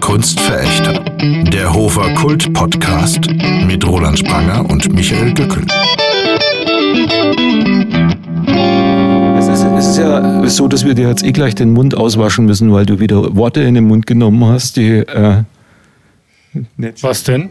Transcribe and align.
Kunstverächter. 0.00 1.04
Der 1.52 1.72
Hofer 1.72 2.12
Kult 2.14 2.52
Podcast 2.52 3.30
mit 3.64 3.86
Roland 3.86 4.18
Spranger 4.18 4.68
und 4.68 4.92
Michael 4.92 5.32
Dückel. 5.34 5.64
Es 9.38 9.46
ist, 9.46 9.62
es 9.62 9.86
ist 9.86 9.98
ja 9.98 10.48
so, 10.48 10.66
dass 10.66 10.84
wir 10.84 10.94
dir 10.94 11.08
jetzt 11.08 11.22
eh 11.22 11.30
gleich 11.30 11.54
den 11.54 11.72
Mund 11.72 11.94
auswaschen 11.94 12.46
müssen, 12.46 12.72
weil 12.72 12.86
du 12.86 12.98
wieder 12.98 13.36
Worte 13.36 13.60
in 13.60 13.74
den 13.74 13.84
Mund 13.84 14.04
genommen 14.08 14.44
hast, 14.46 14.78
die. 14.78 14.98
Äh, 14.98 15.44
nicht 16.76 17.00
Was 17.04 17.22
denn? 17.22 17.50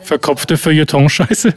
Verkopfte 0.00 0.56
Feuilleton-Scheiße? 0.56 1.54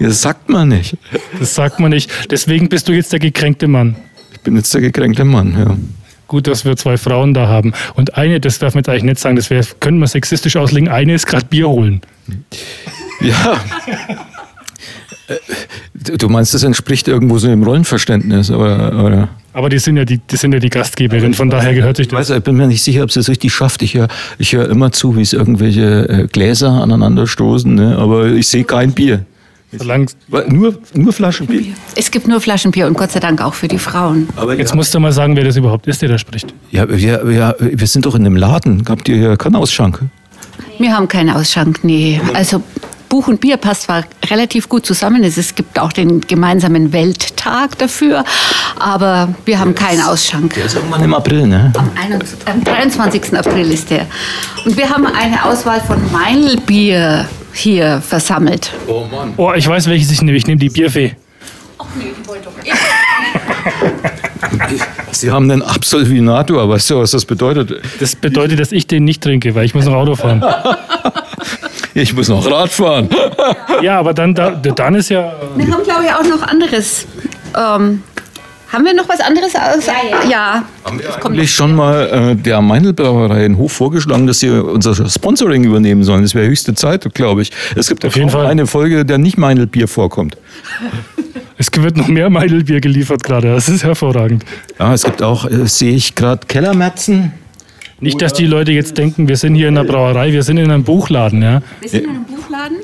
Ja, 0.00 0.08
das 0.08 0.22
sagt 0.22 0.48
man 0.48 0.68
nicht. 0.68 0.96
Das 1.38 1.54
sagt 1.54 1.78
man 1.78 1.90
nicht. 1.90 2.10
Deswegen 2.30 2.70
bist 2.70 2.88
du 2.88 2.92
jetzt 2.94 3.12
der 3.12 3.20
gekränkte 3.20 3.68
Mann. 3.68 3.96
Ich 4.32 4.40
bin 4.40 4.56
jetzt 4.56 4.72
der 4.72 4.80
gekränkte 4.80 5.26
Mann, 5.26 5.54
ja. 5.58 5.76
Gut, 6.32 6.46
dass 6.46 6.64
wir 6.64 6.78
zwei 6.78 6.96
Frauen 6.96 7.34
da 7.34 7.46
haben. 7.46 7.74
Und 7.92 8.16
eine, 8.16 8.40
das 8.40 8.58
darf 8.58 8.72
man 8.72 8.80
jetzt 8.80 8.88
eigentlich 8.88 9.02
nicht 9.02 9.18
sagen, 9.18 9.36
das 9.36 9.50
wär, 9.50 9.62
können 9.80 9.98
wir 9.98 10.06
sexistisch 10.06 10.56
auslegen, 10.56 10.88
eine 10.88 11.12
ist 11.12 11.26
gerade 11.26 11.44
Bier 11.44 11.68
holen. 11.68 12.00
Ja. 13.20 13.60
Äh, 15.28 15.36
Du 16.18 16.28
meinst, 16.28 16.52
das 16.52 16.64
entspricht 16.64 17.06
irgendwo 17.06 17.38
so 17.38 17.46
dem 17.46 17.62
Rollenverständnis, 17.62 18.50
oder? 18.50 19.04
oder? 19.04 19.28
Aber 19.52 19.68
die 19.68 19.78
sind 19.78 19.96
ja 19.96 20.04
die, 20.04 20.18
die, 20.18 20.36
sind 20.36 20.52
ja 20.52 20.58
die 20.58 20.68
Gastgeberin, 20.68 21.32
von 21.32 21.48
daher 21.48 21.74
gehört 21.74 21.96
sich 21.96 22.06
Ich, 22.06 22.10
das. 22.10 22.28
weiß, 22.30 22.38
ich 22.38 22.42
bin 22.42 22.56
mir 22.56 22.66
nicht 22.66 22.82
sicher, 22.82 23.04
ob 23.04 23.12
sie 23.12 23.20
es 23.20 23.28
richtig 23.28 23.54
schafft. 23.54 23.82
Ich 23.82 23.94
höre 23.94 24.08
ich 24.36 24.52
hör 24.52 24.68
immer 24.68 24.90
zu, 24.90 25.16
wie 25.16 25.22
es 25.22 25.32
irgendwelche 25.32 26.08
äh, 26.08 26.26
Gläser 26.26 26.70
aneinander 26.72 27.28
stoßen, 27.28 27.72
ne? 27.72 27.96
aber 27.98 28.32
ich 28.32 28.48
sehe 28.48 28.64
kein 28.64 28.92
Bier. 28.92 29.24
Solange, 29.76 30.06
Nur, 30.48 30.78
nur 30.94 31.12
Flaschenbier. 31.12 31.72
Es 31.96 32.10
gibt 32.10 32.28
nur 32.28 32.40
Flaschenbier 32.40 32.86
und 32.86 32.94
Gott 32.94 33.12
sei 33.12 33.20
Dank 33.20 33.40
auch 33.40 33.54
für 33.54 33.68
die 33.68 33.78
Frauen. 33.78 34.28
Aber 34.36 34.56
jetzt 34.56 34.74
musst 34.74 34.94
du 34.94 35.00
mal 35.00 35.12
sagen, 35.12 35.34
wer 35.36 35.44
das 35.44 35.56
überhaupt 35.56 35.86
ist, 35.86 36.02
der 36.02 36.10
da 36.10 36.18
spricht. 36.18 36.52
Ja, 36.70 36.88
wir, 36.88 37.26
wir, 37.26 37.56
wir 37.58 37.86
sind 37.86 38.04
doch 38.04 38.14
in 38.14 38.26
einem 38.26 38.36
Laden. 38.36 38.84
Habt 38.88 39.08
ihr 39.08 39.16
hier 39.16 39.36
keinen 39.36 39.56
Ausschank? 39.56 40.00
Wir 40.78 40.94
haben 40.94 41.08
keinen 41.08 41.30
Ausschank, 41.30 41.80
nee. 41.84 42.20
Also 42.34 42.62
Buch 43.08 43.28
und 43.28 43.40
Bier 43.40 43.58
passt 43.58 43.82
zwar 43.82 44.04
relativ 44.30 44.68
gut 44.68 44.86
zusammen. 44.86 45.22
Es, 45.22 45.36
es 45.36 45.54
gibt 45.54 45.78
auch 45.78 45.92
den 45.92 46.22
gemeinsamen 46.22 46.92
Welttag 46.94 47.76
dafür, 47.78 48.24
aber 48.78 49.34
wir 49.44 49.58
haben 49.58 49.74
keinen 49.74 50.00
Ausschank. 50.00 50.54
Der 50.54 50.64
ist 50.64 50.76
irgendwann 50.76 51.02
im 51.04 51.12
April, 51.12 51.46
ne? 51.46 51.72
Am 51.76 51.90
21 51.94 52.38
Am 52.48 52.64
23. 52.64 53.38
April 53.38 53.70
ist 53.70 53.90
der. 53.90 54.06
Und 54.64 54.76
wir 54.76 54.88
haben 54.88 55.06
eine 55.06 55.44
Auswahl 55.44 55.80
von 55.82 55.98
Meinlbier 56.10 57.26
hier 57.54 58.00
versammelt. 58.00 58.72
Oh 58.86 59.04
Mann. 59.10 59.34
Oh, 59.36 59.52
ich 59.54 59.68
weiß, 59.68 59.88
welches 59.88 60.10
ich 60.10 60.22
nehme. 60.22 60.36
Ich 60.36 60.46
nehme 60.46 60.58
die 60.58 60.68
Bierfee. 60.68 61.14
Ach 61.78 61.86
nee, 61.96 62.12
die 62.18 62.28
wollte 62.28 62.44
doch 62.44 62.52
Sie 65.12 65.30
haben 65.30 65.50
einen 65.50 65.62
Absolvinator. 65.62 66.68
Weißt 66.68 66.90
du, 66.90 66.98
was 66.98 67.12
das 67.12 67.24
bedeutet? 67.24 67.80
Das 68.00 68.16
bedeutet, 68.16 68.60
dass 68.60 68.72
ich 68.72 68.86
den 68.86 69.04
nicht 69.04 69.22
trinke, 69.22 69.54
weil 69.54 69.64
ich 69.64 69.74
muss 69.74 69.84
noch 69.84 69.94
Auto 69.94 70.16
fahren. 70.16 70.44
Ich 71.94 72.14
muss 72.14 72.28
noch 72.28 72.50
Rad 72.50 72.70
fahren. 72.70 73.10
Ja, 73.82 73.98
aber 73.98 74.14
dann, 74.14 74.34
da, 74.34 74.52
dann 74.52 74.94
ist 74.94 75.10
ja... 75.10 75.30
Wir 75.56 75.70
haben, 75.70 75.82
glaube 75.82 76.04
ich, 76.04 76.10
auch 76.10 76.24
noch 76.24 76.46
anderes. 76.46 77.06
Ähm, 77.54 78.02
haben 78.72 78.84
wir 78.84 78.94
noch 78.94 79.08
was 79.08 79.20
anderes? 79.20 79.54
Aus? 79.54 79.86
Ja, 79.86 79.94
ja. 80.10 80.30
ja. 80.30 80.64
Das 80.84 81.20
kommt 81.20 81.36
Eigentlich 81.36 81.54
schon 81.54 81.74
mal 81.74 82.30
äh, 82.32 82.36
der 82.36 82.60
Meinl-Brauerei 82.60 83.44
in 83.44 83.58
Hof 83.58 83.72
vorgeschlagen, 83.72 84.26
dass 84.26 84.40
sie 84.40 84.50
unser 84.50 85.08
Sponsoring 85.08 85.64
übernehmen 85.64 86.04
sollen. 86.04 86.22
Das 86.22 86.34
wäre 86.34 86.46
höchste 86.46 86.74
Zeit, 86.74 87.12
glaube 87.14 87.42
ich. 87.42 87.52
Es 87.76 87.88
gibt 87.88 88.04
Auf 88.04 88.16
jeden 88.16 88.30
Fall. 88.30 88.46
eine 88.46 88.66
Folge, 88.66 89.04
der 89.04 89.18
nicht 89.18 89.36
Meinl-Bier 89.36 89.88
vorkommt. 89.88 90.36
Es 91.58 91.70
wird 91.74 91.96
noch 91.96 92.08
mehr 92.08 92.30
Meidelbier 92.30 92.80
geliefert 92.80 93.22
gerade. 93.22 93.54
Das 93.54 93.68
ist 93.68 93.84
hervorragend. 93.84 94.44
Ja, 94.78 94.94
es 94.94 95.04
gibt 95.04 95.22
auch, 95.22 95.44
äh, 95.44 95.66
sehe 95.66 95.94
ich 95.94 96.14
gerade, 96.14 96.46
Kellermatzen. 96.46 97.32
Nicht, 98.00 98.20
dass 98.20 98.32
die 98.32 98.46
Leute 98.46 98.72
jetzt 98.72 98.98
denken, 98.98 99.28
wir 99.28 99.36
sind 99.36 99.54
hier 99.54 99.68
in 99.68 99.78
einer 99.78 99.86
Brauerei, 99.86 100.32
wir 100.32 100.42
sind 100.42 100.56
in 100.56 100.72
einem 100.72 100.82
Buchladen. 100.82 101.40
Ja? 101.40 101.62
Wir 101.80 101.88
sind 101.88 102.04
in 102.04 102.10
einem 102.10 102.24
Buchladen, 102.24 102.78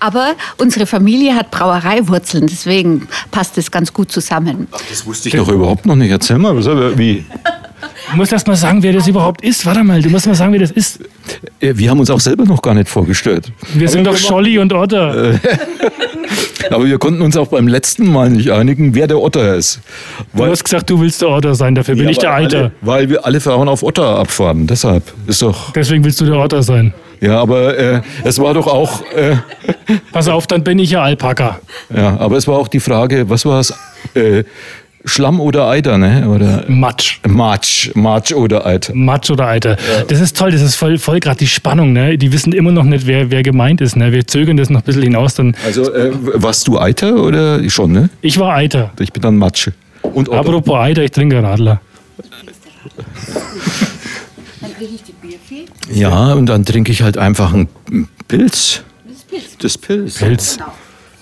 aber 0.00 0.34
unsere 0.58 0.86
Familie 0.86 1.34
hat 1.34 1.50
Brauereiwurzeln, 1.50 2.46
deswegen 2.46 3.06
passt 3.30 3.56
es 3.58 3.70
ganz 3.70 3.92
gut 3.92 4.10
zusammen. 4.10 4.66
Das 4.88 5.06
wusste 5.06 5.28
ich 5.28 5.34
doch 5.36 5.48
überhaupt 5.48 5.86
noch 5.86 5.96
nicht. 5.96 6.10
Erzähl 6.10 6.38
mal, 6.38 6.56
wie? 6.98 7.24
Du 8.10 8.16
musst 8.16 8.32
erst 8.32 8.46
mal 8.46 8.56
sagen, 8.56 8.82
wer 8.82 8.92
das 8.92 9.06
überhaupt 9.06 9.42
ist. 9.44 9.64
Warte 9.64 9.84
mal, 9.84 10.02
du 10.02 10.10
musst 10.10 10.26
mal 10.26 10.34
sagen, 10.34 10.52
wer 10.52 10.60
das 10.60 10.70
ist. 10.70 11.00
Äh, 11.60 11.74
Wir 11.76 11.90
haben 11.90 12.00
uns 12.00 12.10
auch 12.10 12.18
selber 12.20 12.44
noch 12.44 12.60
gar 12.60 12.74
nicht 12.74 12.88
vorgestellt. 12.88 13.52
Wir 13.74 13.88
sind 13.88 14.06
doch 14.06 14.16
Scholli 14.16 14.58
und 14.58 14.72
Otter. 14.72 15.38
Aber 16.70 16.84
wir 16.84 16.98
konnten 16.98 17.22
uns 17.22 17.36
auch 17.36 17.48
beim 17.48 17.68
letzten 17.68 18.10
Mal 18.10 18.30
nicht 18.30 18.50
einigen, 18.50 18.94
wer 18.94 19.06
der 19.06 19.20
Otter 19.20 19.54
ist. 19.56 19.80
Du 20.34 20.44
hast 20.46 20.64
gesagt, 20.64 20.90
du 20.90 21.00
willst 21.00 21.20
der 21.22 21.30
Otter 21.30 21.54
sein, 21.54 21.74
dafür 21.74 21.94
bin 21.94 22.04
Ja, 22.04 22.10
ich 22.10 22.18
der 22.18 22.30
weil 22.30 22.44
Eiter. 22.44 22.58
Alle, 22.58 22.72
weil 22.82 23.08
wir 23.08 23.24
alle 23.24 23.40
Frauen 23.40 23.68
auf 23.68 23.82
Otter 23.82 24.18
abfahren. 24.18 24.66
Deshalb 24.66 25.02
ist 25.26 25.42
doch. 25.42 25.72
Deswegen 25.72 26.04
willst 26.04 26.20
du 26.20 26.26
der 26.26 26.36
Otter 26.36 26.62
sein. 26.62 26.92
Ja, 27.20 27.40
aber 27.40 27.76
äh, 27.78 28.00
es 28.24 28.38
war 28.38 28.54
doch 28.54 28.66
auch. 28.66 29.02
Äh, 29.12 29.36
Pass 30.12 30.28
auf, 30.28 30.46
dann 30.46 30.64
bin 30.64 30.78
ich 30.78 30.90
ja 30.90 31.02
Alpaka. 31.02 31.60
ja, 31.94 32.16
aber 32.18 32.36
es 32.36 32.48
war 32.48 32.58
auch 32.58 32.68
die 32.68 32.80
Frage, 32.80 33.28
was 33.28 33.44
war 33.44 33.60
es? 33.60 33.74
Äh, 34.14 34.44
Schlamm 35.06 35.40
oder 35.40 35.66
Eiter, 35.66 35.96
ne? 35.96 36.28
Oder 36.28 36.64
Matsch. 36.68 37.20
Matsch, 37.26 37.90
Matsch 37.94 38.32
oder 38.32 38.66
Eiter. 38.66 38.94
Matsch 38.94 39.30
oder 39.30 39.46
Eiter. 39.46 39.78
Das 40.08 40.20
ist 40.20 40.36
toll, 40.36 40.50
das 40.50 40.60
ist 40.60 40.74
voll, 40.74 40.98
voll 40.98 41.20
gerade 41.20 41.38
die 41.38 41.46
Spannung. 41.46 41.94
Ne? 41.94 42.18
Die 42.18 42.30
wissen 42.34 42.52
immer 42.52 42.70
noch 42.70 42.84
nicht, 42.84 43.06
wer, 43.06 43.30
wer 43.30 43.42
gemeint 43.42 43.80
ist. 43.80 43.96
Ne? 43.96 44.12
Wir 44.12 44.26
zögern 44.26 44.58
das 44.58 44.68
noch 44.68 44.80
ein 44.80 44.84
bisschen 44.84 45.02
hinaus. 45.02 45.34
Dann, 45.34 45.56
Also 45.64 45.90
äh, 45.94 46.10
warst 46.34 46.68
du 46.68 46.78
Eiter 46.78 47.14
oder 47.16 47.66
schon, 47.70 47.92
ne? 47.92 48.10
ich 48.20 48.38
war 48.38 48.54
Eiter. 48.54 48.90
Ich 49.00 49.10
bin 49.10 49.22
dann 49.22 49.36
Matsche. 49.36 49.72
Und. 50.02 50.30
Apropos 50.30 50.76
Eiter, 50.78 51.02
ich 51.02 51.12
trinke 51.12 51.42
Radler. 51.42 51.80
Kriege 54.80 54.94
ich 54.94 55.02
die 55.02 55.12
Bierfee. 55.12 55.66
Ja, 55.92 56.32
und 56.32 56.46
dann 56.46 56.64
trinke 56.64 56.90
ich 56.90 57.02
halt 57.02 57.18
einfach 57.18 57.52
einen 57.52 57.68
Pilz. 58.28 58.80
Das 59.60 59.76
Pilz. 59.76 60.16
Pilz. 60.16 60.58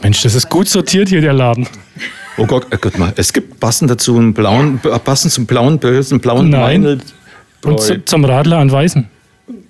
Mensch, 0.00 0.22
das 0.22 0.36
ist 0.36 0.48
gut 0.48 0.68
sortiert 0.68 1.08
hier, 1.08 1.20
der 1.20 1.32
Laden. 1.32 1.66
Oh 2.36 2.46
Gott, 2.46 2.72
äh, 2.72 2.78
Gott 2.80 2.96
mal, 2.98 3.12
es 3.16 3.32
gibt 3.32 3.58
passend 3.58 3.90
dazu 3.90 4.16
einen 4.16 4.32
blauen, 4.32 4.78
passend 5.04 5.32
zum 5.32 5.46
blauen 5.46 5.80
Pilz, 5.80 6.12
einen 6.12 6.20
blauen 6.20 6.50
Nein. 6.50 6.84
Meinl- 6.84 7.00
Und 7.64 7.80
zu, 7.80 8.04
zum 8.04 8.24
Radler 8.24 8.58
an 8.58 8.70
Weißen. 8.70 9.08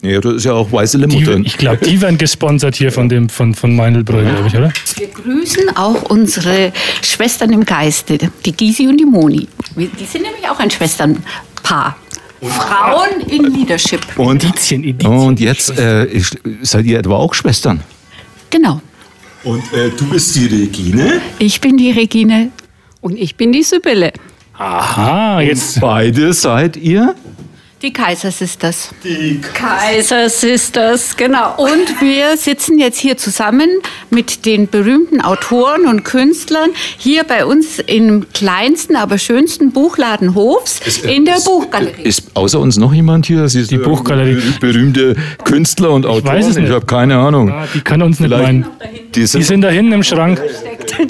Ja, 0.02 0.20
da 0.20 0.32
ist 0.32 0.44
ja 0.44 0.52
auch 0.52 0.70
weiße 0.70 0.98
Limo 0.98 1.16
Die, 1.18 1.24
drin. 1.24 1.44
ich 1.46 1.56
glaube, 1.56 1.78
die 1.78 1.98
werden 2.02 2.18
gesponsert 2.18 2.76
hier 2.76 2.92
von, 2.92 3.08
dem, 3.08 3.30
von, 3.30 3.54
von 3.54 3.74
Meinlbräu, 3.74 4.22
glaube 4.22 4.48
ich, 4.48 4.54
oder? 4.54 4.70
Wir 4.96 5.06
grüßen 5.08 5.76
auch 5.76 6.02
unsere 6.10 6.74
Schwestern 7.00 7.52
im 7.54 7.64
Geiste, 7.64 8.18
die 8.44 8.52
Gysi 8.52 8.86
und 8.86 8.98
die 8.98 9.06
Moni. 9.06 9.48
Die 9.76 10.04
sind 10.04 10.22
nämlich 10.24 10.46
auch 10.50 10.58
ein 10.58 10.70
Schwesternpaar. 10.70 11.96
Frauen 12.42 13.20
in 13.28 13.44
Leadership. 13.52 14.00
Und, 14.16 14.44
Indizien, 14.44 14.84
Indizien. 14.84 15.18
und 15.18 15.40
jetzt 15.40 15.76
äh, 15.78 16.06
seid 16.62 16.86
ihr 16.86 16.98
etwa 16.98 17.16
auch 17.16 17.34
Schwestern? 17.34 17.80
Genau. 18.50 18.80
Und 19.44 19.72
äh, 19.72 19.90
du 19.90 20.08
bist 20.08 20.34
die 20.36 20.46
Regine? 20.46 21.20
Ich 21.38 21.60
bin 21.60 21.76
die 21.76 21.90
Regine. 21.90 22.50
Und 23.00 23.16
ich 23.16 23.36
bin 23.36 23.52
die 23.52 23.62
Sibylle. 23.62 24.12
Aha, 24.54 25.40
jetzt. 25.40 25.80
Beide 25.80 26.32
seid 26.32 26.76
ihr? 26.76 27.14
Die 27.80 27.92
Kaisersisters. 27.92 28.90
Kaiser 29.54 30.28
Sisters, 30.28 31.16
genau. 31.16 31.54
Und 31.58 32.00
wir 32.00 32.36
sitzen 32.36 32.76
jetzt 32.76 32.98
hier 32.98 33.16
zusammen 33.16 33.68
mit 34.10 34.44
den 34.46 34.66
berühmten 34.68 35.20
Autoren 35.20 35.86
und 35.86 36.02
Künstlern 36.04 36.70
hier 36.96 37.22
bei 37.22 37.44
uns 37.46 37.78
im 37.78 38.26
kleinsten, 38.34 38.96
aber 38.96 39.16
schönsten 39.16 39.70
Buchladen 39.70 40.34
Hofs 40.34 40.80
in 41.04 41.24
der 41.24 41.36
Buchgalerie. 41.44 42.02
Ist 42.02 42.24
außer 42.34 42.58
uns 42.58 42.78
noch 42.78 42.92
jemand 42.92 43.26
hier? 43.26 43.48
Sie 43.48 43.60
ist 43.60 43.70
Die 43.70 43.78
Buchgalerie. 43.78 44.42
Berühmte 44.60 45.14
Künstler 45.44 45.92
und 45.92 46.04
Autoren? 46.04 46.34
weiß 46.34 46.46
es 46.48 46.56
nicht. 46.56 46.66
Ich 46.68 46.74
habe 46.74 46.84
keine 46.86 47.16
Ahnung. 47.16 47.48
Ah, 47.52 47.68
die 47.72 47.80
kann 47.80 48.02
uns 48.02 48.18
nicht 48.18 48.28
Vielleicht- 48.28 48.42
meinen. 48.44 48.66
Die 49.14 49.20
Die 49.20 49.26
sind, 49.26 49.44
sind 49.44 49.60
da 49.62 49.68
hinten 49.70 49.92
im 49.92 50.02
Schrank. 50.02 50.42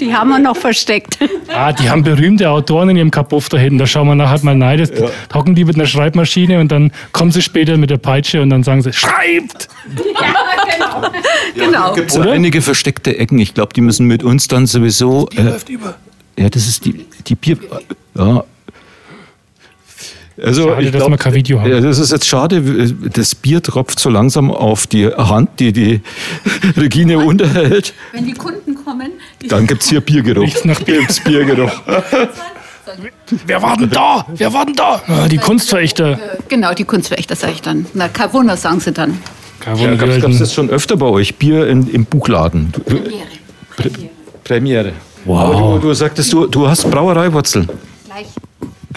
Die 0.01 0.15
haben 0.15 0.31
wir 0.31 0.39
noch 0.39 0.57
versteckt. 0.57 1.19
Ah, 1.49 1.73
die 1.73 1.89
haben 1.91 2.03
berühmte 2.03 2.51
Autoren 2.51 2.91
in 2.91 2.97
ihrem 2.97 3.11
Kapuff 3.11 3.49
da 3.49 3.57
hinten. 3.57 3.79
Da 3.79 3.87
schauen 3.87 4.07
wir 4.07 4.15
nachher 4.15 4.45
mal 4.45 4.61
rein. 4.63 4.79
Das 4.79 4.91
hocken 5.35 5.55
die 5.55 5.65
mit 5.65 5.77
einer 5.77 5.87
Schreibmaschine 5.87 6.61
und 6.61 6.71
dann 6.71 6.93
kommen 7.13 7.31
sie 7.31 7.43
später 7.43 7.77
mit 7.77 7.91
der 7.91 7.97
Peitsche 7.99 8.43
und 8.43 8.51
dann 8.51 8.63
sagen 8.63 8.83
sie, 8.83 8.93
schreibt! 8.93 9.69
Genau. 11.55 11.93
gibt 11.95 12.11
es 12.11 12.17
einige 12.17 12.63
versteckte 12.63 13.17
Ecken. 13.19 13.39
Ich 13.39 13.55
glaube, 13.55 13.73
die 13.75 13.81
müssen 13.81 14.07
mit 14.07 14.23
uns 14.23 14.49
dann 14.49 14.67
sowieso. 14.67 15.29
Äh, 15.37 15.53
ja, 16.41 16.49
das 16.49 16.69
ist 16.69 16.85
die, 16.85 17.07
die 17.27 17.35
Bier. 17.35 17.59
Ja. 18.15 18.45
Also, 20.41 20.69
Schade, 20.69 20.83
ich 20.83 20.91
dass 20.93 21.01
glaub, 21.01 21.11
wir 21.11 21.17
kein 21.19 21.35
Video 21.35 21.61
haben. 21.61 21.71
Ja, 21.71 21.81
das 21.81 21.99
ist 21.99 22.13
jetzt 22.13 22.27
schade. 22.27 22.63
Das 23.13 23.35
Bier 23.35 23.61
tropft 23.61 23.99
so 23.99 24.09
langsam 24.09 24.53
auf 24.53 24.87
die 24.87 25.09
Hand, 25.09 25.59
die 25.59 25.73
die 25.73 26.01
Regine 26.77 27.19
unterhält. 27.19 27.93
Wenn 28.13 28.27
die 28.27 28.35
Kunden 28.35 28.77
kommen, 28.77 29.11
die 29.18 29.18
Dann 29.49 29.67
gibt 29.67 29.83
es 29.83 29.89
hier 29.89 30.01
Biergeruch. 30.01 30.43
Riecht's 30.43 30.65
nach 30.65 30.81
Bier. 30.81 31.01
Gibt's 31.01 31.21
Biergeruch. 31.21 31.71
Wer 33.47 33.63
war 33.63 33.77
denn 33.77 33.91
da? 33.91 34.27
Wer 34.35 34.53
war 34.53 34.65
denn 34.67 34.75
da? 34.75 35.03
Ah, 35.07 35.29
die 35.29 35.37
Kunstverächter. 35.39 36.19
genau, 36.49 36.73
die 36.75 36.85
Kunstverächter 36.85 37.37
sage 37.37 37.53
ich 37.53 37.63
dann. 37.63 37.87
Na, 37.95 38.09
kein 38.09 38.33
Wunder, 38.33 38.57
sagen 38.57 38.81
sie 38.81 38.93
dann. 38.93 39.19
Kein 39.61 39.77
Ja, 39.77 39.83
Wunder, 39.83 39.97
Gab 39.97 40.09
die 40.09 40.17
es 40.19 40.25
alten- 40.25 40.39
das 40.39 40.55
schon 40.55 40.71
öfter 40.71 40.97
bei 40.97 41.07
euch? 41.07 41.37
Bier 41.37 41.67
in, 41.69 41.89
im 41.89 42.05
Buchladen? 42.07 42.73
Du- 42.73 42.83
Premiere. 44.45 44.93
Wow. 45.25 45.39
Aber 45.41 45.79
du, 45.81 45.89
du 45.89 45.95
sagtest, 45.95 46.33
du, 46.33 46.47
du 46.47 46.67
hast 46.69 46.91
Brauereiwurzeln. 46.91 47.69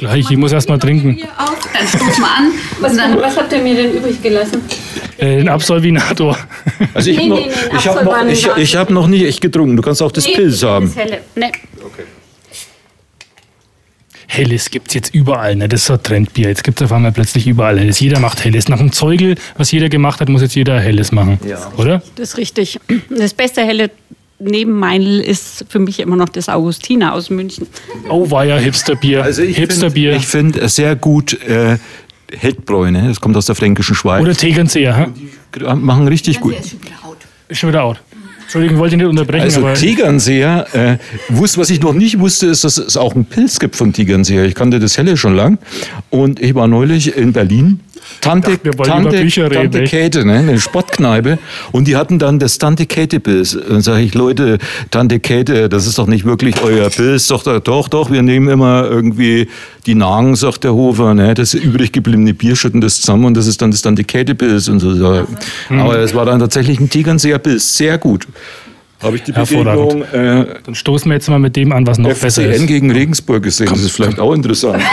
Gleich, 0.02 0.32
ich 0.32 0.38
muss 0.38 0.52
erst 0.52 0.68
mal 0.68 0.80
trinken. 0.80 1.22
Auf, 1.38 1.60
dann 1.72 1.88
stoßen 1.88 2.24
wir 2.24 2.28
an. 2.28 2.52
Was, 2.80 2.96
dann, 2.98 3.22
was 3.22 3.38
habt 3.38 3.54
ihr 3.54 3.60
mir 3.60 3.76
denn 3.76 3.94
übrig 3.94 4.20
gelassen? 4.20 4.60
Äh, 5.20 5.38
den 5.38 5.48
Absolvinator. 5.48 6.36
Also 6.96 7.12
ich 7.12 7.18
Nee, 7.18 7.30
habe 7.30 7.30
noch, 7.30 7.38
nee, 7.38 7.46
nee, 7.46 7.78
ich 7.78 7.88
hab 7.88 8.04
noch, 8.04 8.26
ich, 8.28 8.48
ich 8.64 8.76
hab 8.76 8.90
noch 8.90 9.08
nicht 9.08 9.24
echt 9.26 9.42
getrunken. 9.42 9.78
Du 9.78 9.84
kannst 9.84 10.02
auch 10.02 10.12
das 10.12 10.26
Pilz 10.26 10.64
haben. 10.64 10.88
Das 10.88 10.96
helle. 10.96 11.20
Nee. 11.36 11.52
Helles 14.26 14.72
gibt 14.72 14.88
es 14.88 14.94
jetzt 14.96 15.14
überall, 15.14 15.56
ne? 15.56 15.68
das 15.70 15.82
ist 15.82 15.88
so 15.88 15.94
ein 15.94 16.02
Trendbier. 16.04 16.48
Jetzt 16.48 16.64
gibt 16.64 16.80
es 16.82 16.86
auf 16.86 16.92
einmal 16.94 17.12
plötzlich 17.12 17.46
überall 17.48 17.78
Helles. 17.78 18.00
Jeder 18.00 18.20
macht 18.20 18.44
Helles. 18.44 18.70
Nach 18.70 18.78
dem 18.80 18.92
Zeugel, 18.94 19.36
was 19.58 19.72
jeder 19.72 19.90
gemacht 19.90 20.20
hat, 20.20 20.30
muss 20.30 20.42
jetzt 20.42 20.56
jeder 20.56 20.80
Helles 20.80 21.12
machen. 21.12 21.38
Oder? 21.78 22.02
Das 22.16 22.30
ist 22.30 22.38
richtig. 22.38 22.80
Das 23.10 23.36
beste 23.36 23.62
helle 23.62 23.92
neben 24.44 24.74
Meinl 24.74 25.20
ist 25.20 25.66
für 25.70 25.80
mich 25.80 26.00
immer 26.00 26.16
noch 26.16 26.30
das 26.30 26.50
Augustiner 26.50 27.14
aus 27.14 27.30
München. 27.30 27.68
Oh, 28.10 28.30
war 28.32 28.46
ja 28.46 28.58
Hipsterbier. 28.58 29.24
Also 29.24 29.42
ich 29.42 29.58
Hipsterbier. 29.58 30.20
finde 30.20 30.54
find 30.54 30.64
äh, 30.64 30.70
sehr 30.70 30.96
gut 30.96 31.34
äh, 31.42 31.78
Heldbräu, 32.36 32.92
ne? 32.92 33.08
das 33.08 33.20
kommt 33.20 33.36
aus 33.38 33.46
der 33.46 33.56
fränkischen 33.56 33.96
Schweiz. 33.96 34.22
Oder 34.22 34.34
Tegernseher. 34.34 34.96
hä? 34.96 35.08
Die 35.56 35.64
machen 35.64 36.08
richtig 36.08 36.40
gut. 36.40 36.56
Ist 36.58 36.70
schon 36.70 36.82
wieder 36.82 36.96
out. 37.04 37.18
Ist 37.50 37.60
schon 37.60 37.70
wieder 37.70 37.84
out. 37.84 38.02
Entschuldigung, 38.42 38.80
wollte 38.80 38.96
ich 38.96 39.02
nicht 39.02 39.10
unterbrechen, 39.10 39.44
Also 39.46 39.62
aber 39.62 39.76
Tegernseher, 39.76 40.68
äh, 40.74 40.98
wusste, 41.30 41.62
was 41.62 41.70
ich 41.70 41.80
noch 41.80 41.94
nicht 41.94 42.20
wusste, 42.20 42.48
ist, 42.48 42.66
dass 42.66 42.78
es 42.78 42.98
auch 42.98 43.16
einen 43.16 43.24
Pilz 43.24 43.60
gibt 43.60 43.78
von 43.78 43.94
Tegernseher. 43.94 44.44
Ich 44.44 44.56
kannte 44.56 44.80
das 44.80 44.98
Helle 44.98 45.16
schon 45.16 45.36
lang. 45.38 45.58
Und 46.10 46.42
ich 46.42 46.54
war 46.54 46.68
neulich 46.68 47.16
in 47.16 47.32
Berlin. 47.32 47.80
Tante, 48.22 48.60
wollen 48.78 48.90
Tante, 48.90 49.28
Tante. 49.28 49.84
Käthe, 49.84 50.26
ne, 50.26 50.40
eine 50.40 50.60
Sportkneipe. 50.60 51.40
Und 51.72 51.88
die 51.88 51.96
hatten 51.96 52.20
dann 52.20 52.40
das 52.40 52.58
Tante 52.58 52.86
Käthe-Pilz. 52.86 53.58
Dann 53.68 53.82
sage 53.82 54.04
ich, 54.04 54.14
Leute, 54.14 54.60
Tante 54.92 55.20
Käthe, 55.20 55.68
das 55.70 55.88
ist 55.88 55.98
doch 55.98 56.08
nicht 56.08 56.24
wirklich 56.24 56.62
euer 56.62 56.90
Pilz. 56.90 57.28
Doch, 57.28 57.44
doch, 57.44 57.88
doch, 57.88 58.12
wir 58.12 58.22
nehmen 58.22 58.48
immer 58.48 58.86
irgendwie 58.86 59.48
die 59.86 59.96
Nagen, 59.96 60.36
sagt 60.36 60.64
der 60.64 60.74
Hofer. 60.74 61.14
Ne, 61.14 61.34
das 61.34 61.54
übrig 61.54 61.92
gebliebene 61.92 62.34
Bier 62.34 62.56
schütten 62.56 62.80
das 62.80 63.02
zusammen 63.02 63.26
und 63.26 63.36
das 63.36 63.48
ist 63.48 63.62
dann 63.62 63.72
das 63.72 63.82
Tante 63.82 64.04
Käthe-Pilz. 64.04 64.68
Und 64.70 64.80
so. 64.80 65.26
Mhm. 65.70 65.80
Aber 65.80 65.98
es 65.98 66.14
war 66.14 66.26
dann 66.26 66.40
tatsächlich 66.40 66.80
ein 66.80 66.90
Tegernseher-Pilz. 66.90 67.78
Sehr 67.78 67.98
gut. 67.98 68.28
Habe 69.02 69.16
ich 69.16 69.24
die 69.24 69.34
Hervorragend. 69.34 70.12
Begegnung 70.12 70.44
äh, 70.44 70.60
dann 70.64 70.76
stoßen 70.76 71.10
wir 71.10 71.16
jetzt 71.16 71.30
mal 71.30 71.40
mit 71.40 71.56
dem 71.56 71.72
an, 71.72 71.88
was 71.88 71.98
noch 71.98 72.10
besser 72.10 72.44
FCN 72.44 72.52
ist. 72.52 72.68
gegen 72.68 72.92
Regensburg 72.92 73.44
gesehen. 73.44 73.70
Das 73.70 73.82
ist 73.82 73.92
vielleicht 73.92 74.20
auch 74.20 74.34
interessant. 74.34 74.84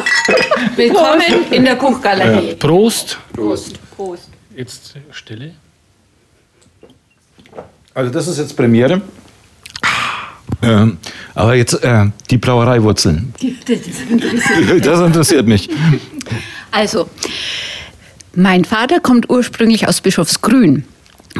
Willkommen 0.76 1.22
in 1.50 1.64
der 1.64 1.76
Kuchgalerie. 1.76 2.54
Prost. 2.56 3.18
Prost. 3.32 3.78
Prost. 3.96 4.28
Jetzt 4.54 4.94
Stille. 5.12 5.52
Also 7.94 8.12
das 8.12 8.28
ist 8.28 8.38
jetzt 8.38 8.56
Premiere. 8.56 9.00
Ähm, 10.60 10.98
aber 11.34 11.54
jetzt 11.54 11.82
äh, 11.84 12.06
die 12.30 12.38
Brauereiwurzeln. 12.38 13.32
Das 14.82 15.00
interessiert 15.00 15.46
mich. 15.46 15.68
Also, 16.70 17.08
mein 18.34 18.64
Vater 18.64 19.00
kommt 19.00 19.30
ursprünglich 19.30 19.86
aus 19.86 20.00
Bischofsgrün 20.00 20.84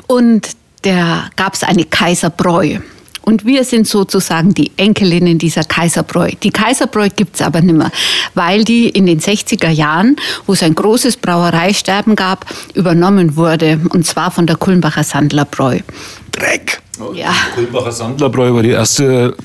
und 0.06 0.50
da 0.82 1.30
gab 1.36 1.54
es 1.54 1.62
eine 1.62 1.84
Kaiserbräu. 1.84 2.78
Und 3.22 3.44
wir 3.44 3.64
sind 3.64 3.86
sozusagen 3.86 4.54
die 4.54 4.72
Enkelinnen 4.78 5.38
dieser 5.38 5.62
Kaiserbräu. 5.62 6.30
Die 6.42 6.50
Kaiserbräu 6.50 7.10
gibt 7.14 7.34
es 7.34 7.42
aber 7.42 7.60
nicht 7.60 7.76
mehr, 7.76 7.90
weil 8.32 8.64
die 8.64 8.88
in 8.88 9.04
den 9.04 9.20
60er 9.20 9.68
Jahren, 9.68 10.16
wo 10.46 10.54
es 10.54 10.62
ein 10.62 10.74
großes 10.74 11.18
Brauereisterben 11.18 12.16
gab, 12.16 12.46
übernommen 12.72 13.36
wurde. 13.36 13.80
Und 13.90 14.06
zwar 14.06 14.30
von 14.30 14.46
der 14.46 14.56
Kulmbacher 14.56 15.04
Sandlerbräu. 15.04 15.80
Dreck. 16.32 16.80
Ja. 17.14 17.34
Kulmbacher 17.54 17.92
Sandlerbräu 17.92 18.54
war 18.54 18.62
die 18.62 18.70
erste 18.70 19.36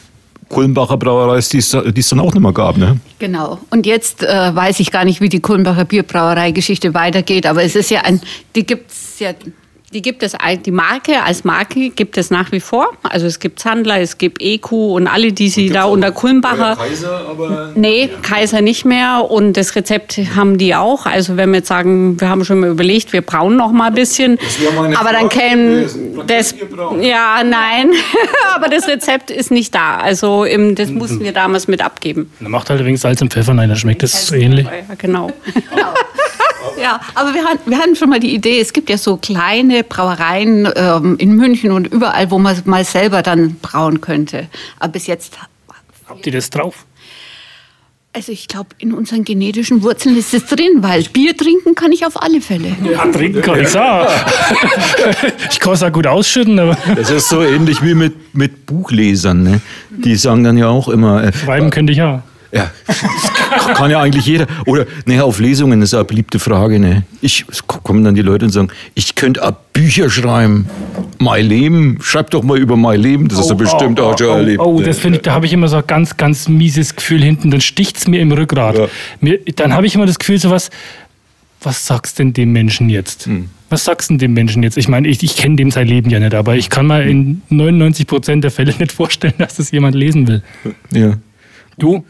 Kulmbacher 0.47 0.97
Brauerei, 0.97 1.39
die 1.41 1.57
es 1.57 1.69
die 1.71 1.99
es 1.99 2.09
dann 2.09 2.19
auch 2.19 2.33
nicht 2.33 2.41
mehr 2.41 2.53
gab. 2.53 2.77
Ne? 2.77 2.99
Genau. 3.19 3.59
Und 3.69 3.85
jetzt 3.85 4.23
äh, 4.23 4.55
weiß 4.55 4.79
ich 4.79 4.91
gar 4.91 5.03
nicht, 5.03 5.19
wie 5.19 5.29
die 5.29 5.41
Kulmbacher 5.41 5.85
Bierbrauerei-Geschichte 5.85 6.93
weitergeht, 6.93 7.45
aber 7.45 7.63
es 7.63 7.75
ist 7.75 7.89
ja 7.89 8.01
ein, 8.01 8.21
die 8.55 8.65
gibt's 8.65 9.19
ja. 9.19 9.33
Die 9.93 10.01
gibt 10.01 10.23
es, 10.23 10.35
die 10.65 10.71
Marke 10.71 11.21
als 11.21 11.43
Marke 11.43 11.91
gibt 11.91 12.17
es 12.17 12.31
nach 12.31 12.51
wie 12.51 12.59
vor. 12.59 12.93
Also 13.03 13.27
es 13.27 13.39
gibt 13.39 13.59
Sandler, 13.59 13.99
es 13.99 14.17
gibt 14.17 14.41
EQ 14.41 14.71
und 14.71 15.05
alle, 15.05 15.31
die 15.31 15.49
sie 15.49 15.69
da 15.69 15.83
unter 15.83 16.11
Kulmbacher. 16.11 16.75
Kaiser, 16.75 17.27
aber 17.29 17.71
Nee, 17.75 18.09
Kaiser 18.23 18.61
nicht 18.61 18.85
mehr 18.85 19.27
und 19.29 19.53
das 19.53 19.75
Rezept 19.75 20.19
haben 20.35 20.57
die 20.57 20.73
auch. 20.73 21.05
Also 21.05 21.37
wenn 21.37 21.51
wir 21.51 21.57
jetzt 21.57 21.67
sagen, 21.67 22.19
wir 22.19 22.27
haben 22.27 22.43
schon 22.43 22.59
mal 22.61 22.71
überlegt, 22.71 23.13
wir 23.13 23.21
brauen 23.21 23.55
noch 23.55 23.71
mal 23.71 23.87
ein 23.87 23.93
bisschen, 23.93 24.39
meine 24.75 24.97
aber 24.99 25.11
dann 25.11 25.29
kämen 25.29 25.87
das, 26.25 26.55
ja, 26.99 27.43
nein, 27.43 27.91
aber 28.55 28.69
das 28.69 28.87
Rezept 28.87 29.29
ist 29.29 29.51
nicht 29.51 29.75
da. 29.75 29.97
Also 29.97 30.43
im, 30.43 30.73
das 30.73 30.89
mussten 30.89 31.19
wir 31.19 31.33
damals 31.33 31.67
mit 31.67 31.83
abgeben. 31.83 32.31
Dann 32.39 32.51
macht 32.51 32.71
halt 32.71 32.79
übrigens 32.79 33.01
Salz 33.01 33.21
und 33.21 33.31
Pfeffer 33.31 33.55
rein, 33.55 33.69
dann 33.69 33.77
schmeckt 33.77 34.01
das 34.01 34.25
so 34.25 34.33
ähnlich. 34.33 34.65
Ja, 34.65 34.95
genau. 34.97 35.31
Ja, 36.81 36.99
aber 37.13 37.33
wir 37.33 37.43
hatten, 37.43 37.69
wir 37.69 37.77
hatten 37.77 37.95
schon 37.95 38.09
mal 38.09 38.19
die 38.19 38.33
Idee, 38.33 38.59
es 38.59 38.73
gibt 38.73 38.89
ja 38.89 38.97
so 38.97 39.17
kleine 39.17 39.82
Brauereien 39.83 40.69
ähm, 40.75 41.15
in 41.17 41.35
München 41.35 41.71
und 41.71 41.87
überall, 41.87 42.31
wo 42.31 42.39
man 42.39 42.55
mal 42.65 42.83
selber 42.85 43.21
dann 43.21 43.55
brauen 43.61 44.01
könnte. 44.01 44.47
Aber 44.79 44.93
bis 44.93 45.07
jetzt, 45.07 45.33
Habt 46.07 46.25
ihr 46.25 46.31
das 46.33 46.49
drauf? 46.49 46.85
also 48.15 48.31
ich 48.31 48.47
glaube, 48.47 48.69
in 48.77 48.93
unseren 48.93 49.23
genetischen 49.23 49.81
Wurzeln 49.81 50.15
ist 50.15 50.33
es 50.35 50.45
drin, 50.45 50.81
weil 50.83 51.01
Bier 51.05 51.35
trinken 51.35 51.73
kann 51.73 51.91
ich 51.91 52.05
auf 52.05 52.21
alle 52.21 52.41
Fälle. 52.41 52.75
Ja, 52.83 53.07
trinken 53.07 53.41
kann 53.41 53.59
ich 53.61 53.75
auch. 53.75 54.07
ich 55.49 55.59
kann 55.59 55.73
es 55.73 55.81
auch 55.81 55.91
gut 55.91 56.05
ausschütten, 56.05 56.59
aber 56.59 56.77
das 56.95 57.09
ist 57.09 57.29
so 57.29 57.41
ähnlich 57.41 57.81
wie 57.81 57.95
mit, 57.95 58.35
mit 58.35 58.67
Buchlesern. 58.67 59.41
Ne? 59.41 59.61
Die 59.89 60.15
sagen 60.15 60.43
dann 60.43 60.57
ja 60.57 60.67
auch 60.67 60.89
immer, 60.89 61.23
äh, 61.23 61.33
schreiben 61.33 61.71
könnte 61.71 61.91
ich 61.93 62.01
auch. 62.03 62.21
Ja, 62.51 62.69
das 62.85 63.01
kann 63.67 63.91
ja 63.91 64.01
eigentlich 64.01 64.25
jeder. 64.25 64.47
Oder, 64.65 64.85
naja, 65.05 65.23
auf 65.23 65.39
Lesungen 65.39 65.81
ist 65.81 65.93
eine 65.93 66.05
beliebte 66.05 66.39
Frage. 66.39 66.79
Ne? 66.79 67.03
Ich 67.21 67.45
es 67.49 67.65
kommen 67.67 68.03
dann 68.03 68.15
die 68.15 68.21
Leute 68.21 68.45
und 68.45 68.51
sagen, 68.51 68.69
ich 68.95 69.15
könnte 69.15 69.43
auch 69.43 69.53
Bücher 69.73 70.09
schreiben. 70.09 70.67
Mein 71.19 71.45
Leben, 71.45 71.97
schreib 72.01 72.29
doch 72.31 72.43
mal 72.43 72.57
über 72.57 72.77
mein 72.77 72.99
Leben. 72.99 73.27
Das 73.27 73.39
hast 73.39 73.49
du 73.49 73.55
bestimmt 73.55 73.99
auch 73.99 74.17
schon 74.17 74.27
oh, 74.27 74.33
erlebt. 74.33 74.59
Oh, 74.59 74.79
ne? 74.79 74.85
das 74.85 74.99
finde 74.99 75.17
ich, 75.17 75.23
da 75.23 75.33
habe 75.33 75.45
ich 75.45 75.53
immer 75.53 75.67
so 75.67 75.77
ein 75.77 75.87
ganz, 75.87 76.17
ganz 76.17 76.47
mieses 76.47 76.95
Gefühl 76.95 77.23
hinten. 77.23 77.51
Dann 77.51 77.61
sticht 77.61 77.97
es 77.97 78.07
mir 78.07 78.21
im 78.21 78.31
Rückgrat. 78.31 78.77
Ja. 78.77 78.87
Mir, 79.19 79.39
dann 79.55 79.73
habe 79.73 79.85
ich 79.85 79.95
immer 79.95 80.05
das 80.05 80.19
Gefühl, 80.19 80.37
so 80.39 80.49
was, 80.49 80.69
was 81.61 81.85
sagst 81.85 82.19
denn 82.19 82.33
dem 82.33 82.51
Menschen 82.51 82.89
jetzt? 82.89 83.25
Hm. 83.25 83.49
Was 83.69 83.85
sagst 83.85 84.09
denn 84.09 84.19
dem 84.19 84.33
Menschen 84.33 84.61
jetzt? 84.61 84.77
Ich 84.77 84.87
meine, 84.87 85.07
ich, 85.07 85.23
ich 85.23 85.35
kenne 85.35 85.55
dem 85.55 85.71
sein 85.71 85.87
Leben 85.87 86.09
ja 86.09 86.19
nicht, 86.19 86.35
aber 86.35 86.55
ich 86.55 86.69
kann 86.69 86.85
mir 86.85 87.03
in 87.03 87.41
99 87.49 88.05
Prozent 88.05 88.43
der 88.43 88.51
Fälle 88.51 88.73
nicht 88.77 88.91
vorstellen, 88.91 89.33
dass 89.37 89.55
das 89.55 89.71
jemand 89.71 89.95
lesen 89.95 90.27
will. 90.27 90.43
ja. 90.91 91.13
Du? 91.79 92.05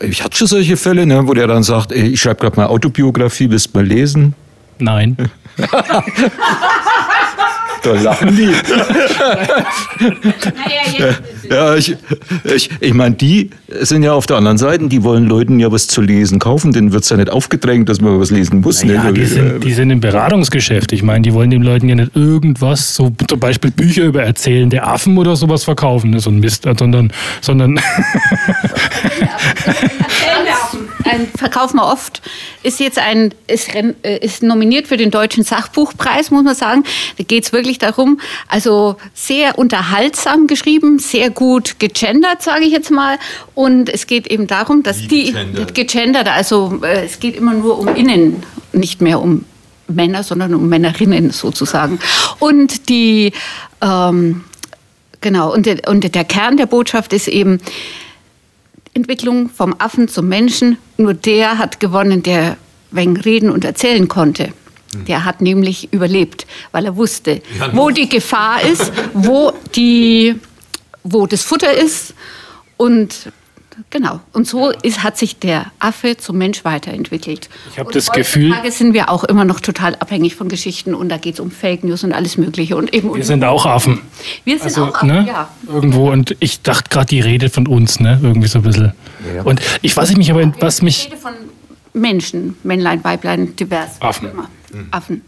Ich 0.00 0.24
hatte 0.24 0.36
schon 0.36 0.46
solche 0.46 0.76
Fälle, 0.76 1.06
ne, 1.06 1.26
wo 1.26 1.34
der 1.34 1.46
dann 1.46 1.62
sagt, 1.62 1.92
ey, 1.92 2.08
ich 2.08 2.20
schreibe 2.20 2.40
gerade 2.40 2.56
mal 2.56 2.66
Autobiografie, 2.66 3.50
willst 3.50 3.74
du 3.74 3.78
mal 3.78 3.86
lesen? 3.86 4.34
Nein. 4.78 5.16
Da 7.82 7.92
lachen 7.92 8.36
die. 8.36 8.50
Ja, 11.48 11.74
ich, 11.74 11.96
ich, 12.44 12.70
ich 12.80 12.94
meine, 12.94 13.14
die 13.16 13.50
sind 13.80 14.02
ja 14.02 14.12
auf 14.12 14.26
der 14.26 14.36
anderen 14.36 14.58
Seite, 14.58 14.86
die 14.88 15.02
wollen 15.02 15.26
Leuten 15.26 15.58
ja 15.58 15.72
was 15.72 15.88
zu 15.88 16.00
lesen 16.00 16.38
kaufen, 16.38 16.72
denen 16.72 16.92
wird 16.92 17.04
es 17.04 17.10
ja 17.10 17.16
nicht 17.16 17.30
aufgedrängt, 17.30 17.88
dass 17.88 18.00
man 18.00 18.20
was 18.20 18.30
lesen 18.30 18.60
muss. 18.60 18.82
Ja, 18.82 19.04
ne? 19.04 19.12
die 19.12 19.24
sind, 19.24 19.64
die 19.64 19.72
sind 19.72 19.90
im 19.90 20.00
Beratungsgeschäft. 20.00 20.92
Ich 20.92 21.02
meine, 21.02 21.22
die 21.22 21.32
wollen 21.32 21.50
den 21.50 21.62
Leuten 21.62 21.88
ja 21.88 21.94
nicht 21.94 22.14
irgendwas, 22.14 22.94
so 22.94 23.12
zum 23.26 23.40
Beispiel 23.40 23.70
Bücher 23.70 24.04
über 24.04 24.22
erzählende 24.22 24.82
Affen 24.82 25.18
oder 25.18 25.34
sowas 25.36 25.64
verkaufen, 25.64 26.10
ne, 26.10 26.20
so 26.20 26.30
ein 26.30 26.38
Mist, 26.38 26.68
sondern, 26.78 27.12
sondern 27.40 27.80
Ein 31.04 31.28
verkaufen 31.36 31.76
wir 31.76 31.86
oft. 31.86 32.22
Ist 32.62 32.80
jetzt 32.80 32.98
ein, 32.98 33.34
ist, 33.46 33.74
äh, 33.74 34.18
ist 34.18 34.42
nominiert 34.42 34.86
für 34.86 34.96
den 34.96 35.10
Deutschen 35.10 35.44
Sachbuchpreis, 35.44 36.30
muss 36.30 36.44
man 36.44 36.54
sagen. 36.54 36.84
Da 37.18 37.24
geht 37.24 37.44
es 37.44 37.52
wirklich 37.52 37.78
darum, 37.78 38.20
also 38.48 38.96
sehr 39.14 39.58
unterhaltsam 39.58 40.46
geschrieben, 40.46 40.98
sehr 40.98 41.30
gut 41.30 41.78
gegendert, 41.78 42.42
sage 42.42 42.64
ich 42.64 42.72
jetzt 42.72 42.90
mal. 42.90 43.18
Und 43.54 43.88
es 43.88 44.06
geht 44.06 44.26
eben 44.26 44.46
darum, 44.46 44.82
dass 44.82 45.06
die 45.06 45.32
gegendert? 45.32 45.74
gegendert, 45.74 46.28
also 46.28 46.80
äh, 46.82 47.04
es 47.04 47.20
geht 47.20 47.36
immer 47.36 47.54
nur 47.54 47.78
um 47.78 47.88
Innen, 47.94 48.42
nicht 48.72 49.00
mehr 49.00 49.20
um 49.20 49.44
Männer, 49.88 50.22
sondern 50.22 50.54
um 50.54 50.68
Männerinnen 50.68 51.30
sozusagen. 51.30 51.98
Und 52.38 52.88
die, 52.88 53.32
ähm, 53.80 54.44
genau, 55.20 55.52
und 55.52 55.88
und 55.88 56.14
der 56.14 56.24
Kern 56.24 56.56
der 56.56 56.66
Botschaft 56.66 57.12
ist 57.12 57.28
eben, 57.28 57.60
Entwicklung 58.94 59.48
vom 59.48 59.74
Affen 59.78 60.08
zum 60.08 60.28
Menschen. 60.28 60.78
Nur 60.96 61.14
der 61.14 61.58
hat 61.58 61.80
gewonnen, 61.80 62.22
der 62.22 62.56
wegen 62.90 63.16
reden 63.16 63.50
und 63.50 63.64
erzählen 63.64 64.08
konnte. 64.08 64.52
Der 65.06 65.24
hat 65.24 65.40
nämlich 65.40 65.92
überlebt, 65.92 66.46
weil 66.72 66.84
er 66.84 66.96
wusste, 66.96 67.42
wo 67.72 67.90
die 67.90 68.08
Gefahr 68.08 68.62
ist, 68.62 68.92
wo, 69.14 69.52
die, 69.76 70.34
wo 71.04 71.26
das 71.28 71.44
Futter 71.44 71.72
ist. 71.72 72.14
Und 72.76 73.30
genau. 73.90 74.20
Und 74.32 74.46
so 74.46 74.70
ist, 74.70 75.02
hat 75.02 75.16
sich 75.16 75.38
der 75.38 75.72
Affe 75.78 76.16
zum 76.16 76.36
Mensch 76.38 76.64
weiterentwickelt. 76.64 77.48
Ich 77.72 77.78
habe 77.78 77.86
Und 77.88 77.94
das 77.96 78.10
Gefühl- 78.12 78.50
Heutzutage 78.50 78.70
sind 78.72 78.94
wir 78.94 79.08
auch 79.10 79.24
immer 79.24 79.44
noch 79.44 79.60
total 79.60 79.94
abhängig 79.96 80.34
von 80.36 80.48
Geschichten 80.48 80.94
und 80.94 81.08
da 81.08 81.16
geht 81.16 81.34
es 81.34 81.40
um 81.40 81.50
Fake 81.50 81.84
News 81.84 82.04
und 82.04 82.12
alles 82.12 82.36
Mögliche. 82.36 82.76
Und 82.76 82.92
eben 82.92 83.14
Wir 83.14 83.24
sind 83.24 83.42
auch 83.44 83.64
Affen. 83.66 84.00
Wir 84.44 84.56
sind 84.58 84.66
Also, 84.66 84.84
auch 84.86 84.94
Affen, 84.96 85.08
ne? 85.08 85.24
ja. 85.26 85.48
Irgendwo. 85.66 86.10
Und 86.10 86.36
ich 86.40 86.62
dachte 86.62 86.90
gerade, 86.90 87.06
die 87.06 87.20
redet 87.20 87.52
von 87.54 87.66
uns, 87.66 88.00
ne? 88.00 88.18
Irgendwie 88.22 88.48
so 88.48 88.58
ein 88.58 88.62
bisschen. 88.62 88.92
Und 89.44 89.60
ich 89.82 89.96
weiß 89.96 90.16
nicht, 90.16 90.30
aber 90.30 90.52
was 90.60 90.76
Ich 90.78 90.82
mich, 90.82 91.06
rede 91.06 91.16
von 91.16 91.32
Menschen, 91.92 92.56
Männlein, 92.62 93.02
Weiblein, 93.04 93.56
divers. 93.56 94.00
Affen. 94.00 94.30
Immer. 94.30 94.48
Affen. 94.92 95.22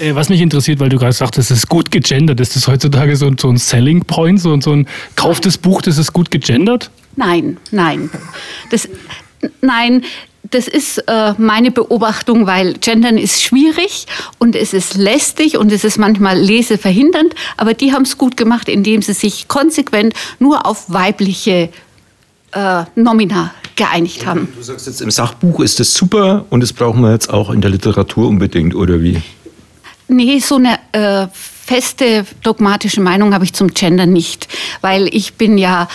äh, 0.00 0.14
was 0.14 0.28
mich 0.28 0.40
interessiert, 0.40 0.80
weil 0.80 0.88
du 0.88 0.98
gerade 0.98 1.12
sagtest, 1.12 1.50
es 1.50 1.58
ist 1.58 1.68
gut 1.68 1.90
gegendert. 1.90 2.40
Ist 2.40 2.56
das 2.56 2.66
heutzutage 2.66 3.14
so, 3.16 3.30
so 3.38 3.48
ein 3.48 3.56
Selling 3.56 4.04
Point, 4.04 4.40
so, 4.40 4.60
so 4.60 4.72
ein 4.72 4.86
kauftes 5.16 5.58
Buch, 5.58 5.82
das 5.82 5.98
ist 5.98 6.12
gut 6.12 6.30
gegendert? 6.30 6.90
Nein, 7.18 7.56
nein. 7.72 8.10
Das, 8.70 8.88
nein, 9.60 10.04
das 10.50 10.68
ist 10.68 10.98
äh, 11.08 11.34
meine 11.36 11.72
Beobachtung, 11.72 12.46
weil 12.46 12.74
Gendern 12.74 13.18
ist 13.18 13.42
schwierig 13.42 14.06
und 14.38 14.54
es 14.54 14.72
ist 14.72 14.94
lästig 14.94 15.58
und 15.58 15.72
es 15.72 15.82
ist 15.82 15.98
manchmal 15.98 16.38
leseverhindernd, 16.38 17.34
aber 17.56 17.74
die 17.74 17.92
haben 17.92 18.02
es 18.02 18.16
gut 18.18 18.36
gemacht, 18.36 18.68
indem 18.68 19.02
sie 19.02 19.14
sich 19.14 19.48
konsequent 19.48 20.14
nur 20.38 20.64
auf 20.64 20.84
weibliche 20.92 21.70
äh, 22.52 22.84
Nomina 22.94 23.52
geeinigt 23.74 24.24
haben. 24.24 24.48
Du 24.56 24.62
sagst 24.62 24.86
jetzt, 24.86 25.02
im 25.02 25.10
Sachbuch 25.10 25.58
ist 25.58 25.80
das 25.80 25.92
super 25.92 26.44
und 26.50 26.60
das 26.60 26.72
brauchen 26.72 27.00
wir 27.02 27.10
jetzt 27.10 27.30
auch 27.30 27.50
in 27.50 27.60
der 27.60 27.70
Literatur 27.72 28.28
unbedingt, 28.28 28.76
oder 28.76 29.02
wie? 29.02 29.20
Nee, 30.06 30.38
so 30.38 30.54
eine 30.54 30.78
äh, 30.92 31.26
feste 31.68 32.24
dogmatische 32.42 33.02
Meinung 33.02 33.34
habe 33.34 33.44
ich 33.44 33.52
zum 33.52 33.74
Gender 33.74 34.06
nicht, 34.06 34.48
weil 34.80 35.06
ich 35.14 35.34
bin 35.34 35.58
ja 35.58 35.86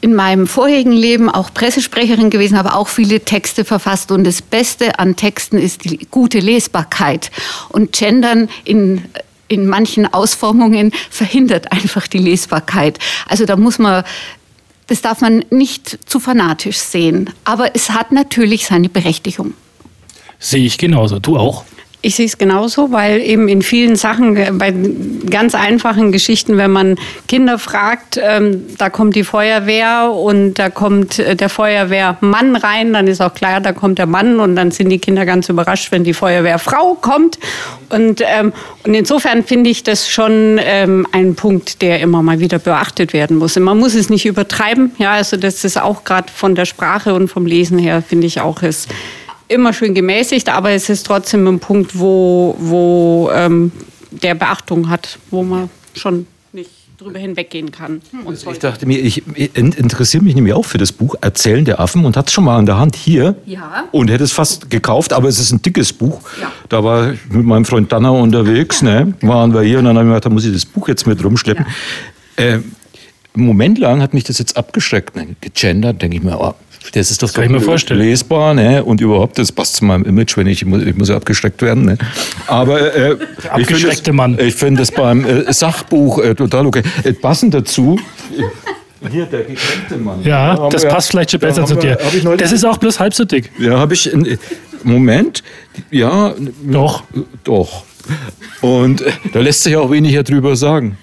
in 0.00 0.12
meinem 0.12 0.48
vorherigen 0.48 0.90
Leben 0.90 1.30
auch 1.30 1.54
Pressesprecherin 1.54 2.30
gewesen, 2.30 2.58
habe 2.58 2.74
auch 2.74 2.88
viele 2.88 3.20
Texte 3.20 3.64
verfasst 3.64 4.10
und 4.10 4.24
das 4.24 4.42
Beste 4.42 4.98
an 4.98 5.14
Texten 5.14 5.56
ist 5.56 5.84
die 5.84 5.98
gute 6.10 6.40
Lesbarkeit 6.40 7.30
und 7.68 7.92
Gendern 7.92 8.48
in 8.64 9.04
in 9.46 9.66
manchen 9.66 10.06
Ausformungen 10.12 10.92
verhindert 11.10 11.72
einfach 11.72 12.06
die 12.06 12.18
Lesbarkeit. 12.18 13.00
Also 13.26 13.46
da 13.46 13.56
muss 13.56 13.80
man 13.80 14.04
das 14.86 15.00
darf 15.00 15.20
man 15.20 15.44
nicht 15.50 15.98
zu 16.08 16.18
fanatisch 16.18 16.78
sehen, 16.78 17.30
aber 17.44 17.74
es 17.76 17.90
hat 17.90 18.10
natürlich 18.10 18.66
seine 18.66 18.88
Berechtigung. 18.88 19.54
Sehe 20.40 20.64
ich 20.64 20.78
genauso. 20.78 21.18
Du 21.20 21.36
auch? 21.36 21.64
Ich 22.02 22.14
sehe 22.14 22.24
es 22.24 22.38
genauso, 22.38 22.92
weil 22.92 23.20
eben 23.20 23.46
in 23.48 23.60
vielen 23.60 23.94
Sachen, 23.94 24.34
äh, 24.36 24.50
bei 24.52 24.72
ganz 25.28 25.54
einfachen 25.54 26.12
Geschichten, 26.12 26.56
wenn 26.56 26.70
man 26.70 26.96
Kinder 27.28 27.58
fragt, 27.58 28.18
ähm, 28.22 28.64
da 28.78 28.88
kommt 28.88 29.16
die 29.16 29.24
Feuerwehr 29.24 30.10
und 30.10 30.54
da 30.54 30.70
kommt 30.70 31.18
äh, 31.18 31.36
der 31.36 31.50
Feuerwehrmann 31.50 32.56
rein, 32.56 32.94
dann 32.94 33.06
ist 33.06 33.20
auch 33.20 33.34
klar, 33.34 33.60
da 33.60 33.72
kommt 33.72 33.98
der 33.98 34.06
Mann 34.06 34.40
und 34.40 34.56
dann 34.56 34.70
sind 34.70 34.88
die 34.88 34.98
Kinder 34.98 35.26
ganz 35.26 35.50
überrascht, 35.50 35.92
wenn 35.92 36.02
die 36.02 36.14
Feuerwehrfrau 36.14 36.94
kommt. 36.94 37.38
Und, 37.90 38.22
ähm, 38.24 38.54
und 38.84 38.94
insofern 38.94 39.44
finde 39.44 39.68
ich 39.68 39.82
das 39.82 40.08
schon 40.08 40.58
ähm, 40.62 41.06
ein 41.12 41.34
Punkt, 41.34 41.82
der 41.82 42.00
immer 42.00 42.22
mal 42.22 42.40
wieder 42.40 42.58
beachtet 42.58 43.12
werden 43.12 43.36
muss. 43.36 43.58
Und 43.58 43.64
man 43.64 43.78
muss 43.78 43.94
es 43.94 44.08
nicht 44.08 44.24
übertreiben, 44.24 44.92
ja, 44.96 45.12
also 45.12 45.36
das 45.36 45.64
ist 45.64 45.78
auch 45.78 46.04
gerade 46.04 46.32
von 46.32 46.54
der 46.54 46.64
Sprache 46.64 47.12
und 47.12 47.28
vom 47.28 47.44
Lesen 47.44 47.78
her, 47.78 48.02
finde 48.06 48.26
ich 48.26 48.40
auch, 48.40 48.62
ist 48.62 48.88
immer 49.50 49.72
schön 49.72 49.94
gemäßigt, 49.94 50.48
aber 50.48 50.70
es 50.70 50.88
ist 50.88 51.04
trotzdem 51.06 51.46
ein 51.46 51.58
Punkt, 51.60 51.98
wo, 51.98 52.56
wo 52.58 53.30
ähm, 53.34 53.72
der 54.10 54.34
Beachtung 54.34 54.88
hat, 54.88 55.18
wo 55.30 55.42
man 55.42 55.68
schon 55.94 56.26
nicht 56.52 56.70
drüber 56.98 57.18
hinweggehen 57.18 57.70
kann. 57.72 58.00
Und 58.24 58.34
Ich 58.34 58.40
sollte. 58.40 58.60
dachte 58.60 58.86
mir, 58.86 58.98
ich 58.98 59.22
ich 59.34 59.56
interessiere 59.56 60.22
mich 60.22 60.34
nämlich 60.34 60.54
auch 60.54 60.64
für 60.64 60.78
das 60.78 60.92
Buch 60.92 61.14
Erzählen 61.20 61.64
der 61.64 61.80
Affen 61.80 62.04
und 62.04 62.16
hatte 62.16 62.28
es 62.28 62.32
schon 62.32 62.44
mal 62.44 62.58
in 62.60 62.66
der 62.66 62.78
Hand 62.78 62.94
hier 62.96 63.34
Ja. 63.46 63.84
und 63.92 64.10
hätte 64.10 64.24
es 64.24 64.32
fast 64.32 64.70
gekauft, 64.70 65.12
aber 65.12 65.28
es 65.28 65.38
ist 65.38 65.52
ein 65.52 65.62
dickes 65.62 65.92
Buch. 65.92 66.20
Ja. 66.40 66.52
Da 66.68 66.84
war 66.84 67.12
ich 67.12 67.18
mit 67.30 67.44
meinem 67.46 67.64
Freund 67.64 67.90
Danner 67.92 68.12
unterwegs, 68.12 68.82
ne? 68.82 69.14
waren 69.22 69.52
wir 69.54 69.62
hier 69.62 69.78
und 69.78 69.84
dann 69.86 69.96
habe 69.96 70.06
ich 70.06 70.10
gedacht, 70.10 70.26
da 70.26 70.30
muss 70.30 70.44
ich 70.44 70.52
das 70.52 70.64
Buch 70.66 70.88
jetzt 70.88 71.06
mit 71.06 71.22
rumschleppen. 71.24 71.66
Äh, 72.36 72.42
einen 72.52 73.46
Moment 73.46 73.78
lang 73.78 74.02
hat 74.02 74.12
mich 74.14 74.24
das 74.24 74.38
jetzt 74.38 74.56
abgeschreckt. 74.56 75.14
Ne? 75.16 75.28
Gegendert, 75.40 76.02
denke 76.02 76.16
ich 76.16 76.22
mir, 76.22 76.38
oh, 76.40 76.54
das 76.92 77.10
ist 77.10 77.22
doch 77.22 77.32
kann 77.32 77.44
ich 77.44 77.50
mir 77.50 77.60
vorstellen. 77.60 78.00
lesbar 78.00 78.54
ne? 78.54 78.82
und 78.82 79.00
überhaupt, 79.00 79.38
das 79.38 79.52
passt 79.52 79.76
zu 79.76 79.84
meinem 79.84 80.04
Image, 80.04 80.36
wenn 80.36 80.46
ich, 80.46 80.62
ich 80.62 80.96
muss, 80.96 81.08
ja 81.08 81.16
abgeschreckt 81.16 81.62
werden. 81.62 81.84
Ne? 81.84 81.98
Aber 82.46 82.94
äh, 82.94 83.16
ich 83.38 83.50
abgeschreckte 83.50 83.86
finde 83.86 84.04
das- 84.04 84.12
Mann. 84.14 84.38
Ich 84.40 84.54
finde 84.54 84.80
das 84.80 84.90
beim 84.92 85.24
äh, 85.24 85.52
Sachbuch 85.52 86.18
äh, 86.18 86.34
total 86.34 86.66
okay. 86.66 86.82
Äh, 87.04 87.12
passend 87.12 87.54
dazu. 87.54 87.98
Hier, 89.10 89.24
der 89.26 89.40
gekränkte 89.44 89.96
Mann. 89.96 90.22
Ja, 90.24 90.56
Da 90.56 90.68
das 90.68 90.82
wir- 90.82 90.90
passt 90.90 91.10
vielleicht 91.10 91.30
schon 91.30 91.40
besser 91.40 91.64
zu 91.64 91.74
wir- 91.76 91.96
dir. 91.96 91.98
neulich- 92.22 92.40
Das 92.42 92.52
ist 92.52 92.64
auch 92.64 92.78
bloß 92.78 92.98
halb 93.00 93.14
so 93.14 93.24
dick. 93.24 93.50
ja, 93.58 93.78
habe 93.78 93.94
ich. 93.94 94.12
äh, 94.12 94.36
Moment. 94.82 95.42
Ja. 95.90 96.34
Doch. 96.64 97.04
Doch. 97.44 97.84
Und 98.62 99.02
äh, 99.02 99.12
da 99.32 99.40
lässt 99.40 99.62
sich 99.62 99.76
auch 99.76 99.90
weniger 99.90 100.22
drüber 100.22 100.56
sagen. 100.56 100.96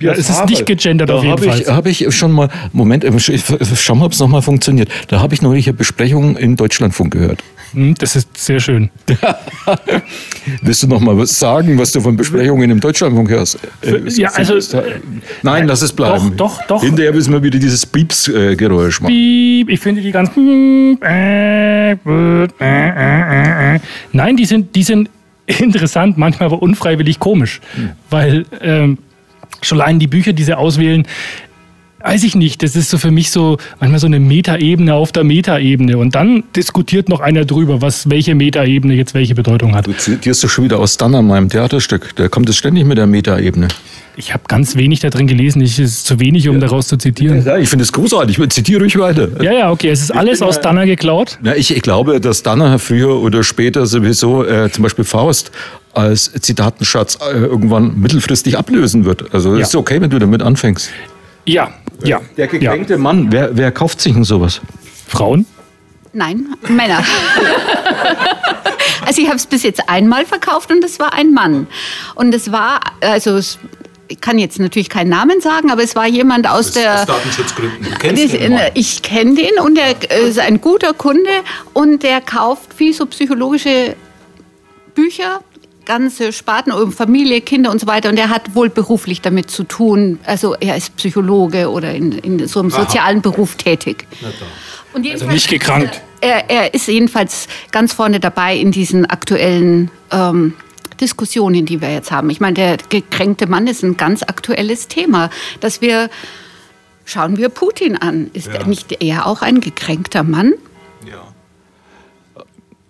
Ja, 0.00 0.12
es 0.12 0.30
ist 0.30 0.46
nicht 0.48 0.66
gegendert 0.66 1.08
da 1.08 1.14
auf 1.14 1.24
jeden 1.24 1.36
Fall. 1.38 1.64
habe 1.74 1.90
ich 1.90 2.06
schon 2.14 2.32
mal, 2.32 2.48
Moment, 2.72 3.04
äh, 3.04 3.08
sch- 3.10 3.76
schau 3.76 3.94
mal, 3.94 4.06
ob 4.06 4.12
es 4.12 4.20
nochmal 4.20 4.42
funktioniert. 4.42 4.88
Da 5.08 5.20
habe 5.20 5.34
ich 5.34 5.42
neulich 5.42 5.66
eine 5.66 5.74
Besprechung 5.76 6.36
in 6.36 6.56
Deutschlandfunk 6.56 7.12
gehört. 7.12 7.42
Hm, 7.72 7.94
Das 7.98 8.14
ist 8.14 8.28
sehr 8.36 8.60
schön. 8.60 8.90
Willst 10.62 10.82
du 10.82 10.86
noch 10.86 11.00
mal 11.00 11.16
was 11.18 11.36
sagen, 11.38 11.76
was 11.78 11.90
du 11.92 12.00
von 12.00 12.16
Besprechungen 12.16 12.70
im 12.70 12.78
Deutschlandfunk 12.80 13.28
hörst? 13.30 13.58
Äh, 13.82 14.00
Ja, 14.10 14.30
also, 14.30 14.58
da- 14.76 14.84
Nein, 15.42 15.66
lass 15.66 15.82
es 15.82 15.92
bleiben. 15.92 16.36
Doch, 16.36 16.58
doch, 16.58 16.66
doch. 16.68 16.82
Hinterher 16.82 17.12
müssen 17.12 17.32
wir 17.32 17.42
wieder 17.42 17.58
dieses 17.58 17.84
Pieps-Geräusch 17.84 19.00
machen. 19.00 19.12
Piep, 19.12 19.68
ich 19.70 19.80
finde 19.80 20.02
die 20.02 20.12
ganz. 20.12 20.30
äh, 20.36 21.92
äh, 21.92 23.80
Nein, 24.12 24.36
die 24.36 24.44
sind, 24.44 24.74
die 24.76 24.82
sind 24.82 25.10
interessant, 25.46 26.16
manchmal 26.16 26.46
aber 26.46 26.62
unfreiwillig 26.62 27.18
komisch. 27.18 27.60
Weil 28.10 28.46
ähm, 28.60 28.98
schon 29.66 29.80
allein 29.80 29.98
die 29.98 30.06
Bücher, 30.06 30.32
die 30.32 30.44
sie 30.44 30.56
auswählen, 30.56 31.06
weiß 32.04 32.22
ich 32.24 32.34
nicht, 32.34 32.62
das 32.62 32.76
ist 32.76 32.90
so 32.90 32.98
für 32.98 33.10
mich 33.10 33.30
so 33.30 33.56
manchmal 33.80 33.98
so 33.98 34.06
eine 34.06 34.20
Metaebene 34.20 34.94
auf 34.94 35.10
der 35.10 35.24
Metaebene. 35.24 35.96
Und 35.96 36.14
dann 36.14 36.44
diskutiert 36.54 37.08
noch 37.08 37.20
einer 37.20 37.44
drüber, 37.46 37.80
was 37.80 38.10
welche 38.10 38.34
Metaebene 38.34 38.94
jetzt 38.94 39.14
welche 39.14 39.34
Bedeutung 39.34 39.74
hat. 39.74 39.86
Du 39.86 39.92
zitierst 39.92 40.44
doch 40.44 40.50
schon 40.50 40.64
wieder 40.64 40.78
aus 40.78 40.98
Danner, 40.98 41.22
meinem 41.22 41.48
Theaterstück. 41.48 42.14
Da 42.16 42.28
kommt 42.28 42.48
es 42.48 42.56
ständig 42.56 42.84
mit 42.84 42.98
der 42.98 43.06
Metaebene. 43.06 43.68
Ich 44.16 44.32
habe 44.32 44.44
ganz 44.46 44.76
wenig 44.76 45.00
da 45.00 45.10
drin 45.10 45.26
gelesen, 45.26 45.60
ich, 45.60 45.78
ist 45.80 46.06
zu 46.06 46.20
wenig, 46.20 46.48
um 46.48 46.60
daraus 46.60 46.86
zu 46.86 46.96
zitieren. 46.96 47.44
Ja, 47.44 47.56
ich 47.56 47.68
finde 47.68 47.82
es 47.82 47.90
großartig. 47.92 48.38
Ich 48.38 48.48
zitiere 48.50 48.80
ruhig 48.82 48.96
weiter. 48.96 49.28
Ja, 49.42 49.52
ja, 49.52 49.70
okay, 49.72 49.88
es 49.88 50.02
ist 50.02 50.12
alles 50.12 50.40
aus 50.40 50.56
ja- 50.56 50.62
Danner 50.62 50.86
geklaut. 50.86 51.38
Na, 51.42 51.56
ich, 51.56 51.74
ich 51.74 51.82
glaube, 51.82 52.20
dass 52.20 52.42
Danner 52.44 52.78
früher 52.78 53.20
oder 53.20 53.42
später 53.42 53.86
sowieso 53.86 54.44
äh, 54.44 54.70
zum 54.70 54.82
Beispiel 54.82 55.04
Faust 55.04 55.50
als 55.96 56.32
Zitatenschatz 56.32 57.18
äh, 57.20 57.32
irgendwann 57.36 57.98
mittelfristig 58.00 58.58
ablösen 58.58 59.04
wird. 59.04 59.32
Also 59.34 59.54
Ja. 59.54 59.62
ist 59.62 59.74
okay, 59.74 60.00
wenn 60.00 60.10
du 60.10 60.18
damit 60.18 60.42
anfängst. 60.42 60.90
Ja, 61.46 61.72
ja. 62.02 62.20
Der 62.36 62.46
ja. 62.46 62.50
gekränkte 62.50 62.96
Mann, 62.98 63.30
wer, 63.30 63.56
wer 63.56 63.70
kauft 63.72 64.00
sich 64.00 64.12
denn 64.12 64.24
sowas? 64.24 64.60
Frauen? 65.08 65.46
Nein, 66.12 66.46
Männer. 66.68 67.02
also 69.06 69.20
ich 69.20 69.26
habe 69.26 69.36
es 69.36 69.46
bis 69.46 69.62
jetzt 69.62 69.88
einmal 69.88 70.24
verkauft 70.26 70.70
und 70.70 70.82
es 70.84 70.98
war 70.98 71.12
ein 71.12 71.32
Mann. 71.32 71.66
Und 72.14 72.34
es 72.34 72.50
war, 72.52 72.80
also 73.00 73.36
es, 73.36 73.58
ich 74.08 74.20
kann 74.20 74.38
jetzt 74.38 74.58
natürlich 74.58 74.88
keinen 74.88 75.10
Namen 75.10 75.40
sagen, 75.40 75.70
aber 75.70 75.82
es 75.82 75.96
war 75.96 76.06
jemand 76.06 76.48
aus 76.48 76.72
der... 76.72 77.04
Datenschutzgründen. 77.06 77.84
Du 78.00 78.48
Das- 78.48 78.70
Ich 78.74 79.02
kenne 79.02 79.34
den 79.34 79.58
und 79.62 79.78
er 79.78 79.96
ist 80.28 80.38
ein 80.38 80.60
guter 80.60 80.92
Kunde 80.94 81.30
und 81.72 82.02
der 82.02 82.20
kauft 82.20 82.72
viel 82.74 82.92
so 82.94 83.06
psychologische 83.06 83.96
Bücher, 84.94 85.40
ganze 85.84 86.32
Sparten 86.32 86.72
um 86.72 86.92
Familie, 86.92 87.40
Kinder 87.40 87.70
und 87.70 87.80
so 87.80 87.86
weiter. 87.86 88.08
Und 88.08 88.18
er 88.18 88.30
hat 88.30 88.54
wohl 88.54 88.70
beruflich 88.70 89.20
damit 89.20 89.50
zu 89.50 89.64
tun. 89.64 90.18
Also 90.24 90.54
er 90.54 90.76
ist 90.76 90.96
Psychologe 90.96 91.70
oder 91.70 91.92
in, 91.94 92.12
in 92.12 92.46
so 92.48 92.60
einem 92.60 92.70
sozialen 92.70 93.22
Beruf 93.22 93.56
tätig. 93.56 94.06
Und 94.92 95.06
Also 95.08 95.26
nicht 95.26 95.48
gekrankt. 95.48 96.00
Er, 96.20 96.48
er 96.48 96.74
ist 96.74 96.88
jedenfalls 96.88 97.48
ganz 97.70 97.92
vorne 97.92 98.20
dabei 98.20 98.56
in 98.56 98.70
diesen 98.70 99.04
aktuellen 99.04 99.90
ähm, 100.10 100.54
Diskussionen, 101.00 101.66
die 101.66 101.80
wir 101.80 101.92
jetzt 101.92 102.10
haben. 102.10 102.30
Ich 102.30 102.40
meine, 102.40 102.54
der 102.54 102.76
gekränkte 102.88 103.46
Mann 103.46 103.66
ist 103.66 103.82
ein 103.82 103.96
ganz 103.96 104.22
aktuelles 104.22 104.88
Thema, 104.88 105.30
dass 105.60 105.80
wir 105.80 106.08
Schauen 107.04 107.36
wir 107.36 107.50
Putin 107.50 107.96
an. 107.96 108.30
Ist 108.32 108.48
er 108.48 108.66
nicht 108.66 109.02
er 109.02 109.26
auch 109.26 109.42
ein 109.42 109.60
gekränkter 109.60 110.22
Mann? 110.22 110.54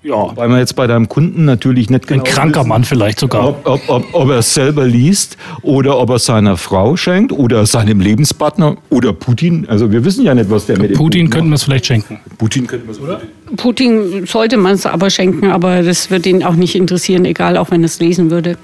Ja. 0.05 0.37
Weil 0.37 0.51
wir 0.51 0.59
jetzt 0.59 0.77
bei 0.77 0.87
deinem 0.87 1.09
Kunden 1.09 1.47
natürlich 1.47 1.89
nicht 1.89 2.05
Ein 2.11 2.21
genau 2.21 2.25
kranker 2.25 2.61
wissen, 2.61 2.69
Mann 2.69 2.85
vielleicht 2.85 3.19
sogar. 3.19 3.49
Ob, 3.49 3.67
ob, 3.67 3.81
ob, 3.89 4.05
ob 4.13 4.29
er 4.29 4.39
es 4.39 4.53
selber 4.53 4.87
liest 4.87 5.39
oder 5.63 5.99
ob 5.99 6.11
er 6.11 6.19
seiner 6.19 6.59
Frau 6.59 6.97
schenkt 6.97 7.33
oder 7.33 7.65
seinem 7.65 8.01
Lebenspartner 8.01 8.77
oder 8.91 9.15
Putin. 9.15 9.67
Also 9.67 9.91
wir 9.91 10.05
wissen 10.05 10.23
ja 10.23 10.35
nicht, 10.35 10.51
was 10.51 10.67
der 10.67 10.79
mit 10.79 10.91
dem 10.91 10.99
Putin 10.99 11.27
Buch 11.27 11.37
könnten 11.37 11.49
wir 11.49 11.55
es 11.55 11.65
vielleicht 11.65 11.87
schenken. 11.87 12.21
Putin 12.37 12.67
könnten 12.67 12.87
wir 12.87 12.93
es 12.93 13.01
oder? 13.01 13.23
Putin 13.57 14.27
sollte 14.27 14.59
man 14.59 14.75
es 14.75 14.85
aber 14.85 15.09
schenken, 15.09 15.51
aber 15.51 15.83
das 15.83 16.11
wird 16.11 16.27
ihn 16.27 16.45
auch 16.45 16.55
nicht 16.55 16.75
interessieren, 16.75 17.25
egal, 17.25 17.57
auch 17.57 17.71
wenn 17.71 17.83
er 17.83 17.87
es 17.87 17.99
lesen 17.99 18.31
würde. 18.31 18.59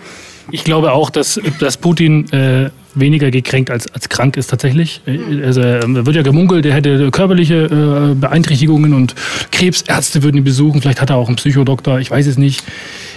Ich 0.53 0.65
glaube 0.65 0.93
auch, 0.93 1.11
dass, 1.11 1.41
dass 1.59 1.77
Putin 1.77 2.31
äh, 2.33 2.71
weniger 2.95 3.31
gekränkt 3.31 3.71
als, 3.71 3.87
als 3.95 4.09
krank 4.09 4.37
ist 4.37 4.49
tatsächlich. 4.51 5.01
Äh, 5.07 5.45
Also, 5.45 5.61
er 5.61 5.83
wird 6.07 6.17
ja 6.17 6.23
gemunkelt, 6.23 6.67
er 6.67 6.75
hätte 6.75 7.11
körperliche 7.11 8.11
äh, 8.13 8.15
Beeinträchtigungen 8.15 8.95
und 8.95 9.15
Krebsärzte 9.53 10.23
würden 10.23 10.39
ihn 10.39 10.45
besuchen. 10.45 10.81
Vielleicht 10.81 11.01
hat 11.01 11.11
er 11.11 11.17
auch 11.17 11.29
einen 11.29 11.37
Psychodoktor, 11.37 12.01
ich 12.01 12.11
weiß 12.11 12.27
es 12.27 12.37
nicht. 12.39 12.63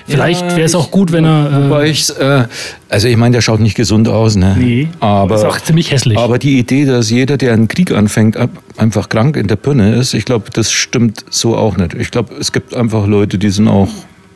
Vielleicht 0.06 0.44
wäre 0.58 0.64
es 0.64 0.76
auch 0.76 0.86
ich- 0.86 0.92
gut, 0.92 1.12
wenn 1.14 1.26
er. 1.26 1.70
Wobei 1.70 1.86
Äh, 1.88 1.90
ich's, 1.92 2.10
äh, 2.10 2.46
also 2.90 3.08
ich 3.08 3.16
meine, 3.18 3.34
der 3.34 3.42
schaut 3.42 3.62
nicht 3.62 3.76
gesund 3.76 4.08
aus, 4.10 4.36
ne? 4.36 4.56
Nee, 4.60 4.90
aber 5.00 5.36
ist 5.36 5.46
auch 5.46 5.60
ziemlich 5.62 5.92
hässlich. 5.92 6.18
Aber 6.18 6.38
die 6.40 6.60
Idee, 6.60 6.86
dass 6.86 7.10
jeder, 7.10 7.38
der 7.38 7.54
einen 7.54 7.68
Krieg 7.70 7.92
anfängt, 7.92 8.38
einfach 8.78 9.08
krank 9.10 9.38
in 9.38 9.48
der 9.48 9.56
Birne 9.56 9.96
ist, 9.96 10.14
ich 10.14 10.26
glaube, 10.26 10.46
das 10.52 10.72
stimmt 10.72 11.24
so 11.30 11.56
auch 11.56 11.78
nicht. 11.78 11.94
Ich 11.94 12.12
glaube, 12.12 12.34
es 12.40 12.52
gibt 12.52 12.76
einfach 12.76 13.08
Leute, 13.08 13.38
die 13.38 13.50
sind 13.50 13.68
auch 13.70 13.88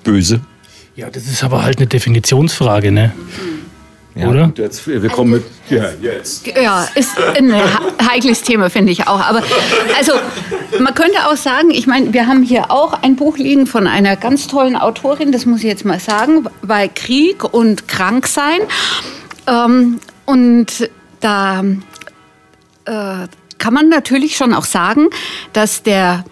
böse. 0.06 0.40
Ja, 0.98 1.10
das 1.10 1.24
ist 1.28 1.44
aber 1.44 1.64
halt 1.64 1.78
eine 1.78 1.88
Definitionsfrage, 1.88 2.92
ne? 2.92 3.14
Ja, 4.16 4.28
Oder? 4.30 4.44
und 4.46 4.58
Jetzt, 4.58 4.88
wir 4.88 5.10
kommen 5.10 5.32
mit. 5.34 5.44
Ja, 5.70 5.90
jetzt. 6.02 6.48
Ja, 6.48 6.88
ist 6.96 7.12
ein 7.20 7.54
he- 7.54 8.06
heikles 8.10 8.42
Thema, 8.42 8.68
finde 8.72 8.92
ich 8.92 9.08
auch. 9.08 9.20
Aber 9.20 9.44
also, 9.96 10.14
man 10.80 10.96
könnte 10.96 11.20
auch 11.28 11.36
sagen, 11.38 11.70
ich 11.70 11.86
meine, 11.86 12.14
wir 12.14 12.26
haben 12.26 12.42
hier 12.42 12.72
auch 12.72 13.04
ein 13.04 13.16
Buch 13.16 13.38
liegen 13.38 13.68
von 13.68 13.86
einer 13.86 14.16
ganz 14.16 14.48
tollen 14.48 14.76
Autorin, 14.76 15.32
das 15.32 15.46
muss 15.46 15.60
ich 15.60 15.66
jetzt 15.68 15.86
mal 15.86 16.00
sagen, 16.00 16.48
bei 16.64 16.88
Krieg 16.88 17.44
und 17.44 17.88
Kranksein. 17.88 18.62
Ähm, 19.46 20.00
und 20.26 20.90
da 21.20 21.64
äh, 22.86 23.28
kann 23.60 23.74
man 23.74 23.90
natürlich 23.90 24.36
schon 24.36 24.52
auch 24.54 24.66
sagen, 24.66 25.10
dass 25.54 25.84
der 25.84 26.26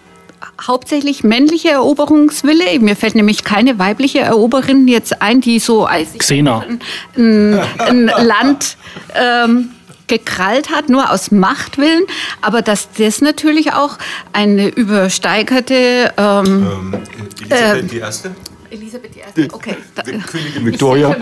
hauptsächlich 0.66 1.24
männliche 1.24 1.70
Eroberungswille, 1.70 2.78
mir 2.80 2.96
fällt 2.96 3.14
nämlich 3.14 3.44
keine 3.44 3.78
weibliche 3.78 4.20
Eroberin 4.20 4.88
jetzt 4.88 5.22
ein, 5.22 5.40
die 5.40 5.58
so 5.58 5.86
als 5.86 6.16
Xena. 6.18 6.64
ein, 7.16 7.60
ein 7.78 8.06
Land 8.06 8.76
ähm, 9.14 9.70
gekrallt 10.06 10.70
hat, 10.70 10.88
nur 10.88 11.10
aus 11.10 11.30
Machtwillen, 11.30 12.04
aber 12.40 12.62
dass 12.62 12.88
das 12.92 13.20
natürlich 13.20 13.72
auch 13.72 13.98
eine 14.32 14.68
übersteigerte 14.68 16.12
ähm, 16.16 16.94
Elisabeth 17.40 17.92
die 17.92 17.98
Erste? 17.98 18.34
Elisabeth 18.76 19.10
I. 19.16 19.48
Okay. 19.52 19.76
Da, 19.94 20.02
Königin 20.02 20.64
Victoria. 20.66 21.16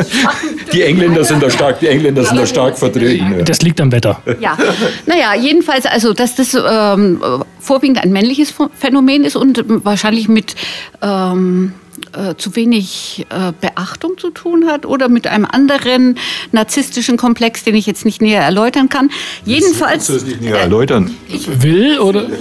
Ich 0.00 0.70
Die 0.72 0.82
Engländer 0.82 1.24
sind 1.24 1.42
da 1.42 1.50
stark, 1.50 1.80
die 1.80 1.88
Engländer 1.88 2.24
sind 2.24 2.36
da 2.36 2.46
stark 2.46 2.78
vertreten. 2.78 3.44
Das 3.44 3.62
liegt 3.62 3.80
am 3.80 3.90
Wetter. 3.92 4.22
Ja, 4.40 4.56
naja, 5.06 5.34
jedenfalls, 5.34 5.86
also, 5.86 6.12
dass 6.12 6.34
das 6.34 6.54
ähm, 6.54 7.20
vorwiegend 7.60 8.02
ein 8.02 8.12
männliches 8.12 8.54
Phänomen 8.78 9.24
ist 9.24 9.36
und 9.36 9.64
wahrscheinlich 9.84 10.28
mit 10.28 10.54
ähm, 11.00 11.74
äh, 12.12 12.34
zu 12.36 12.56
wenig 12.56 13.26
äh, 13.30 13.52
Beachtung 13.60 14.18
zu 14.18 14.30
tun 14.30 14.66
hat 14.66 14.84
oder 14.86 15.08
mit 15.08 15.26
einem 15.26 15.46
anderen 15.46 16.18
narzisstischen 16.52 17.16
Komplex, 17.16 17.64
den 17.64 17.74
ich 17.74 17.86
jetzt 17.86 18.04
nicht 18.04 18.20
näher 18.20 18.42
erläutern 18.42 18.88
kann. 18.88 19.10
Jedenfalls, 19.44 20.08
das 20.08 20.24
nicht 20.24 20.40
näher 20.40 20.58
erläutern. 20.58 21.14
Will 21.28 21.98
oder? 21.98 22.26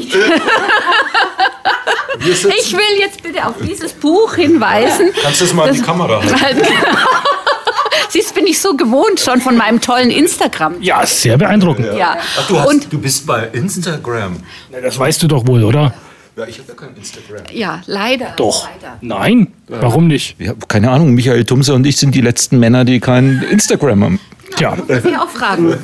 ich 2.20 2.74
will 2.74 3.00
jetzt 3.00 3.24
bitte 3.24 3.46
auf 3.46 3.56
dieses 3.66 3.94
Buch 3.94 4.36
hinweisen. 4.36 5.10
Kannst 5.22 5.42
du 5.42 5.46
das 5.46 5.54
mal 5.54 5.70
in 5.70 5.76
die 5.76 5.82
Kamera 5.82 6.22
halten? 6.42 6.62
Siehst, 8.10 8.36
bin 8.36 8.46
ich 8.46 8.60
so 8.60 8.76
gewohnt 8.76 9.20
schon 9.20 9.40
von 9.40 9.56
meinem 9.56 9.80
tollen 9.80 10.12
Instagram. 10.12 10.82
Ja, 10.82 11.06
sehr 11.06 11.38
beeindruckend. 11.38 11.88
Ja. 11.98 12.18
Ach, 12.38 12.48
du, 12.48 12.60
hast, 12.60 12.68
Und 12.68 12.92
du 12.92 13.00
bist 13.00 13.26
bei 13.26 13.48
Instagram. 13.54 14.38
Na, 14.70 14.82
Das 14.82 15.00
weißt 15.00 15.24
du 15.24 15.28
doch 15.28 15.48
wohl, 15.48 15.64
oder? 15.64 15.94
Ja, 16.36 16.46
ich 16.48 16.60
habe 16.60 16.70
ja 16.70 16.74
kein 16.76 16.96
Instagram. 16.96 17.44
ja, 17.54 17.82
leider. 17.86 18.34
Doch. 18.38 18.68
Leider. 18.82 18.98
Nein? 19.02 19.54
Warum 19.68 20.08
nicht? 20.08 20.36
Ja, 20.40 20.54
keine 20.68 20.90
Ahnung, 20.92 21.14
Michael 21.14 21.46
Tumse 21.46 21.74
und 21.74 21.86
ich 21.86 21.98
sind 21.98 22.16
die 22.16 22.22
letzten 22.22 22.60
Männer, 22.60 22.84
die 22.86 23.00
kein 23.00 23.44
Instagram 23.50 24.04
haben. 24.04 24.20
Tja, 24.58 24.76
Darf 24.88 25.06
ich 25.06 25.18
auch 25.18 25.30
fragen? 25.30 25.78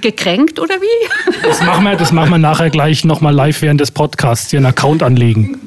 Gekränkt 0.00 0.58
oder 0.58 0.74
wie? 0.76 1.42
das 1.42 1.60
machen 1.62 1.84
wir, 1.84 1.96
das 1.96 2.12
machen 2.12 2.30
wir 2.30 2.38
nachher 2.38 2.70
gleich 2.70 3.04
nochmal 3.04 3.34
live 3.34 3.62
während 3.62 3.80
des 3.80 3.90
Podcasts 3.90 4.50
hier 4.50 4.58
einen 4.58 4.66
Account 4.66 5.02
anlegen. 5.02 5.60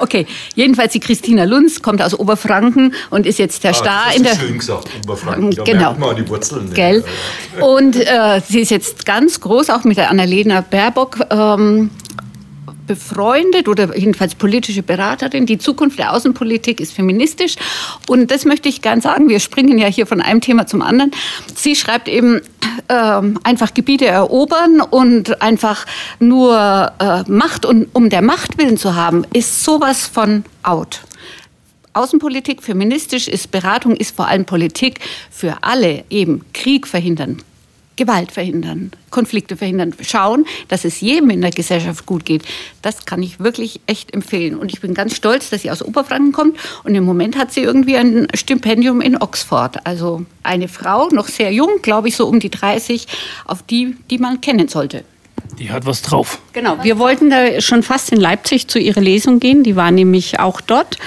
Okay, 0.00 0.26
jedenfalls 0.54 0.92
die 0.92 1.00
Christina 1.00 1.42
Lunz 1.42 1.82
kommt 1.82 2.00
aus 2.00 2.16
Oberfranken 2.16 2.94
und 3.10 3.26
ist 3.26 3.40
jetzt 3.40 3.64
der 3.64 3.74
Star 3.74 4.14
in 4.14 4.22
der. 4.22 4.36
gesagt, 4.36 4.88
Oberfranken. 5.04 5.50
Da 5.50 5.64
Genau. 5.64 5.80
merkt 5.80 5.98
man 5.98 6.16
die 6.16 6.28
Wurzeln. 6.28 6.72
Gell? 6.72 7.04
Und 7.60 7.96
äh, 7.96 8.40
sie 8.46 8.60
ist 8.60 8.70
jetzt 8.70 9.04
ganz 9.06 9.40
groß, 9.40 9.70
auch 9.70 9.82
mit 9.82 9.96
der 9.96 10.08
Annalena 10.10 10.60
Baerbock 10.60 11.18
ähm, 11.30 11.90
befreundet 12.88 13.68
oder 13.68 13.96
jedenfalls 13.96 14.34
politische 14.34 14.82
Beraterin. 14.82 15.46
Die 15.46 15.58
Zukunft 15.58 15.98
der 15.98 16.12
Außenpolitik 16.12 16.80
ist 16.80 16.92
feministisch. 16.92 17.54
Und 18.08 18.32
das 18.32 18.44
möchte 18.44 18.68
ich 18.68 18.82
gern 18.82 19.00
sagen. 19.00 19.28
Wir 19.28 19.38
springen 19.38 19.78
ja 19.78 19.86
hier 19.86 20.06
von 20.06 20.20
einem 20.20 20.40
Thema 20.40 20.66
zum 20.66 20.82
anderen. 20.82 21.12
Sie 21.54 21.76
schreibt 21.76 22.08
eben 22.08 22.40
ähm, 22.88 23.38
einfach 23.44 23.74
Gebiete 23.74 24.06
erobern 24.06 24.80
und 24.80 25.40
einfach 25.40 25.86
nur 26.18 26.92
äh, 26.98 27.30
Macht 27.30 27.64
und 27.64 27.88
um 27.92 28.08
der 28.10 28.22
Macht 28.22 28.58
willen 28.58 28.76
zu 28.76 28.96
haben, 28.96 29.24
ist 29.32 29.62
sowas 29.62 30.06
von 30.06 30.44
out. 30.62 31.02
Außenpolitik 31.92 32.62
feministisch 32.62 33.28
ist 33.28 33.50
Beratung, 33.50 33.96
ist 33.96 34.14
vor 34.14 34.28
allem 34.28 34.44
Politik 34.44 35.00
für 35.30 35.56
alle 35.62 36.04
eben 36.10 36.44
Krieg 36.52 36.86
verhindern, 36.86 37.42
Gewalt 37.98 38.32
verhindern, 38.32 38.92
Konflikte 39.10 39.56
verhindern, 39.56 39.92
schauen, 40.00 40.46
dass 40.68 40.86
es 40.86 41.00
jedem 41.02 41.28
in 41.30 41.42
der 41.42 41.50
Gesellschaft 41.50 42.06
gut 42.06 42.24
geht. 42.24 42.44
Das 42.80 43.04
kann 43.04 43.22
ich 43.22 43.40
wirklich 43.40 43.80
echt 43.86 44.14
empfehlen. 44.14 44.56
Und 44.56 44.72
ich 44.72 44.80
bin 44.80 44.94
ganz 44.94 45.14
stolz, 45.14 45.50
dass 45.50 45.62
sie 45.62 45.70
aus 45.70 45.82
Oberfranken 45.82 46.32
kommt. 46.32 46.56
Und 46.84 46.94
im 46.94 47.04
Moment 47.04 47.36
hat 47.36 47.52
sie 47.52 47.60
irgendwie 47.60 47.96
ein 47.96 48.28
Stipendium 48.34 49.00
in 49.00 49.20
Oxford. 49.20 49.84
Also 49.84 50.24
eine 50.42 50.68
Frau, 50.68 51.08
noch 51.08 51.28
sehr 51.28 51.52
jung, 51.52 51.82
glaube 51.82 52.08
ich, 52.08 52.16
so 52.16 52.26
um 52.26 52.40
die 52.40 52.50
30, 52.50 53.06
auf 53.44 53.62
die, 53.62 53.96
die 54.08 54.18
man 54.18 54.40
kennen 54.40 54.68
sollte. 54.68 55.04
Die 55.58 55.72
hat 55.72 55.86
was 55.86 56.02
drauf. 56.02 56.40
Genau, 56.52 56.82
wir 56.82 56.98
wollten 56.98 57.30
da 57.30 57.60
schon 57.60 57.82
fast 57.82 58.12
in 58.12 58.20
Leipzig 58.20 58.68
zu 58.68 58.78
ihrer 58.78 59.00
Lesung 59.00 59.40
gehen. 59.40 59.64
Die 59.64 59.76
war 59.76 59.90
nämlich 59.90 60.38
auch 60.38 60.60
dort. 60.60 60.98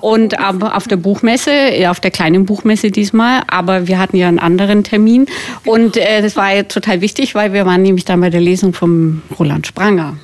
Und 0.00 0.38
aber 0.40 0.76
auf 0.76 0.88
der 0.88 0.96
Buchmesse, 0.96 1.50
auf 1.88 2.00
der 2.00 2.10
kleinen 2.10 2.46
Buchmesse 2.46 2.90
diesmal, 2.90 3.42
aber 3.48 3.86
wir 3.86 3.98
hatten 3.98 4.16
ja 4.16 4.28
einen 4.28 4.38
anderen 4.38 4.82
Termin. 4.84 5.26
Und 5.64 5.96
äh, 5.96 6.22
das 6.22 6.36
war 6.36 6.54
ja 6.54 6.62
total 6.64 7.00
wichtig, 7.00 7.34
weil 7.34 7.52
wir 7.52 7.66
waren 7.66 7.82
nämlich 7.82 8.04
dann 8.04 8.20
bei 8.20 8.30
der 8.30 8.40
Lesung 8.40 8.72
vom 8.72 9.22
Roland 9.38 9.66
Spranger. 9.66 10.16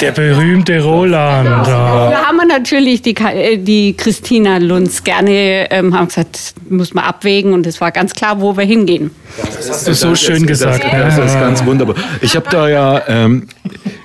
Der 0.00 0.12
berühmte 0.12 0.80
Roland. 0.82 1.66
Ja. 1.66 2.10
Da 2.10 2.24
haben 2.26 2.36
wir 2.38 2.46
natürlich 2.46 3.02
die, 3.02 3.14
äh, 3.16 3.58
die 3.58 3.94
Christina 3.96 4.56
Lunz 4.58 5.04
gerne, 5.04 5.70
ähm, 5.70 5.94
haben 5.96 6.08
gesagt, 6.08 6.54
muss 6.68 6.94
man 6.94 7.04
abwägen 7.04 7.52
und 7.52 7.66
es 7.66 7.80
war 7.80 7.92
ganz 7.92 8.14
klar, 8.14 8.40
wo 8.40 8.56
wir 8.56 8.64
hingehen. 8.64 9.10
Das 9.36 9.70
hast 9.70 9.88
du 9.88 9.94
so 9.94 10.14
schön 10.14 10.46
gesagt. 10.46 10.84
Das 10.84 11.18
ist 11.18 11.34
Ja. 11.34 11.40
ganz 11.40 11.64
wunderbar. 11.64 11.96
Ich 12.20 12.34
habe 12.36 12.46
da 12.50 12.68
ja, 12.68 13.02
ähm, 13.08 13.46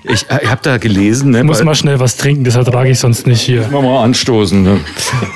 ich, 0.08 0.26
ich 0.42 0.50
habe 0.50 0.62
da 0.64 0.78
gelesen, 0.78 1.32
ne, 1.32 1.40
Ich 1.40 1.44
muss 1.44 1.64
mal 1.64 1.76
schnell 1.76 2.00
was 2.00 2.18
trinken, 2.18 2.44
das 2.44 2.56
ertrage 2.56 2.90
ich 2.90 3.00
sonst 3.00 3.28
nicht 3.28 3.42
hier. 3.42 3.62
Wollen 3.72 3.86
wir 3.86 3.92
mal 3.94 4.04
anstoßen, 4.04 4.62
ne? 4.62 4.80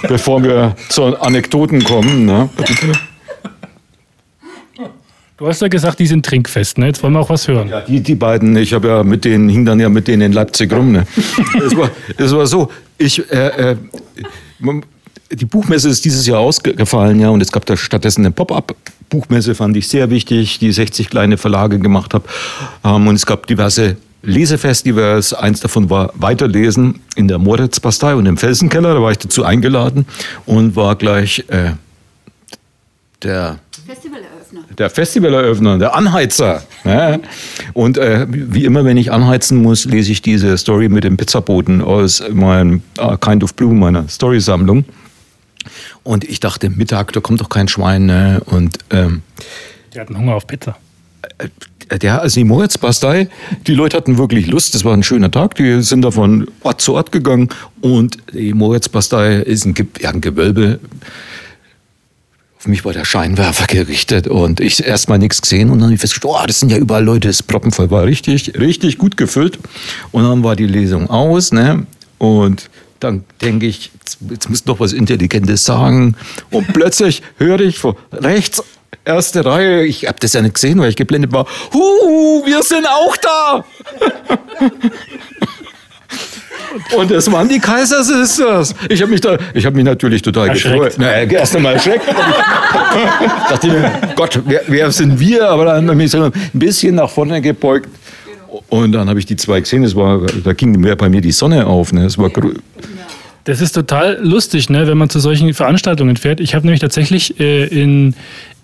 bevor 0.08 0.44
wir 0.44 0.76
zu 0.90 1.20
Anekdoten 1.20 1.84
kommen. 1.84 2.26
Ne? 2.26 2.50
Du 5.38 5.48
hast 5.48 5.62
ja 5.62 5.70
gesagt, 5.70 6.00
die 6.00 6.08
sind 6.08 6.26
trinkfest. 6.26 6.78
Ne? 6.78 6.88
Jetzt 6.88 7.02
wollen 7.02 7.14
wir 7.14 7.22
auch 7.22 7.30
was 7.30 7.48
hören. 7.48 7.70
Ja, 7.70 7.82
die, 7.82 8.02
die 8.02 8.16
beiden, 8.16 8.56
ich 8.58 8.74
habe 8.74 8.90
ja 8.90 9.04
mit 9.04 9.24
denen, 9.24 9.48
hing 9.48 9.64
dann 9.64 9.80
ja 9.80 9.88
mit 9.88 10.08
denen 10.08 10.22
in 10.22 10.34
Leipzig 10.34 10.72
rum. 10.74 10.92
Ne? 10.92 11.08
Es, 11.66 11.76
war, 11.78 11.90
es 12.18 12.32
war 12.34 12.46
so, 12.46 12.70
ich, 12.98 13.32
äh, 13.32 13.72
äh, 13.72 13.76
die 15.32 15.46
Buchmesse 15.46 15.90
ist 15.90 16.04
dieses 16.04 16.28
Jahr 16.28 16.40
ausgefallen, 16.40 17.20
ja, 17.20 17.30
und 17.30 17.42
es 17.42 17.52
gab 17.52 17.66
da 17.66 17.78
stattdessen 17.78 18.26
eine 18.26 18.32
Pop-up-Buchmesse, 18.32 19.56
fand 19.56 19.78
ich 19.78 19.88
sehr 19.88 20.10
wichtig, 20.10 20.60
die 20.60 20.72
60 20.72 21.10
kleine 21.10 21.38
Verlage 21.38 21.80
gemacht 21.80 22.14
habe. 22.14 22.26
Ähm, 22.84 23.08
und 23.08 23.16
es 23.16 23.26
gab 23.26 23.48
diverse 23.48 23.96
Lesefestivals, 24.22 25.34
eins 25.34 25.62
davon 25.62 25.90
war 25.90 26.12
Weiterlesen 26.16 27.02
in 27.16 27.28
der 27.28 27.38
Moritzbastei 27.38 28.16
und 28.16 28.26
im 28.26 28.38
Felsenkeller, 28.38 28.94
da 28.94 29.02
war 29.02 29.12
ich 29.12 29.18
dazu 29.18 29.44
eingeladen 29.44 30.06
und 30.46 30.76
war 30.76 30.96
gleich 30.96 31.46
äh, 31.48 31.72
der 33.24 33.60
Festivaleröffner. 33.86 34.62
der 34.78 34.90
Festivaleröffner, 34.90 35.78
der 35.78 35.96
Anheizer. 35.96 36.64
Ja. 36.84 37.20
Und 37.74 37.98
äh, 37.98 38.26
wie 38.30 38.66
immer, 38.66 38.86
wenn 38.86 38.98
ich 38.98 39.12
anheizen 39.12 39.62
muss, 39.62 39.86
lese 39.86 40.12
ich 40.12 40.22
diese 40.22 40.58
Story 40.58 40.90
mit 40.90 41.04
dem 41.04 41.18
Pizzaboten 41.18 41.82
aus 41.82 42.24
meinem 42.32 42.82
äh, 42.98 43.18
Kind 43.18 43.44
of 43.44 43.56
Blue, 43.56 43.74
meiner 43.74 44.08
Storysammlung. 44.08 44.86
Und 46.04 46.24
ich 46.24 46.40
dachte, 46.40 46.70
Mittag, 46.70 47.14
da 47.14 47.20
kommt 47.20 47.42
doch 47.42 47.50
kein 47.50 47.68
Schwein. 47.68 48.06
Ne? 48.06 48.42
Und 48.46 48.78
ähm, 48.90 49.22
Die 49.94 50.00
hatten 50.00 50.18
Hunger 50.18 50.36
auf 50.36 50.48
Pizza. 50.48 50.78
Der, 51.98 52.22
also 52.22 52.40
die 52.40 52.44
Moritzbastei, 52.44 53.30
die 53.68 53.74
Leute 53.74 53.98
hatten 53.98 54.18
wirklich 54.18 54.48
Lust. 54.48 54.76
Das 54.76 54.84
war 54.84 54.94
ein 54.94 55.04
schöner 55.04 55.32
Tag. 55.32 55.56
Die 55.56 55.82
sind 55.82 56.04
da 56.04 56.12
von 56.12 56.48
Ort 56.62 56.82
zu 56.82 56.94
Ort 56.94 57.12
gegangen. 57.12 57.50
Und 57.82 58.18
die 58.34 58.54
Moritzbastei 58.54 59.38
ist 59.38 59.66
ein, 59.66 59.74
ja, 60.00 60.10
ein 60.12 60.22
Gewölbe. 60.22 60.80
Auf 62.58 62.68
mich 62.68 62.84
war 62.84 62.94
der 62.94 63.06
Scheinwerfer 63.06 63.68
gerichtet 63.68 64.28
und 64.28 64.60
ich 64.60 64.84
erstmal 64.84 65.18
nichts 65.18 65.42
gesehen 65.42 65.70
und 65.70 65.78
dann 65.78 65.86
habe 65.86 65.94
ich 65.94 66.02
festgestellt, 66.02 66.34
oh, 66.38 66.46
das 66.46 66.60
sind 66.60 66.70
ja 66.74 66.78
überall 66.78 67.06
Leute, 67.06 67.30
das 67.30 67.42
proppenvoll 67.42 67.90
war 67.90 68.04
richtig, 68.04 68.60
richtig 68.60 68.98
gut 68.98 69.16
gefüllt. 69.16 69.58
Und 70.12 70.24
dann 70.24 70.44
war 70.44 70.58
die 70.58 70.68
Lesung 70.68 71.10
aus, 71.10 71.54
ne? 71.54 71.88
Und 72.18 72.70
dann 73.00 73.24
denke 73.42 73.66
ich, 73.66 73.92
jetzt, 74.30 74.50
muss 74.50 74.66
noch 74.66 74.82
was 74.82 74.92
Intelligentes 74.92 75.64
sagen. 75.64 76.16
Und 76.52 76.68
plötzlich 76.74 77.24
höre 77.38 77.62
ich 77.62 77.80
von 77.80 77.96
rechts, 78.12 78.62
erste 79.06 79.46
Reihe, 79.46 79.86
ich 79.86 80.08
habe 80.08 80.18
das 80.20 80.34
ja 80.34 80.42
nicht 80.42 80.56
gesehen, 80.56 80.80
weil 80.80 80.90
ich 80.90 80.96
geblendet 80.96 81.32
war, 81.32 81.46
Huhu, 81.74 82.46
wir 82.46 82.64
sind 82.64 82.88
auch 82.88 83.16
da. 83.18 83.66
Und 86.96 87.10
das 87.10 87.32
waren 87.32 87.50
die 87.50 87.60
Kaiser 87.60 88.04
Sisters. 88.04 88.76
Ich 88.90 89.02
habe 89.02 89.12
mich 89.12 89.22
da, 89.22 89.38
ich 89.54 89.66
habe 89.66 89.76
mich 89.76 89.86
natürlich 89.86 90.22
total 90.22 90.52
gefreut. 90.52 90.94
Na, 90.98 91.24
erst 91.24 91.56
einmal 91.56 91.74
erschreckt. 91.74 92.06
dachte 93.50 93.68
mir, 93.68 93.92
Gott, 94.16 94.40
wer, 94.46 94.62
wer, 94.68 94.92
sind 94.92 95.20
wir? 95.20 95.50
Aber 95.50 95.66
dann 95.66 95.90
habe 95.90 95.94
ich 95.94 95.98
mich 95.98 96.12
so 96.12 96.24
ein 96.24 96.32
bisschen 96.54 96.96
nach 96.96 97.10
vorne 97.10 97.42
gebeugt. 97.42 97.90
Und 98.70 98.92
dann 98.92 99.10
habe 99.10 99.20
ich 99.20 99.26
die 99.26 99.36
zwei 99.36 99.60
gesehen. 99.60 99.84
Das 99.84 99.96
war, 99.96 100.22
da 100.44 100.54
ging 100.54 100.72
mir 100.72 100.96
bei 100.96 101.10
mir 101.10 101.22
die 101.22 101.32
Sonne 101.32 101.66
auf. 101.66 101.92
Ne? 101.92 102.04
Das 102.04 102.18
war 102.18 102.30
das 103.46 103.62
ist 103.62 103.72
total 103.72 104.20
lustig, 104.22 104.70
ne, 104.70 104.86
wenn 104.86 104.98
man 104.98 105.10
zu 105.10 105.20
solchen 105.20 105.52
Veranstaltungen 105.54 106.18
fährt. 106.18 106.40
Ich 106.40 106.54
habe 106.54 106.66
nämlich 106.66 106.82
tatsächlich 106.82 107.40
äh, 107.40 107.66
in 107.66 108.14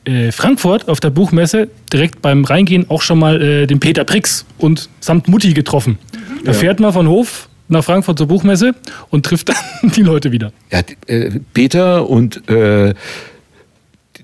äh, 0.05 0.31
Frankfurt 0.31 0.87
auf 0.87 0.99
der 0.99 1.09
Buchmesse 1.09 1.69
direkt 1.91 2.21
beim 2.21 2.45
Reingehen 2.45 2.89
auch 2.89 3.01
schon 3.01 3.19
mal 3.19 3.41
äh, 3.41 3.67
den 3.67 3.79
Peter 3.79 4.03
Prix 4.03 4.45
und 4.57 4.89
samt 4.99 5.27
Mutti 5.27 5.53
getroffen. 5.53 5.97
Da 6.43 6.51
ja. 6.51 6.57
fährt 6.57 6.79
man 6.79 6.93
von 6.93 7.07
Hof 7.07 7.49
nach 7.67 7.83
Frankfurt 7.83 8.17
zur 8.17 8.27
Buchmesse 8.27 8.75
und 9.09 9.25
trifft 9.25 9.49
dann 9.49 9.55
die 9.95 10.01
Leute 10.01 10.31
wieder. 10.31 10.51
Ja, 10.71 10.81
äh, 11.07 11.39
Peter 11.53 12.07
und 12.09 12.47
äh, 12.49 12.93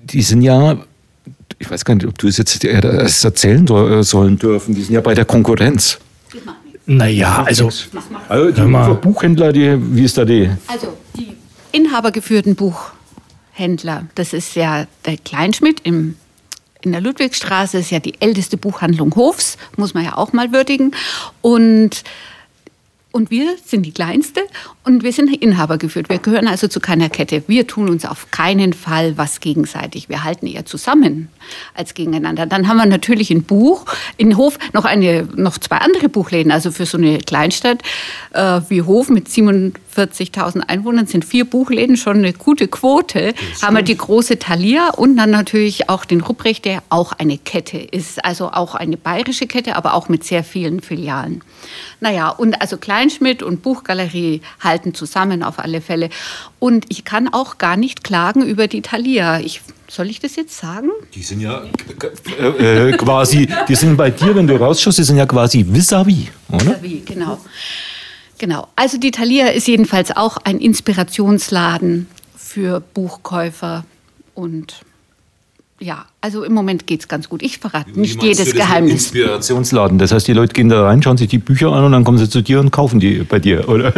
die 0.02 0.22
sind 0.22 0.42
ja, 0.42 0.78
ich 1.58 1.70
weiß 1.70 1.84
gar 1.84 1.94
nicht, 1.94 2.06
ob 2.06 2.18
du 2.18 2.28
es 2.28 2.38
jetzt 2.38 2.64
erst 2.64 3.24
erzählen 3.24 3.66
äh, 3.66 4.02
sollen 4.02 4.38
dürfen, 4.38 4.74
die 4.74 4.82
sind 4.82 4.94
ja 4.94 5.00
bei 5.00 5.14
der 5.14 5.24
Konkurrenz. 5.24 5.98
Naja, 6.84 7.44
also, 7.44 7.70
also 8.28 8.50
die 8.50 8.94
Buchhändler, 9.00 9.52
die, 9.52 9.76
wie 9.94 10.04
ist 10.04 10.18
da 10.18 10.24
die? 10.24 10.50
Also 10.66 10.96
die 11.16 11.28
inhabergeführten 11.70 12.56
Buchhändler, 13.52 14.06
das 14.14 14.32
ist 14.32 14.54
ja 14.56 14.86
der 15.04 15.16
Kleinschmidt 15.16 15.80
im 15.84 16.16
in 16.84 16.90
der 16.90 17.00
Ludwigstraße 17.00 17.78
ist 17.78 17.92
ja 17.92 18.00
die 18.00 18.20
älteste 18.20 18.56
Buchhandlung 18.56 19.14
Hofs, 19.14 19.56
muss 19.76 19.94
man 19.94 20.04
ja 20.04 20.16
auch 20.16 20.32
mal 20.32 20.52
würdigen. 20.52 20.96
Und 21.40 22.02
und 23.12 23.30
wir 23.30 23.56
sind 23.64 23.84
die 23.84 23.92
kleinste 23.92 24.40
und 24.82 25.04
wir 25.04 25.12
sind 25.12 25.30
Inhaber 25.36 25.78
geführt. 25.78 26.08
Wir 26.08 26.18
gehören 26.18 26.48
also 26.48 26.66
zu 26.66 26.80
keiner 26.80 27.08
Kette. 27.08 27.44
Wir 27.46 27.68
tun 27.68 27.88
uns 27.88 28.04
auf 28.04 28.30
keinen 28.32 28.72
Fall 28.72 29.16
was 29.16 29.38
gegenseitig. 29.38 30.08
Wir 30.08 30.24
halten 30.24 30.46
eher 30.46 30.64
zusammen 30.64 31.28
als 31.74 31.94
gegeneinander. 31.94 32.46
Dann 32.46 32.68
haben 32.68 32.76
wir 32.76 32.86
natürlich 32.86 33.30
ein 33.30 33.42
Buch, 33.42 33.84
in 34.16 34.36
Hof 34.36 34.58
noch, 34.72 34.84
eine, 34.84 35.28
noch 35.36 35.58
zwei 35.58 35.76
andere 35.76 36.08
Buchläden. 36.08 36.52
Also 36.52 36.70
für 36.70 36.86
so 36.86 36.98
eine 36.98 37.18
Kleinstadt 37.18 37.82
äh, 38.32 38.60
wie 38.68 38.82
Hof 38.82 39.08
mit 39.08 39.28
47.000 39.28 40.60
Einwohnern 40.60 41.06
sind 41.06 41.24
vier 41.24 41.44
Buchläden 41.44 41.96
schon 41.96 42.18
eine 42.18 42.32
gute 42.32 42.68
Quote. 42.68 43.34
Haben 43.62 43.76
wir 43.76 43.82
die 43.82 43.96
große 43.96 44.38
Thalia 44.38 44.90
und 44.90 45.16
dann 45.16 45.30
natürlich 45.30 45.88
auch 45.88 46.04
den 46.04 46.20
Rupprecht, 46.20 46.64
der 46.64 46.82
auch 46.88 47.12
eine 47.12 47.38
Kette 47.38 47.78
ist. 47.78 48.24
Also 48.24 48.50
auch 48.50 48.74
eine 48.74 48.96
bayerische 48.96 49.46
Kette, 49.46 49.76
aber 49.76 49.94
auch 49.94 50.08
mit 50.08 50.24
sehr 50.24 50.44
vielen 50.44 50.80
Filialen. 50.80 51.42
Naja, 52.00 52.30
und 52.30 52.60
also 52.60 52.76
Kleinschmidt 52.76 53.42
und 53.42 53.62
Buchgalerie 53.62 54.40
halten 54.60 54.94
zusammen 54.94 55.42
auf 55.42 55.58
alle 55.58 55.80
Fälle. 55.80 56.10
Und 56.62 56.84
ich 56.90 57.04
kann 57.04 57.26
auch 57.26 57.58
gar 57.58 57.76
nicht 57.76 58.04
klagen 58.04 58.46
über 58.46 58.68
die 58.68 58.82
Thalia. 58.82 59.40
Ich 59.40 59.62
soll 59.88 60.08
ich 60.08 60.20
das 60.20 60.36
jetzt 60.36 60.56
sagen? 60.56 60.90
Die 61.12 61.22
sind 61.24 61.40
ja 61.40 61.64
äh, 62.38 62.90
äh, 62.90 62.96
quasi, 62.96 63.48
die 63.66 63.74
sind 63.74 63.96
bei 63.96 64.10
dir, 64.10 64.36
wenn 64.36 64.46
du 64.46 64.54
rausschaust, 64.54 64.96
die 64.96 65.02
sind 65.02 65.16
ja 65.16 65.26
quasi 65.26 65.64
vis-à-vis, 65.64 66.28
-vis, 66.28 66.54
oder? 66.54 66.80
Vis-à-vis, 66.80 67.04
genau. 67.04 67.38
Genau. 68.38 68.68
Also 68.76 68.96
die 68.96 69.10
Thalia 69.10 69.48
ist 69.48 69.66
jedenfalls 69.66 70.16
auch 70.16 70.36
ein 70.44 70.60
Inspirationsladen 70.60 72.06
für 72.36 72.78
Buchkäufer 72.78 73.84
und 74.36 74.82
ja, 75.82 76.06
also 76.20 76.44
im 76.44 76.52
Moment 76.52 76.86
geht 76.86 77.00
es 77.00 77.08
ganz 77.08 77.28
gut. 77.28 77.42
Ich 77.42 77.58
verrate 77.58 77.90
nicht 77.98 78.22
jedes 78.22 78.54
Geheimnis. 78.54 78.92
Inspirationsladen. 78.92 79.98
Das 79.98 80.12
heißt, 80.12 80.28
die 80.28 80.32
Leute 80.32 80.52
gehen 80.52 80.68
da 80.68 80.84
rein, 80.84 81.02
schauen 81.02 81.16
sich 81.16 81.28
die 81.28 81.38
Bücher 81.38 81.72
an 81.72 81.84
und 81.84 81.92
dann 81.92 82.04
kommen 82.04 82.18
sie 82.18 82.28
zu 82.28 82.40
dir 82.40 82.60
und 82.60 82.70
kaufen 82.70 83.00
die 83.00 83.18
bei 83.18 83.38
dir, 83.40 83.68
oder? 83.68 83.92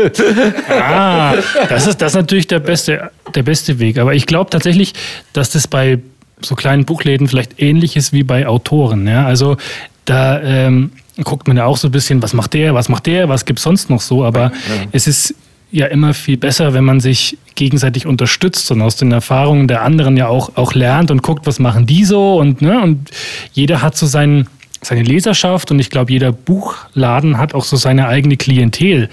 Ah, 0.68 1.35
das 1.68 1.87
ist, 1.87 2.01
das 2.01 2.12
ist 2.12 2.16
natürlich 2.16 2.47
der 2.47 2.61
beste, 2.61 3.11
der 3.35 3.42
beste 3.42 3.79
Weg. 3.79 3.99
Aber 3.99 4.14
ich 4.14 4.27
glaube 4.27 4.51
tatsächlich, 4.51 4.94
dass 5.33 5.51
das 5.51 5.68
bei 5.68 6.01
so 6.40 6.55
kleinen 6.55 6.85
Buchläden 6.85 7.29
vielleicht 7.29 7.61
ähnlich 7.61 7.97
ist 7.97 8.12
wie 8.12 8.23
bei 8.23 8.47
Autoren. 8.47 9.07
Ja? 9.07 9.27
Also 9.27 9.57
da 10.05 10.40
ähm, 10.40 10.92
guckt 11.23 11.47
man 11.47 11.57
ja 11.57 11.66
auch 11.66 11.77
so 11.77 11.88
ein 11.88 11.92
bisschen, 11.92 12.23
was 12.23 12.33
macht 12.33 12.55
der, 12.55 12.75
was 12.75 12.88
macht 12.88 13.07
der, 13.07 13.29
was 13.29 13.44
gibt 13.44 13.59
es 13.59 13.62
sonst 13.62 13.90
noch 13.90 14.01
so. 14.01 14.25
Aber 14.25 14.44
ja. 14.44 14.53
es 14.92 15.07
ist 15.07 15.35
ja 15.74 15.87
immer 15.87 16.14
viel 16.14 16.37
besser, 16.37 16.72
wenn 16.72 16.84
man 16.84 17.00
sich 17.00 17.37
gegenseitig 17.56 18.06
unterstützt 18.06 18.70
und 18.70 18.80
aus 18.80 18.94
den 18.94 19.10
Erfahrungen 19.10 19.66
der 19.66 19.82
anderen 19.82 20.16
ja 20.16 20.28
auch, 20.28 20.56
auch 20.56 20.72
lernt 20.72 21.10
und 21.10 21.22
guckt, 21.22 21.48
was 21.48 21.58
machen 21.58 21.84
die 21.84 22.04
so 22.04 22.37
und, 22.38 22.62
ne, 22.62 22.80
und 22.80 23.10
jeder 23.52 23.82
hat 23.82 23.96
so 23.96 24.06
seinen, 24.06 24.48
seine 24.82 25.02
Leserschaft 25.02 25.72
und 25.72 25.80
ich 25.80 25.90
glaube, 25.90 26.12
jeder 26.12 26.30
Buchladen 26.30 27.38
hat 27.38 27.54
auch 27.54 27.64
so 27.64 27.76
seine 27.76 28.06
eigene 28.06 28.37
Klientel. 28.37 29.08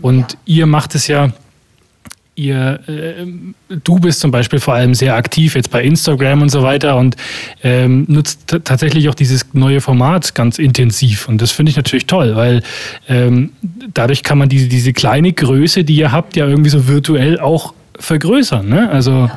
Und 0.00 0.32
ja. 0.32 0.38
ihr 0.46 0.66
macht 0.66 0.94
es 0.94 1.08
ja 1.08 1.30
ihr, 2.38 2.80
äh, 2.86 3.26
du 3.82 3.98
bist 3.98 4.20
zum 4.20 4.30
Beispiel 4.30 4.60
vor 4.60 4.74
allem 4.74 4.94
sehr 4.94 5.16
aktiv 5.16 5.54
jetzt 5.54 5.70
bei 5.70 5.82
Instagram 5.82 6.42
und 6.42 6.48
so 6.48 6.62
weiter 6.62 6.96
und 6.96 7.16
ähm, 7.62 8.04
nutzt 8.08 8.56
tatsächlich 8.64 9.08
auch 9.08 9.14
dieses 9.14 9.52
neue 9.52 9.80
Format 9.80 10.34
ganz 10.34 10.58
intensiv. 10.58 11.28
Und 11.28 11.42
das 11.42 11.50
finde 11.50 11.70
ich 11.70 11.76
natürlich 11.76 12.06
toll, 12.06 12.36
weil 12.36 12.62
ähm, 13.08 13.50
dadurch 13.92 14.22
kann 14.22 14.38
man 14.38 14.48
diese, 14.48 14.68
diese 14.68 14.92
kleine 14.92 15.32
Größe, 15.32 15.84
die 15.84 15.96
ihr 15.96 16.12
habt, 16.12 16.36
ja 16.36 16.46
irgendwie 16.46 16.70
so 16.70 16.86
virtuell 16.86 17.40
auch 17.40 17.74
vergrößern. 17.98 18.68
Ne? 18.68 18.88
Also, 18.90 19.30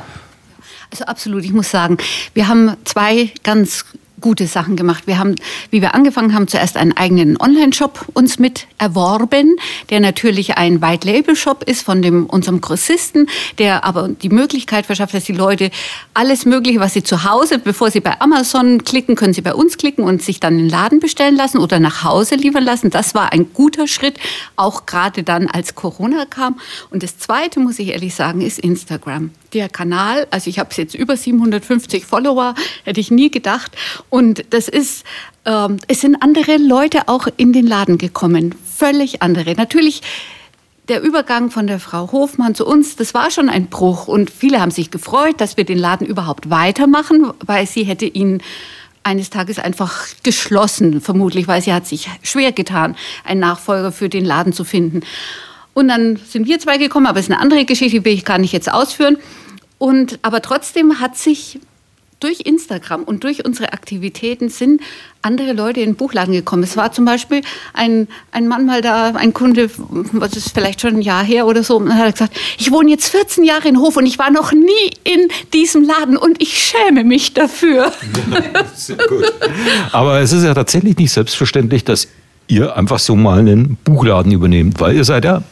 also 0.90 1.04
absolut, 1.04 1.44
ich 1.44 1.52
muss 1.52 1.70
sagen, 1.70 1.98
wir 2.34 2.48
haben 2.48 2.76
zwei 2.84 3.30
ganz 3.42 3.84
gute 4.22 4.46
Sachen 4.46 4.76
gemacht. 4.76 5.06
Wir 5.06 5.18
haben, 5.18 5.34
wie 5.70 5.82
wir 5.82 5.94
angefangen 5.94 6.34
haben, 6.34 6.48
zuerst 6.48 6.78
einen 6.78 6.96
eigenen 6.96 7.38
Online-Shop 7.38 8.06
uns 8.14 8.38
mit 8.38 8.66
erworben, 8.78 9.56
der 9.90 10.00
natürlich 10.00 10.56
ein 10.56 10.80
White-Label-Shop 10.80 11.64
ist 11.64 11.82
von 11.82 12.00
dem, 12.00 12.24
unserem 12.24 12.62
Grossisten, 12.62 13.28
der 13.58 13.84
aber 13.84 14.08
die 14.08 14.30
Möglichkeit 14.30 14.86
verschafft, 14.86 15.12
dass 15.12 15.24
die 15.24 15.34
Leute 15.34 15.70
alles 16.14 16.46
Mögliche, 16.46 16.80
was 16.80 16.94
sie 16.94 17.02
zu 17.02 17.24
Hause, 17.24 17.58
bevor 17.58 17.90
sie 17.90 18.00
bei 18.00 18.18
Amazon 18.20 18.84
klicken, 18.84 19.16
können 19.16 19.34
sie 19.34 19.42
bei 19.42 19.54
uns 19.54 19.76
klicken 19.76 20.04
und 20.04 20.22
sich 20.22 20.40
dann 20.40 20.54
in 20.54 20.60
den 20.60 20.70
Laden 20.70 21.00
bestellen 21.00 21.36
lassen 21.36 21.58
oder 21.58 21.78
nach 21.78 22.04
Hause 22.04 22.36
liefern 22.36 22.64
lassen. 22.64 22.88
Das 22.88 23.14
war 23.14 23.32
ein 23.32 23.52
guter 23.52 23.86
Schritt, 23.86 24.18
auch 24.56 24.86
gerade 24.86 25.22
dann, 25.22 25.48
als 25.48 25.74
Corona 25.74 26.24
kam. 26.24 26.58
Und 26.90 27.02
das 27.02 27.18
Zweite, 27.18 27.60
muss 27.60 27.78
ich 27.78 27.88
ehrlich 27.88 28.14
sagen, 28.14 28.40
ist 28.40 28.58
Instagram 28.58 29.30
der 29.52 29.68
Kanal, 29.68 30.26
also 30.30 30.48
ich 30.48 30.58
habe 30.58 30.70
jetzt 30.76 30.94
über 30.94 31.16
750 31.16 32.06
Follower, 32.06 32.54
hätte 32.84 33.00
ich 33.00 33.10
nie 33.10 33.30
gedacht. 33.30 33.72
Und 34.12 34.44
das 34.50 34.68
ist, 34.68 35.06
ähm, 35.46 35.78
es 35.88 36.02
sind 36.02 36.22
andere 36.22 36.58
Leute 36.58 37.08
auch 37.08 37.28
in 37.38 37.54
den 37.54 37.66
Laden 37.66 37.96
gekommen, 37.96 38.54
völlig 38.62 39.22
andere. 39.22 39.54
Natürlich 39.54 40.02
der 40.86 41.00
Übergang 41.00 41.50
von 41.50 41.66
der 41.66 41.80
Frau 41.80 42.12
Hofmann 42.12 42.54
zu 42.54 42.66
uns, 42.66 42.94
das 42.96 43.14
war 43.14 43.30
schon 43.30 43.48
ein 43.48 43.68
Bruch. 43.68 44.08
Und 44.08 44.28
viele 44.28 44.60
haben 44.60 44.70
sich 44.70 44.90
gefreut, 44.90 45.40
dass 45.40 45.56
wir 45.56 45.64
den 45.64 45.78
Laden 45.78 46.06
überhaupt 46.06 46.50
weitermachen, 46.50 47.32
weil 47.46 47.66
sie 47.66 47.84
hätte 47.84 48.04
ihn 48.04 48.42
eines 49.02 49.30
Tages 49.30 49.58
einfach 49.58 50.04
geschlossen, 50.22 51.00
vermutlich, 51.00 51.48
weil 51.48 51.62
sie 51.62 51.72
hat 51.72 51.86
sich 51.86 52.10
schwer 52.22 52.52
getan, 52.52 52.96
einen 53.24 53.40
Nachfolger 53.40 53.92
für 53.92 54.10
den 54.10 54.26
Laden 54.26 54.52
zu 54.52 54.64
finden. 54.64 55.00
Und 55.72 55.88
dann 55.88 56.16
sind 56.16 56.46
wir 56.46 56.58
zwei 56.58 56.76
gekommen, 56.76 57.06
aber 57.06 57.18
es 57.18 57.28
ist 57.28 57.32
eine 57.32 57.40
andere 57.40 57.64
Geschichte, 57.64 58.00
die 58.00 58.04
will 58.04 58.12
ich 58.12 58.26
gar 58.26 58.36
nicht 58.36 58.52
jetzt 58.52 58.70
ausführen. 58.70 59.16
Und, 59.78 60.18
aber 60.20 60.42
trotzdem 60.42 61.00
hat 61.00 61.16
sich 61.16 61.60
durch 62.22 62.40
Instagram 62.40 63.04
und 63.04 63.24
durch 63.24 63.44
unsere 63.44 63.72
Aktivitäten 63.72 64.48
sind 64.48 64.80
andere 65.22 65.52
Leute 65.52 65.80
in 65.80 65.90
den 65.90 65.96
Buchladen 65.96 66.34
gekommen. 66.34 66.62
Es 66.62 66.76
war 66.76 66.92
zum 66.92 67.04
Beispiel 67.04 67.42
ein, 67.74 68.08
ein 68.32 68.48
Mann 68.48 68.66
mal 68.66 68.82
da, 68.82 69.10
ein 69.10 69.32
Kunde, 69.32 69.70
was 69.76 70.36
ist 70.36 70.52
vielleicht 70.52 70.80
schon 70.80 70.96
ein 70.96 71.02
Jahr 71.02 71.24
her 71.24 71.46
oder 71.46 71.62
so, 71.62 71.76
und 71.76 71.94
hat 71.94 72.14
gesagt, 72.14 72.36
ich 72.58 72.70
wohne 72.72 72.90
jetzt 72.90 73.08
14 73.08 73.44
Jahre 73.44 73.68
in 73.68 73.78
Hof 73.78 73.96
und 73.96 74.06
ich 74.06 74.18
war 74.18 74.30
noch 74.30 74.52
nie 74.52 74.90
in 75.04 75.28
diesem 75.52 75.84
Laden 75.84 76.16
und 76.16 76.42
ich 76.42 76.56
schäme 76.58 77.04
mich 77.04 77.34
dafür. 77.34 77.92
Sehr 78.74 78.96
gut. 78.96 79.32
Aber 79.92 80.20
es 80.20 80.32
ist 80.32 80.44
ja 80.44 80.54
tatsächlich 80.54 80.96
nicht 80.96 81.12
selbstverständlich, 81.12 81.84
dass 81.84 82.08
ihr 82.48 82.76
einfach 82.76 82.98
so 82.98 83.16
mal 83.16 83.38
einen 83.38 83.76
Buchladen 83.84 84.32
übernehmt, 84.32 84.80
weil 84.80 84.96
ihr 84.96 85.04
seid 85.04 85.24
ja, 85.24 85.42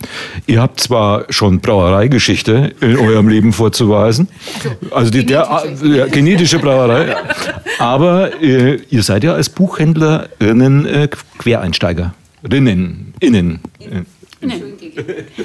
ihr 0.46 0.60
habt 0.60 0.80
zwar 0.80 1.24
schon 1.30 1.60
Brauereigeschichte 1.60 2.74
in 2.80 2.96
eurem 2.96 3.28
Leben 3.28 3.52
vorzuweisen, 3.52 4.28
also 4.90 5.10
die, 5.10 5.24
genetische. 5.24 5.66
Der, 5.82 5.96
ja, 5.96 6.06
genetische 6.06 6.58
Brauerei, 6.58 7.16
aber 7.78 8.42
äh, 8.42 8.76
ihr 8.90 9.02
seid 9.02 9.24
ja 9.24 9.34
als 9.34 9.48
Buchhändlerinnen 9.48 10.86
äh, 10.86 11.08
Quereinsteigerinnen, 11.38 13.14
innen. 13.20 13.60
innen. 13.78 14.06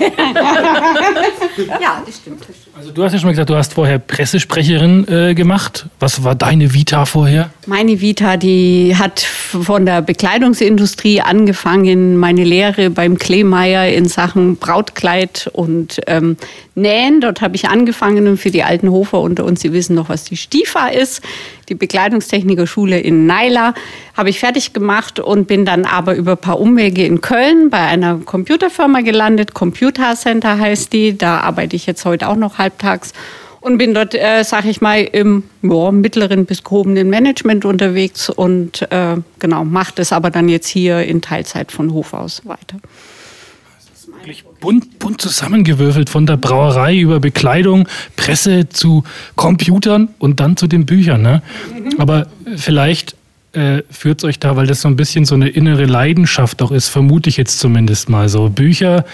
ja, 1.82 2.04
das 2.06 2.18
stimmt. 2.18 2.46
Also 2.78 2.92
du 2.92 3.04
hast 3.04 3.14
ja 3.14 3.20
schon 3.20 3.28
mal 3.28 3.32
gesagt, 3.32 3.50
du 3.50 3.56
hast 3.56 3.74
vorher 3.74 4.00
Pressesprecherin 4.00 5.08
äh, 5.08 5.34
gemacht. 5.34 5.86
Was 6.00 6.24
war 6.24 6.36
deine 6.36 6.74
Vita 6.74 7.06
vorher? 7.06 7.50
Meine 7.66 8.02
Vita, 8.02 8.38
die 8.38 8.96
hat 8.98 9.22
von 9.22 9.86
der 9.86 10.02
Bekleidungsindustrie 10.02 11.22
angefangen, 11.22 12.18
meine 12.18 12.44
Lehre 12.44 12.90
beim 12.90 13.18
Kleemeier 13.18 13.88
in 13.88 14.06
Sachen 14.06 14.58
Brautkleid 14.58 15.50
und 15.54 16.02
ähm, 16.08 16.38
Nähen. 16.76 17.22
Dort 17.22 17.42
habe 17.42 17.56
ich 17.56 17.70
angefangen 17.70 18.28
und 18.28 18.38
für 18.38 18.52
die 18.52 18.64
alten 18.64 18.92
Hofer 18.92 19.20
unter 19.20 19.46
uns, 19.46 19.62
Sie 19.62 19.72
wissen 19.72 19.96
noch, 19.96 20.10
was 20.10 20.26
die 20.26 20.38
Stifa 20.38 20.88
ist. 20.88 21.22
Die 21.70 21.76
Bekleidungstechnikerschule 21.76 23.00
in 23.00 23.26
Naila 23.26 23.74
habe 24.16 24.30
ich 24.30 24.40
fertig 24.40 24.74
gemacht 24.74 25.20
und 25.20 25.48
bin 25.48 25.66
dann 25.66 25.86
aber 25.86 26.16
über 26.16 26.34
ein 26.34 26.38
paar 26.38 26.60
Umwege 26.60 27.06
in 27.06 27.22
Köln 27.22 27.70
bei 27.70 27.80
einer 27.80 28.18
Computerfirma 28.18 29.02
gelandet. 29.02 29.54
Computer 29.54 30.16
Center 30.16 30.60
heißt 30.60 30.94
die. 30.94 31.18
Da 31.18 31.40
arbeite 31.40 31.76
ich 31.76 31.86
jetzt 31.86 32.06
heute 32.06 32.28
auch 32.30 32.36
noch 32.36 32.58
halbtags 32.58 33.14
und 33.66 33.80
bin 33.80 33.96
dort, 33.96 34.14
äh, 34.14 34.44
sage 34.44 34.70
ich 34.70 34.80
mal, 34.80 35.02
im 35.04 35.44
ja, 35.64 35.92
mittleren 35.92 36.46
bis 36.46 36.64
gehobenen 36.64 37.10
Management 37.10 37.66
unterwegs 37.66 38.30
und 38.30 38.84
äh, 38.92 39.18
genau, 39.40 39.66
mache 39.66 39.94
das 39.96 40.14
aber 40.14 40.30
dann 40.30 40.50
jetzt 40.50 40.68
hier 40.68 41.02
in 41.02 41.22
Teilzeit 41.22 41.72
von 41.72 41.92
Hof 41.92 42.14
aus 42.14 42.46
weiter. 42.46 42.78
Wirklich 44.26 44.44
bunt, 44.60 44.98
bunt 44.98 45.22
zusammengewürfelt 45.22 46.10
von 46.10 46.26
der 46.26 46.36
Brauerei 46.36 46.98
über 46.98 47.20
Bekleidung, 47.20 47.88
Presse 48.16 48.68
zu 48.70 49.04
Computern 49.36 50.10
und 50.18 50.40
dann 50.40 50.58
zu 50.58 50.66
den 50.66 50.88
Büchern. 50.88 51.22
Ne? 51.22 51.44
Aber 52.00 52.26
vielleicht 52.56 53.16
äh, 53.54 53.84
führt 53.92 54.22
es 54.22 54.24
euch 54.24 54.40
da, 54.40 54.56
weil 54.56 54.66
das 54.66 54.82
so 54.82 54.88
ein 54.88 54.96
bisschen 54.96 55.26
so 55.26 55.36
eine 55.36 55.50
innere 55.50 55.86
Leidenschaft 55.86 56.64
auch 56.64 56.72
ist, 56.72 56.88
vermute 56.88 57.30
ich 57.30 57.38
jetzt 57.38 57.60
zumindest 57.60 58.10
mal 58.10 58.28
so. 58.28 58.50
Bücher 58.50 59.06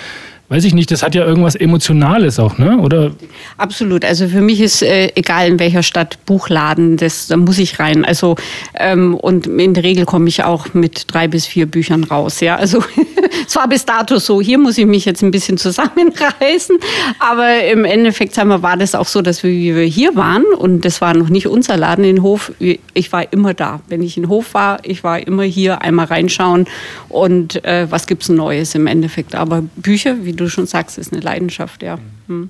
weiß 0.52 0.66
ich 0.66 0.74
nicht, 0.74 0.92
das 0.92 1.02
hat 1.02 1.16
ja 1.16 1.26
irgendwas 1.26 1.56
Emotionales 1.56 2.38
auch, 2.38 2.58
ne? 2.58 2.78
Oder? 2.80 3.12
Absolut. 3.58 4.04
Also 4.04 4.28
für 4.28 4.42
mich 4.42 4.60
ist 4.60 4.82
äh, 4.82 5.10
egal 5.16 5.48
in 5.48 5.60
welcher 5.60 5.82
Stadt 5.82 6.26
Buchladen, 6.26 6.98
das, 6.98 7.28
da 7.28 7.38
muss 7.38 7.58
ich 7.58 7.80
rein. 7.80 8.04
Also 8.04 8.36
ähm, 8.78 9.16
und 9.16 9.48
in 9.48 9.74
der 9.74 9.86
Regel 9.86 10.04
komme 10.04 10.28
ich 10.28 10.44
auch 10.44 10.74
mit 10.74 11.06
drei 11.08 11.30
bis 11.30 11.46
vier 11.46 11.68
Büchern 11.68 12.04
raus. 12.04 12.42
Ja, 12.42 12.58
also 12.58 12.84
es 13.48 13.56
war 13.56 13.68
bis 13.68 13.86
dato 13.86 14.18
so. 14.18 14.42
Hier 14.42 14.58
muss 14.58 14.78
ich 14.78 14.86
mich 14.86 15.06
jetzt 15.06 15.22
ein 15.22 15.32
bisschen 15.32 15.58
zusammenreißen, 15.58 16.78
aber 17.20 17.64
im 17.66 17.86
Endeffekt 17.86 18.34
sagen 18.34 18.50
wir, 18.50 18.62
war 18.62 18.78
das 18.78 18.96
auch 18.96 19.08
so, 19.08 19.22
dass 19.22 19.44
wir, 19.44 19.52
wie 19.52 19.76
wir 19.76 19.84
hier 19.84 20.16
waren 20.16 20.44
und 20.58 20.86
das 20.86 21.02
war 21.02 21.14
noch 21.14 21.30
nicht 21.30 21.48
unser 21.48 21.78
Laden 21.78 22.04
in 22.04 22.22
Hof. 22.22 22.52
Ich 22.60 23.12
war 23.12 23.32
immer 23.32 23.54
da. 23.54 23.82
Wenn 23.88 24.02
ich 24.02 24.18
in 24.18 24.30
Hof 24.30 24.54
war, 24.54 24.80
ich 24.84 25.04
war 25.04 25.26
immer 25.26 25.44
hier 25.44 25.82
einmal 25.82 26.06
reinschauen 26.06 26.68
und 27.10 27.64
äh, 27.66 27.90
was 27.90 28.08
gibt's 28.08 28.30
Neues 28.30 28.76
im 28.76 28.88
Endeffekt. 28.88 29.36
Aber 29.36 29.64
Bücher, 29.76 30.24
wie 30.24 30.34
du 30.34 30.50
schon 30.50 30.68
sagst, 30.68 30.98
ist 30.98 31.14
eine 31.14 31.22
Leidenschaft, 31.22 31.84
ja. 31.84 31.98
Hm. 32.28 32.50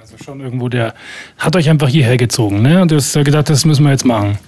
Also 0.00 0.16
schon 0.22 0.40
irgendwo 0.40 0.68
der, 0.68 0.94
hat 1.38 1.56
euch 1.56 1.70
einfach 1.70 1.88
hierher 1.88 2.16
gezogen, 2.16 2.62
ne? 2.62 2.82
Und 2.82 2.90
du 2.90 2.96
hast 2.96 3.12
gedacht, 3.12 3.48
das 3.48 3.64
müssen 3.64 3.84
wir 3.84 3.92
jetzt 3.92 4.04
machen. 4.04 4.38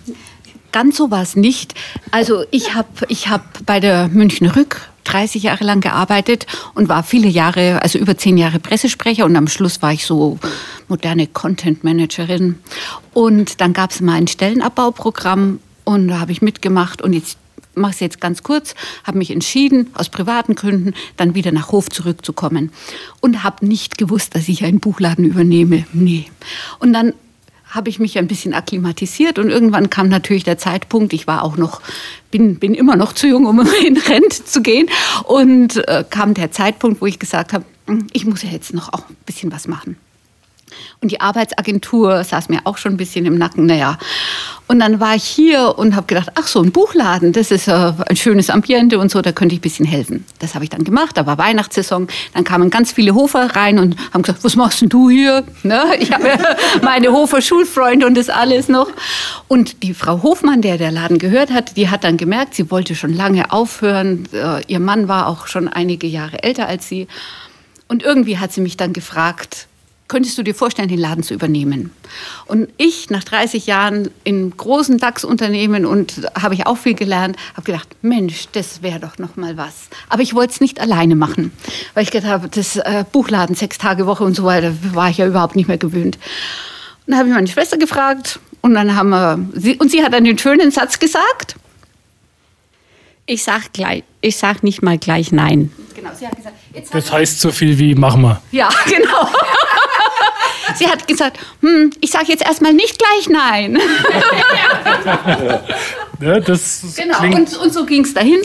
Ganz 0.74 0.96
so 0.96 1.12
war 1.12 1.22
es 1.22 1.36
nicht. 1.36 1.72
Also 2.10 2.46
ich 2.50 2.74
habe 2.74 2.88
ich 3.06 3.28
hab 3.28 3.64
bei 3.64 3.78
der 3.78 4.08
München 4.08 4.48
Rück 4.48 4.80
30 5.04 5.44
Jahre 5.44 5.62
lang 5.62 5.80
gearbeitet 5.80 6.48
und 6.74 6.88
war 6.88 7.04
viele 7.04 7.28
Jahre, 7.28 7.80
also 7.80 7.96
über 7.96 8.18
zehn 8.18 8.36
Jahre 8.36 8.58
Pressesprecher 8.58 9.24
und 9.24 9.36
am 9.36 9.46
Schluss 9.46 9.82
war 9.82 9.92
ich 9.92 10.04
so 10.04 10.40
moderne 10.88 11.28
Content 11.28 11.84
Managerin. 11.84 12.58
Und 13.12 13.60
dann 13.60 13.72
gab 13.72 13.92
es 13.92 14.00
mal 14.00 14.14
ein 14.14 14.26
Stellenabbauprogramm 14.26 15.60
und 15.84 16.08
da 16.08 16.18
habe 16.18 16.32
ich 16.32 16.42
mitgemacht 16.42 17.02
und 17.02 17.12
jetzt 17.12 17.38
mache 17.76 17.92
es 17.92 18.00
jetzt 18.00 18.20
ganz 18.20 18.42
kurz, 18.42 18.74
habe 19.04 19.18
mich 19.18 19.30
entschieden, 19.30 19.90
aus 19.94 20.08
privaten 20.08 20.56
Gründen 20.56 20.94
dann 21.16 21.36
wieder 21.36 21.52
nach 21.52 21.70
Hof 21.70 21.88
zurückzukommen 21.88 22.72
und 23.20 23.44
habe 23.44 23.64
nicht 23.64 23.96
gewusst, 23.96 24.34
dass 24.34 24.48
ich 24.48 24.64
einen 24.64 24.80
Buchladen 24.80 25.24
übernehme. 25.24 25.86
Nee. 25.92 26.26
Und 26.80 26.92
dann 26.92 27.12
habe 27.74 27.90
ich 27.90 27.98
mich 27.98 28.18
ein 28.18 28.28
bisschen 28.28 28.54
akklimatisiert 28.54 29.38
und 29.38 29.50
irgendwann 29.50 29.90
kam 29.90 30.08
natürlich 30.08 30.44
der 30.44 30.58
Zeitpunkt, 30.58 31.12
ich 31.12 31.26
war 31.26 31.42
auch 31.42 31.56
noch, 31.56 31.80
bin, 32.30 32.58
bin 32.58 32.74
immer 32.74 32.96
noch 32.96 33.12
zu 33.12 33.26
jung, 33.26 33.46
um 33.46 33.60
in 33.86 33.96
Rente 33.96 34.44
zu 34.44 34.62
gehen 34.62 34.88
und 35.24 35.76
äh, 35.88 36.04
kam 36.08 36.34
der 36.34 36.52
Zeitpunkt, 36.52 37.00
wo 37.00 37.06
ich 37.06 37.18
gesagt 37.18 37.52
habe, 37.52 37.64
hm, 37.86 38.06
ich 38.12 38.24
muss 38.24 38.42
ja 38.42 38.50
jetzt 38.50 38.72
noch 38.72 38.92
auch 38.92 39.08
ein 39.08 39.16
bisschen 39.26 39.52
was 39.52 39.66
machen. 39.66 39.96
Und 41.00 41.10
die 41.10 41.20
Arbeitsagentur 41.20 42.24
saß 42.24 42.48
mir 42.48 42.60
auch 42.64 42.78
schon 42.78 42.94
ein 42.94 42.96
bisschen 42.96 43.26
im 43.26 43.36
Nacken. 43.36 43.66
Naja, 43.66 43.98
und 44.66 44.78
dann 44.78 44.98
war 44.98 45.14
ich 45.14 45.24
hier 45.24 45.76
und 45.76 45.94
habe 45.94 46.06
gedacht, 46.06 46.30
ach 46.36 46.46
so, 46.46 46.62
ein 46.62 46.72
Buchladen, 46.72 47.32
das 47.32 47.50
ist 47.50 47.68
äh, 47.68 47.92
ein 48.08 48.16
schönes 48.16 48.48
Ambiente 48.48 48.98
und 48.98 49.10
so, 49.10 49.20
da 49.20 49.30
könnte 49.30 49.54
ich 49.54 49.58
ein 49.58 49.62
bisschen 49.62 49.84
helfen. 49.84 50.24
Das 50.38 50.54
habe 50.54 50.64
ich 50.64 50.70
dann 50.70 50.84
gemacht, 50.84 51.18
da 51.18 51.26
war 51.26 51.36
Weihnachtssaison, 51.36 52.08
dann 52.32 52.44
kamen 52.44 52.70
ganz 52.70 52.90
viele 52.90 53.14
Hofer 53.14 53.54
rein 53.54 53.78
und 53.78 53.96
haben 54.12 54.22
gesagt, 54.22 54.42
was 54.42 54.56
machst 54.56 54.80
denn 54.80 54.88
du 54.88 55.10
hier? 55.10 55.44
Ne? 55.64 55.84
Ich 55.98 56.12
habe 56.12 56.30
meine 56.82 57.12
Hofer 57.12 57.42
Schulfreunde 57.42 58.06
und 58.06 58.16
das 58.16 58.30
alles 58.30 58.68
noch. 58.68 58.88
Und 59.48 59.82
die 59.82 59.92
Frau 59.92 60.22
Hofmann, 60.22 60.62
der 60.62 60.78
der 60.78 60.90
Laden 60.90 61.18
gehört 61.18 61.50
hat, 61.50 61.76
die 61.76 61.90
hat 61.90 62.02
dann 62.04 62.16
gemerkt, 62.16 62.54
sie 62.54 62.70
wollte 62.70 62.94
schon 62.94 63.12
lange 63.12 63.52
aufhören. 63.52 64.26
Äh, 64.32 64.62
ihr 64.66 64.80
Mann 64.80 65.08
war 65.08 65.26
auch 65.26 65.46
schon 65.46 65.68
einige 65.68 66.06
Jahre 66.06 66.42
älter 66.42 66.66
als 66.68 66.88
sie. 66.88 67.06
Und 67.86 68.02
irgendwie 68.02 68.38
hat 68.38 68.50
sie 68.52 68.62
mich 68.62 68.78
dann 68.78 68.94
gefragt, 68.94 69.68
könntest 70.08 70.36
du 70.36 70.42
dir 70.42 70.54
vorstellen, 70.54 70.88
den 70.88 70.98
Laden 70.98 71.22
zu 71.22 71.34
übernehmen? 71.34 71.90
Und 72.46 72.68
ich, 72.76 73.10
nach 73.10 73.24
30 73.24 73.66
Jahren 73.66 74.10
in 74.24 74.56
großen 74.56 74.98
DAX-Unternehmen 74.98 75.86
und 75.86 76.28
habe 76.40 76.54
ich 76.54 76.66
auch 76.66 76.76
viel 76.76 76.94
gelernt, 76.94 77.36
habe 77.54 77.62
gedacht, 77.62 77.88
Mensch, 78.02 78.48
das 78.52 78.82
wäre 78.82 79.00
doch 79.00 79.18
noch 79.18 79.36
mal 79.36 79.56
was. 79.56 79.88
Aber 80.08 80.22
ich 80.22 80.34
wollte 80.34 80.52
es 80.52 80.60
nicht 80.60 80.80
alleine 80.80 81.16
machen, 81.16 81.52
weil 81.94 82.02
ich 82.02 82.10
gedacht 82.10 82.30
habe, 82.30 82.48
das 82.48 82.76
äh, 82.76 83.04
Buchladen, 83.10 83.56
sechs 83.56 83.78
Tage 83.78 84.06
Woche 84.06 84.24
und 84.24 84.34
so 84.34 84.44
weiter, 84.44 84.74
war 84.92 85.10
ich 85.10 85.18
ja 85.18 85.26
überhaupt 85.26 85.56
nicht 85.56 85.68
mehr 85.68 85.78
gewöhnt. 85.78 86.16
Und 87.06 87.10
dann 87.10 87.18
habe 87.18 87.28
ich 87.28 87.34
meine 87.34 87.48
Schwester 87.48 87.76
gefragt 87.76 88.40
und 88.60 88.74
dann 88.74 88.96
haben 88.96 89.10
wir, 89.10 89.38
sie, 89.54 89.76
und 89.76 89.90
sie 89.90 90.02
hat 90.02 90.12
dann 90.12 90.24
den 90.24 90.38
schönen 90.38 90.70
Satz 90.70 90.98
gesagt. 90.98 91.56
Ich 93.26 93.42
sag 93.42 93.72
gleich, 93.72 94.04
ich 94.20 94.36
sag 94.36 94.62
nicht 94.62 94.82
mal 94.82 94.98
gleich 94.98 95.32
nein. 95.32 95.72
Genau, 95.94 96.10
sie 96.18 96.26
hat 96.26 96.36
gesagt, 96.36 96.56
das 96.92 97.12
heißt 97.12 97.40
so 97.40 97.50
viel 97.50 97.78
wie 97.78 97.94
machen 97.94 98.22
wir. 98.22 98.40
Ja, 98.52 98.68
genau. 98.86 99.28
Sie 100.74 100.88
hat 100.88 101.06
gesagt, 101.06 101.38
hm, 101.60 101.92
ich 102.00 102.10
sage 102.10 102.26
jetzt 102.28 102.44
erstmal 102.44 102.72
nicht 102.72 102.98
gleich 102.98 103.28
nein. 103.28 103.78
ja, 106.20 106.40
das 106.40 106.82
genau, 106.96 107.36
und, 107.36 107.56
und, 107.56 107.72
so 107.72 107.84
ging 107.84 108.04
es 108.04 108.14
dahin. 108.14 108.40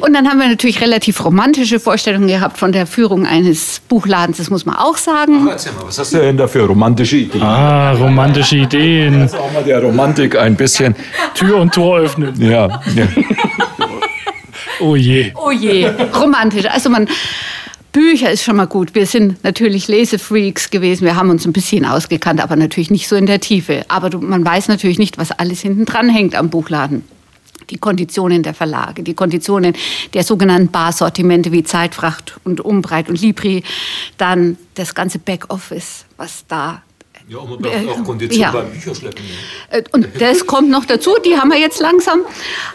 Und 0.00 0.12
dann 0.14 0.28
haben 0.28 0.38
wir 0.38 0.48
natürlich 0.48 0.80
relativ 0.80 1.24
romantische 1.24 1.80
Vorstellungen 1.80 2.28
gehabt 2.28 2.58
von 2.58 2.72
der 2.72 2.86
Führung 2.86 3.26
eines 3.26 3.80
Buchladens, 3.88 4.38
das 4.38 4.50
muss 4.50 4.66
man 4.66 4.76
auch 4.76 4.96
sagen. 4.96 5.46
Ach, 5.46 5.52
erzähl 5.52 5.72
mal, 5.72 5.86
was 5.86 5.98
hast 5.98 6.12
du 6.14 6.18
denn 6.18 6.36
da 6.36 6.46
für 6.46 6.66
romantische 6.66 7.16
Ideen? 7.16 7.42
Ah, 7.42 7.92
romantische 7.92 8.56
Ideen. 8.56 9.20
Das 9.20 9.32
ist 9.32 9.38
auch 9.38 9.52
mal 9.52 9.64
der 9.64 9.82
Romantik 9.82 10.36
ein 10.36 10.56
bisschen. 10.56 10.94
Tür 11.34 11.56
und 11.56 11.74
Tor 11.74 11.98
öffnen. 11.98 12.34
Ja. 12.40 12.82
ja. 12.94 13.08
oh 14.80 14.96
je. 14.96 15.32
Oh 15.34 15.50
je, 15.50 15.90
romantisch. 16.14 16.66
Also 16.66 16.90
man 16.90 17.08
Bücher 17.96 18.30
ist 18.30 18.44
schon 18.44 18.56
mal 18.56 18.66
gut. 18.66 18.94
Wir 18.94 19.06
sind 19.06 19.42
natürlich 19.42 19.88
Lesefreaks 19.88 20.68
gewesen. 20.68 21.06
Wir 21.06 21.16
haben 21.16 21.30
uns 21.30 21.46
ein 21.46 21.54
bisschen 21.54 21.86
ausgekannt, 21.86 22.42
aber 22.42 22.54
natürlich 22.54 22.90
nicht 22.90 23.08
so 23.08 23.16
in 23.16 23.24
der 23.24 23.40
Tiefe. 23.40 23.86
Aber 23.88 24.14
man 24.18 24.44
weiß 24.44 24.68
natürlich 24.68 24.98
nicht, 24.98 25.16
was 25.16 25.32
alles 25.32 25.62
hinten 25.62 25.86
dran 25.86 26.10
hängt 26.10 26.34
am 26.34 26.50
Buchladen. 26.50 27.04
Die 27.70 27.78
Konditionen 27.78 28.42
der 28.42 28.52
Verlage, 28.52 29.02
die 29.02 29.14
Konditionen 29.14 29.72
der 30.12 30.24
sogenannten 30.24 30.70
Barsortimente 30.70 31.52
wie 31.52 31.64
Zeitfracht 31.64 32.38
und 32.44 32.60
Umbreit 32.60 33.08
und 33.08 33.18
Libri, 33.18 33.62
dann 34.18 34.58
das 34.74 34.94
ganze 34.94 35.18
Backoffice, 35.18 36.04
was 36.18 36.44
da 36.48 36.82
ja, 37.28 37.38
und 37.38 37.50
man 37.50 37.58
braucht 37.58 37.88
auch 37.88 38.04
Kondition 38.04 38.40
ja. 38.40 38.52
beim 38.52 38.70
Bücherschleppen. 38.70 39.24
Äh, 39.70 39.82
und 39.90 40.08
das 40.20 40.46
kommt 40.46 40.70
noch 40.70 40.84
dazu, 40.84 41.16
die 41.24 41.36
haben 41.36 41.50
wir 41.50 41.58
jetzt 41.58 41.80
langsam. 41.80 42.20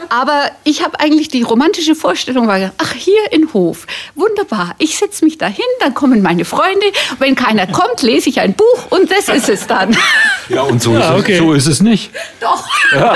Aber 0.09 0.51
ich 0.65 0.83
habe 0.83 0.99
eigentlich 0.99 1.29
die 1.29 1.41
romantische 1.43 1.95
Vorstellung, 1.95 2.47
war, 2.47 2.71
ach, 2.77 2.93
hier 2.93 3.31
in 3.31 3.53
Hof, 3.53 3.87
wunderbar, 4.15 4.75
ich 4.77 4.97
setze 4.97 5.23
mich 5.23 5.37
dahin, 5.37 5.63
dann 5.79 5.93
kommen 5.93 6.21
meine 6.21 6.43
Freunde, 6.43 6.85
wenn 7.19 7.35
keiner 7.35 7.65
kommt, 7.65 8.01
lese 8.01 8.29
ich 8.29 8.41
ein 8.41 8.53
Buch 8.53 8.87
und 8.89 9.09
das 9.09 9.29
ist 9.29 9.49
es 9.49 9.67
dann. 9.67 9.95
Ja, 10.49 10.63
und 10.63 10.81
so, 10.81 10.93
ja, 10.93 11.15
ist, 11.15 11.21
okay. 11.21 11.33
es, 11.33 11.39
so 11.39 11.53
ist 11.53 11.67
es 11.67 11.81
nicht. 11.81 12.11
Doch. 12.41 12.67
Ja, 12.91 13.15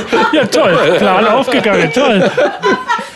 ja 0.32 0.46
toll, 0.46 0.96
Plan 0.96 1.26
aufgegangen, 1.26 1.92
toll. 1.92 2.30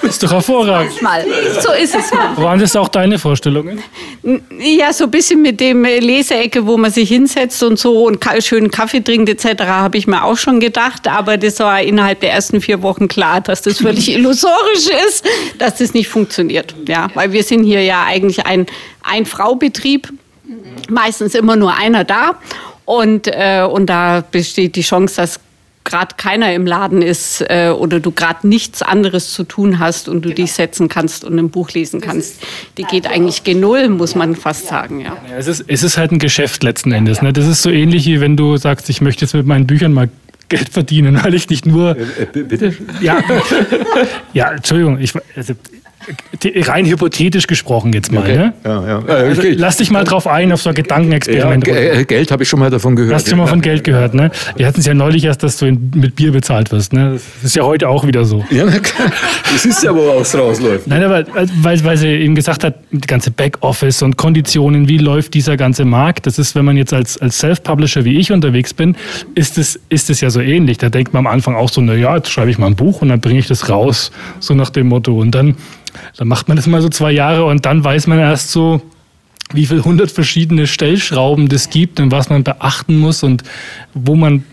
Ist 0.09 0.23
doch 0.23 0.33
hervorragend. 0.33 1.01
Manchmal, 1.03 1.25
so 1.61 1.73
ist 1.73 1.95
es. 1.95 2.13
Manchmal. 2.13 2.45
Waren 2.45 2.61
das 2.61 2.77
auch 2.77 2.89
deine 2.89 3.19
Vorstellungen? 3.19 3.83
Ja, 4.59 4.93
so 4.93 5.05
ein 5.05 5.11
bisschen 5.11 5.43
mit 5.43 5.61
dem 5.61 5.85
Leseecke, 5.85 6.67
wo 6.67 6.77
man 6.77 6.91
sich 6.91 7.09
hinsetzt 7.09 7.63
und 7.63 7.79
so 7.79 8.07
und 8.07 8.25
schönen 8.41 8.71
Kaffee 8.71 9.01
trinkt 9.01 9.29
etc., 9.29 9.65
habe 9.65 9.99
ich 9.99 10.07
mir 10.07 10.25
auch 10.25 10.37
schon 10.37 10.61
gedacht. 10.61 11.09
Aber 11.09 11.37
das 11.37 11.59
war 11.61 11.81
innerhalb 11.81 12.21
der 12.21 12.33
ersten 12.33 12.61
vier 12.61 12.83
Wochen 12.83 13.09
klar, 13.09 13.41
dass 13.41 13.63
das 13.63 13.79
völlig 13.79 14.09
illusorisch 14.13 14.89
ist, 15.09 15.25
dass 15.59 15.77
das 15.77 15.95
nicht 15.95 16.09
funktioniert. 16.09 16.75
Ja, 16.87 17.09
weil 17.15 17.33
wir 17.33 17.43
sind 17.43 17.65
hier 17.65 17.83
ja 17.83 18.05
eigentlich 18.05 18.45
ein 18.47 18.67
Ein-Frau-Betrieb, 19.03 20.09
meistens 20.89 21.35
immer 21.35 21.57
nur 21.57 21.75
einer 21.75 22.05
da. 22.05 22.37
Und, 22.85 23.29
äh, 23.29 23.67
und 23.69 23.87
da 23.87 24.23
besteht 24.31 24.77
die 24.77 24.83
Chance, 24.83 25.17
dass 25.17 25.41
gerade 25.85 26.15
keiner 26.17 26.53
im 26.55 26.67
Laden 26.67 27.03
ist 27.03 27.43
äh, 27.43 27.69
oder 27.69 28.01
du 28.01 28.11
gerade 28.11 28.49
nichts 28.49 28.83
anderes 28.83 29.33
zu 29.33 29.45
tun 29.45 29.79
hast 29.79 30.09
und 30.09 30.17
du 30.25 30.31
Genau. 30.31 30.37
dich 30.37 30.53
setzen 30.53 30.89
kannst 30.89 31.25
und 31.25 31.39
ein 31.39 31.51
Buch 31.51 31.71
lesen 31.73 32.01
kannst, 32.01 32.43
die 32.79 32.85
geht 32.85 33.07
eigentlich 33.07 33.45
gen 33.45 33.61
Null, 33.61 33.89
muss 33.91 34.15
man 34.15 34.35
fast 34.35 34.67
sagen. 34.67 35.01
Ja. 35.01 35.17
Ja, 35.29 35.37
es, 35.37 35.47
ist, 35.47 35.65
es 35.69 35.83
ist 35.83 35.99
halt 35.99 36.11
ein 36.13 36.19
Geschäft 36.19 36.63
letzten 36.63 36.91
Endes. 36.93 37.21
Ne? 37.23 37.33
Das 37.33 37.47
ist 37.47 37.63
so 37.63 37.71
ähnlich 37.71 38.07
wie 38.07 38.21
wenn 38.21 38.37
du 38.37 38.57
sagst, 38.57 38.89
ich 38.89 39.01
möchte 39.01 39.25
jetzt 39.27 39.35
mit 39.35 39.47
meinen 39.47 39.67
Büchern 39.67 39.93
mal 39.93 40.09
Geld 40.57 40.69
verdienen, 40.69 41.21
weil 41.23 41.35
ich 41.35 41.49
nicht 41.49 41.67
nur. 41.67 41.97
bitte? 42.33 42.75
Ja, 43.01 43.19
ja 44.33 44.53
Entschuldigung, 44.53 44.99
ich, 45.01 45.13
also, 45.37 45.55
rein 46.67 46.85
hypothetisch 46.87 47.47
gesprochen 47.47 47.93
jetzt 47.93 48.13
mal. 48.13 48.25
Ne? 48.25 48.53
Ja, 48.65 48.87
ja. 48.87 48.99
Also, 49.07 49.43
Äh, 49.43 49.53
lass 49.53 49.79
dich 49.79 49.91
mal 49.91 50.05
drauf 50.05 50.27
ein, 50.27 50.53
auf 50.53 50.61
so 50.61 50.69
ein 50.69 50.77
ja, 50.77 50.83
Gedankenexperiment. 50.83 51.65
Ge- 51.65 52.01
äh, 52.01 52.05
Geld 52.05 52.31
habe 52.31 52.43
ich 52.43 52.49
schon 52.49 52.61
mal 52.61 52.71
davon 52.71 52.97
gehört. 52.97 53.15
Hast 53.15 53.27
du 53.27 53.31
schon 53.31 53.39
mal 53.39 53.47
von 53.47 53.61
Geld 53.63 53.85
gehört, 53.85 54.13
ne? 54.15 54.31
Wir 54.57 54.67
hatten 54.67 54.81
es 54.81 54.87
ja 54.87 54.95
neulich 54.95 55.25
erst, 55.25 55.43
dass 55.43 55.57
du 55.57 55.67
mit 55.67 56.15
Bier 56.17 56.33
bezahlt 56.33 56.73
wirst, 56.73 56.93
ne? 56.93 57.13
Das 57.15 57.23
ist 57.45 57.57
ja 57.57 57.63
heute 57.63 57.89
auch 57.89 58.07
wieder 58.07 58.25
so. 58.25 58.45
Ja, 58.51 58.65
na 58.67 58.79
klar. 58.79 59.11
das 59.53 59.65
ist 59.65 59.83
ja, 59.83 59.95
woraus 59.95 60.35
rausläuft. 60.35 60.87
Nein, 60.87 61.03
aber 61.05 61.25
weil, 61.63 61.85
weil 61.85 61.97
sie 61.97 62.09
eben 62.09 62.35
gesagt 62.35 62.65
hat, 62.65 62.75
die 62.91 63.07
ganze 63.07 63.31
Backoffice 63.31 64.03
und 64.03 64.17
Konditionen, 64.17 64.89
wie 64.89 64.99
läuft 64.99 65.33
dieser 65.35 65.57
ganze 65.57 65.85
Markt, 65.85 66.27
das 66.27 66.39
ist, 66.39 66.55
wenn 66.55 66.65
man 66.67 66.77
jetzt 66.77 66.93
als, 66.93 67.17
als 67.19 67.39
Self-Publisher 67.39 68.05
wie 68.05 68.19
ich 68.19 68.31
unterwegs 68.31 68.75
bin, 68.75 68.97
ist 69.35 69.57
es, 69.59 69.81
ist 69.89 70.11
es 70.11 70.21
ja 70.21 70.29
so 70.29 70.41
ähnlich. 70.45 70.79
Da 70.79 70.91
denkt 70.91 71.13
man 71.13 71.27
am 71.27 71.33
Anfang 71.33 71.57
auch 71.57 71.69
so, 71.69 71.81
na 71.81 71.95
ja, 71.95 72.17
jetzt 72.17 72.31
schreibe 72.31 72.51
ich 72.51 72.59
mal 72.59 72.67
ein 72.67 72.77
Buch 72.77 73.03
und 73.03 73.09
dann 73.09 73.21
bringe 73.21 73.39
ich 73.39 73.47
das 73.47 73.69
raus, 73.69 74.13
so 74.41 74.55
nach 74.55 74.71
dem 74.71 74.89
Motto. 74.89 75.19
Und 75.19 75.33
dann, 75.33 75.57
dann 76.17 76.29
macht 76.29 76.49
man 76.49 76.57
das 76.57 76.67
mal 76.67 76.83
so 76.83 76.89
zwei 76.89 77.13
Jahre 77.13 77.45
und 77.45 77.67
dann 77.67 77.83
weiß 77.83 78.07
man 78.07 78.19
erst 78.19 78.51
so, 78.51 78.81
wie 79.53 79.67
viel 79.67 79.85
hundert 79.85 80.11
verschiedene 80.11 80.67
Stellschrauben 80.67 81.49
das 81.49 81.71
gibt 81.71 82.01
und 82.01 82.11
was 82.11 82.31
man 82.31 82.45
beachten 82.45 82.99
muss 82.99 83.23
und 83.23 83.43
wo 83.93 84.15
man 84.15 84.45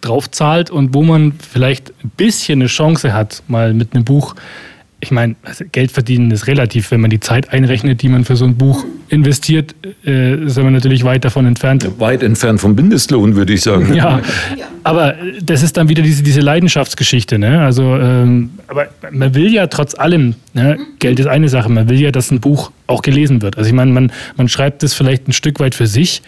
drauf 0.00 0.30
zahlt 0.30 0.70
und 0.70 0.94
wo 0.94 1.02
man 1.02 1.32
vielleicht 1.32 1.90
ein 2.04 2.10
bisschen 2.16 2.60
eine 2.60 2.68
Chance 2.68 3.12
hat, 3.12 3.42
mal 3.48 3.74
mit 3.74 3.94
einem 3.94 4.04
Buch. 4.04 4.34
Ich 5.06 5.12
meine, 5.12 5.36
also 5.44 5.64
Geld 5.70 5.92
verdienen 5.92 6.32
ist 6.32 6.48
relativ, 6.48 6.90
wenn 6.90 7.00
man 7.00 7.10
die 7.10 7.20
Zeit 7.20 7.52
einrechnet, 7.52 8.02
die 8.02 8.08
man 8.08 8.24
für 8.24 8.34
so 8.34 8.44
ein 8.44 8.56
Buch 8.56 8.84
investiert, 9.08 9.72
äh, 10.04 10.34
ist 10.46 10.56
man 10.56 10.72
natürlich 10.72 11.04
weit 11.04 11.24
davon 11.24 11.46
entfernt. 11.46 11.88
Weit 12.00 12.24
entfernt 12.24 12.60
vom 12.60 12.74
Mindestlohn, 12.74 13.36
würde 13.36 13.52
ich 13.52 13.62
sagen. 13.62 13.94
Ja, 13.94 14.20
aber 14.82 15.14
das 15.40 15.62
ist 15.62 15.76
dann 15.76 15.88
wieder 15.88 16.02
diese, 16.02 16.24
diese 16.24 16.40
Leidenschaftsgeschichte. 16.40 17.38
Ne? 17.38 17.60
Also, 17.60 17.94
ähm, 17.94 18.50
aber 18.66 18.88
man 19.12 19.32
will 19.36 19.54
ja 19.54 19.68
trotz 19.68 19.94
allem, 19.94 20.34
ne? 20.54 20.76
Geld 20.98 21.20
ist 21.20 21.28
eine 21.28 21.48
Sache, 21.48 21.68
man 21.68 21.88
will 21.88 22.00
ja, 22.00 22.10
dass 22.10 22.32
ein 22.32 22.40
Buch 22.40 22.72
auch 22.88 23.02
gelesen 23.02 23.42
wird. 23.42 23.56
Also 23.58 23.68
ich 23.68 23.74
meine, 23.74 23.92
man, 23.92 24.10
man 24.36 24.48
schreibt 24.48 24.82
es 24.82 24.92
vielleicht 24.92 25.28
ein 25.28 25.32
Stück 25.32 25.60
weit 25.60 25.76
für 25.76 25.86
sich, 25.86 26.20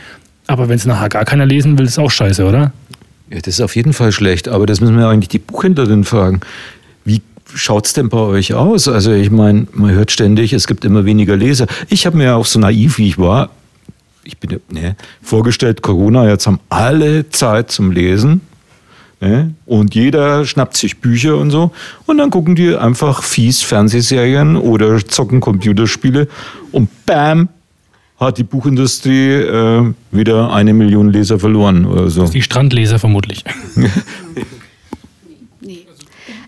aber 0.47 0.69
wenn 0.69 0.77
es 0.77 0.87
nachher 0.87 1.09
gar 1.09 1.25
keiner 1.25 1.47
lesen 1.47 1.77
will, 1.81 1.87
ist 1.87 1.99
auch 1.99 2.13
scheiße, 2.13 2.45
oder? 2.45 2.71
Ja, 3.31 3.39
das 3.39 3.55
ist 3.55 3.61
auf 3.61 3.75
jeden 3.75 3.93
Fall 3.93 4.13
schlecht, 4.13 4.47
aber 4.47 4.67
das 4.67 4.81
müssen 4.81 4.97
wir 4.97 5.09
eigentlich 5.09 5.29
die 5.29 5.41
Buchhändlerin 5.41 6.05
fragen. 6.05 6.41
Wie 7.51 7.59
schaut 7.59 7.87
es 7.87 7.93
denn 7.95 8.09
bei 8.09 8.19
euch 8.19 8.55
aus? 8.55 8.89
Also 8.89 9.13
ich 9.13 9.31
meine, 9.31 9.67
man 9.73 9.91
hört 9.93 10.11
ständig, 10.11 10.53
es 10.53 10.67
gibt 10.67 10.85
immer 10.85 11.05
weniger 11.05 11.37
Leser. 11.37 11.67
Ich 11.89 12.07
habe 12.07 12.17
mir 12.17 12.37
auch 12.37 12.47
so 12.47 12.59
naiv, 12.59 12.99
wie 12.99 13.09
ich 13.09 13.19
war, 13.19 13.51
ich 14.25 14.37
bin 14.39 14.51
ja- 14.51 14.59
ne, 14.71 14.97
vorgestellt, 15.23 15.81
Corona, 15.83 16.29
jetzt 16.29 16.47
haben 16.47 16.61
alle 16.69 17.31
Zeit 17.31 17.71
zum 17.71 17.91
Lesen. 17.93 18.43
Ne? 19.21 19.55
Und 19.67 19.95
jeder 19.95 20.45
schnappt 20.45 20.77
sich 20.77 20.99
Bücher 20.99 21.39
und 21.39 21.51
so. 21.51 21.73
Und 22.07 22.19
dann 22.19 22.31
gucken 22.31 22.55
die 22.55 22.77
einfach 22.77 23.23
fies 23.23 23.63
Fernsehserien 23.63 24.57
oder 24.57 24.99
zocken 25.05 25.41
Computerspiele. 25.41 26.29
Und 26.71 26.89
bam, 27.07 27.49
hat 28.21 28.39
die 28.39 28.45
Buchindustrie 28.45 29.31
äh, 29.33 29.93
wieder 30.11 30.53
eine 30.53 30.73
Million 30.75 31.11
Leser 31.13 31.39
verloren 31.39 31.85
oder 31.87 32.11
so. 32.11 32.27
Die 32.29 32.43
Strandleser 32.43 32.99
vermutlich. 32.99 33.45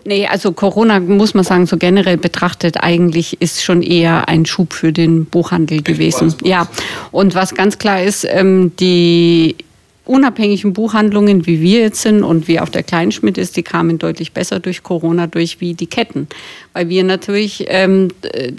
Nee, 0.03 0.27
also 0.27 0.51
Corona 0.51 0.99
muss 0.99 1.33
man 1.33 1.43
sagen, 1.43 1.65
so 1.65 1.77
generell 1.77 2.17
betrachtet 2.17 2.77
eigentlich 2.81 3.41
ist 3.41 3.63
schon 3.63 3.81
eher 3.81 4.27
ein 4.27 4.45
Schub 4.45 4.73
für 4.73 4.91
den 4.91 5.25
Buchhandel 5.25 5.81
gewesen. 5.83 6.33
Ja, 6.43 6.67
und 7.11 7.35
was 7.35 7.53
ganz 7.53 7.77
klar 7.77 8.01
ist, 8.01 8.25
ähm, 8.29 8.71
die 8.79 9.55
unabhängigen 10.11 10.73
Buchhandlungen, 10.73 11.45
wie 11.47 11.61
wir 11.61 11.79
jetzt 11.79 12.01
sind 12.01 12.23
und 12.23 12.49
wie 12.49 12.59
auch 12.59 12.67
der 12.67 12.83
Kleinschmidt 12.83 13.37
ist, 13.37 13.55
die 13.55 13.63
kamen 13.63 13.97
deutlich 13.97 14.33
besser 14.33 14.59
durch 14.59 14.83
Corona 14.83 15.25
durch 15.25 15.61
wie 15.61 15.73
die 15.73 15.87
Ketten. 15.87 16.27
Weil 16.73 16.89
wir 16.89 17.05
natürlich 17.05 17.65
ähm, 17.69 18.09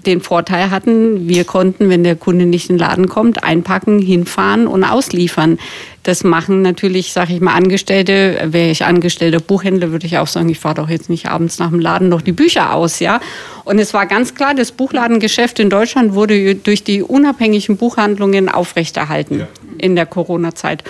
den 0.07 0.23
Vorteil 0.23 0.71
hatten, 0.71 1.29
wir 1.29 1.45
konnten, 1.45 1.91
wenn 1.91 2.05
der 2.05 2.17
Kunde 2.17 2.47
nicht 2.47 2.71
in 2.71 2.77
den 2.77 2.81
Laden 2.81 3.07
kommt, 3.07 3.45
einpacken, 3.45 4.01
hinfahren 4.01 4.67
und 4.67 4.83
ausliefern. 4.83 5.59
Das 6.05 6.25
machen 6.25 6.63
natürlich, 6.63 7.13
sage 7.13 7.35
ich 7.35 7.41
mal, 7.43 7.55
Angestellte. 7.55 8.39
Wäre 8.47 8.71
ich 8.71 8.87
angestellter 8.87 9.39
Buchhändler, 9.39 9.93
würde 9.93 10.07
ich 10.07 10.17
auch 10.17 10.27
sagen, 10.27 10.49
ich 10.49 10.59
fahre 10.59 10.77
doch 10.77 10.89
jetzt 10.89 11.11
nicht 11.11 11.27
abends 11.27 11.59
nach 11.59 11.69
dem 11.69 11.81
Laden 11.81 12.09
noch 12.09 12.23
die 12.23 12.33
Bücher 12.33 12.73
aus, 12.75 12.99
ja. 12.99 13.21
Und 13.65 13.79
es 13.79 13.93
war 13.93 14.07
ganz 14.07 14.35
klar, 14.35 14.55
das 14.55 14.73
Buchladengeschäft 14.73 15.61
in 15.61 15.69
Deutschland 15.69 16.15
wurde 16.15 16.55
durch 16.55 16.83
die 16.83 17.03
unabhängigen 17.03 17.77
Buchhandlungen 17.77 18.49
aufrechterhalten 18.49 19.47
in 19.79 19.97
der 19.97 20.07
Corona-Zeit. 20.07 20.83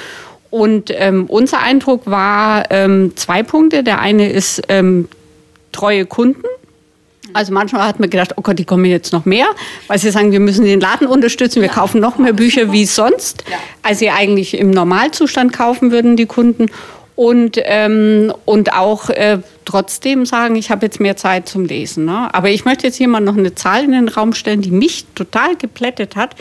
Und 0.52 0.90
ähm, 0.94 1.24
unser 1.28 1.60
Eindruck 1.60 2.02
war 2.04 2.70
ähm, 2.70 3.16
zwei 3.16 3.42
Punkte. 3.42 3.82
Der 3.82 4.00
eine 4.00 4.30
ist 4.30 4.60
ähm, 4.68 5.08
treue 5.72 6.04
Kunden. 6.04 6.44
Also 7.32 7.54
manchmal 7.54 7.88
hat 7.88 8.00
man 8.00 8.10
gedacht, 8.10 8.34
oh 8.36 8.42
Gott, 8.42 8.58
die 8.58 8.66
kommen 8.66 8.84
jetzt 8.84 9.14
noch 9.14 9.24
mehr, 9.24 9.46
weil 9.86 9.98
sie 9.98 10.10
sagen, 10.10 10.30
wir 10.30 10.40
müssen 10.40 10.66
den 10.66 10.78
Laden 10.78 11.06
unterstützen, 11.06 11.62
wir 11.62 11.70
kaufen 11.70 12.02
noch 12.02 12.18
mehr 12.18 12.34
Bücher 12.34 12.70
wie 12.70 12.84
sonst, 12.84 13.44
als 13.80 14.00
sie 14.00 14.10
eigentlich 14.10 14.52
im 14.52 14.70
Normalzustand 14.70 15.54
kaufen 15.54 15.90
würden, 15.90 16.18
die 16.18 16.26
Kunden. 16.26 16.66
Und, 17.16 17.58
ähm, 17.62 18.30
und 18.44 18.74
auch 18.74 19.08
äh, 19.08 19.38
trotzdem 19.64 20.26
sagen, 20.26 20.56
ich 20.56 20.70
habe 20.70 20.84
jetzt 20.84 21.00
mehr 21.00 21.16
Zeit 21.16 21.48
zum 21.48 21.64
Lesen. 21.64 22.04
Ne? 22.04 22.28
Aber 22.34 22.50
ich 22.50 22.66
möchte 22.66 22.86
jetzt 22.86 22.96
hier 22.96 23.08
mal 23.08 23.20
noch 23.20 23.38
eine 23.38 23.54
Zahl 23.54 23.84
in 23.84 23.92
den 23.92 24.08
Raum 24.08 24.34
stellen, 24.34 24.60
die 24.60 24.70
mich 24.70 25.06
total 25.14 25.56
geplättet 25.56 26.14
hat, 26.14 26.36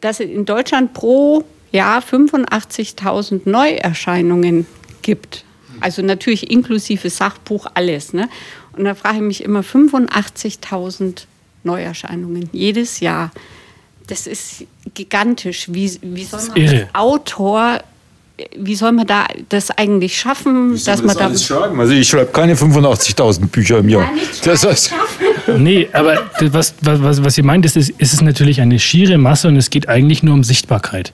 dass 0.00 0.20
in 0.20 0.44
Deutschland 0.44 0.94
pro 0.94 1.44
Jahr 1.72 2.00
85.000 2.00 3.48
Neuerscheinungen 3.48 4.66
gibt. 5.02 5.44
Also 5.80 6.02
natürlich 6.02 6.50
inklusive 6.50 7.10
Sachbuch, 7.10 7.66
alles. 7.74 8.12
Ne? 8.12 8.28
Und 8.72 8.84
da 8.84 8.94
frage 8.94 9.16
ich 9.16 9.22
mich 9.22 9.44
immer, 9.44 9.60
85.000 9.60 11.24
Neuerscheinungen 11.64 12.48
jedes 12.52 13.00
Jahr. 13.00 13.30
Das 14.06 14.26
ist 14.26 14.64
gigantisch. 14.94 15.68
Wie, 15.70 15.98
wie 16.02 16.24
soll 16.24 16.40
man 16.48 16.68
als 16.68 16.94
Autor, 16.94 17.82
wie 18.56 18.74
soll 18.74 18.92
man 18.92 19.06
da 19.06 19.26
das 19.48 19.70
eigentlich 19.70 20.18
schaffen, 20.18 20.78
dass 20.84 21.02
man 21.02 21.16
da... 21.16 21.36
schreiben? 21.36 21.80
Also 21.80 21.92
ich 21.92 22.08
schreibe 22.08 22.30
keine 22.32 22.54
85.000 22.54 23.46
Bücher 23.48 23.78
im 23.78 23.88
Jahr. 23.88 24.08
Das 24.44 24.64
heißt, 24.66 24.92
Nee, 25.56 25.88
aber 25.92 26.18
das, 26.38 26.52
was, 26.52 26.74
was, 26.82 27.02
was- 27.02 27.24
was 27.24 27.38
ihr 27.38 27.44
meint, 27.44 27.64
ist, 27.64 27.76
ist, 27.76 27.90
ist 27.90 28.12
es 28.12 28.20
natürlich 28.20 28.60
eine 28.60 28.78
schiere 28.78 29.16
Masse 29.18 29.48
und 29.48 29.56
es 29.56 29.70
geht 29.70 29.88
eigentlich 29.88 30.22
nur 30.22 30.34
um 30.34 30.44
Sichtbarkeit. 30.44 31.12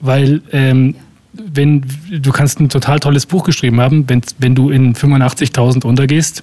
Weil 0.00 0.42
ähm, 0.52 0.96
wenn 1.32 1.84
du 2.10 2.32
kannst 2.32 2.58
ein 2.60 2.68
total 2.68 2.98
tolles 2.98 3.26
Buch 3.26 3.44
geschrieben 3.44 3.80
haben, 3.80 4.04
wenn, 4.08 4.22
wenn 4.38 4.54
du 4.54 4.70
in 4.70 4.94
85.000 4.94 5.84
untergehst, 5.86 6.42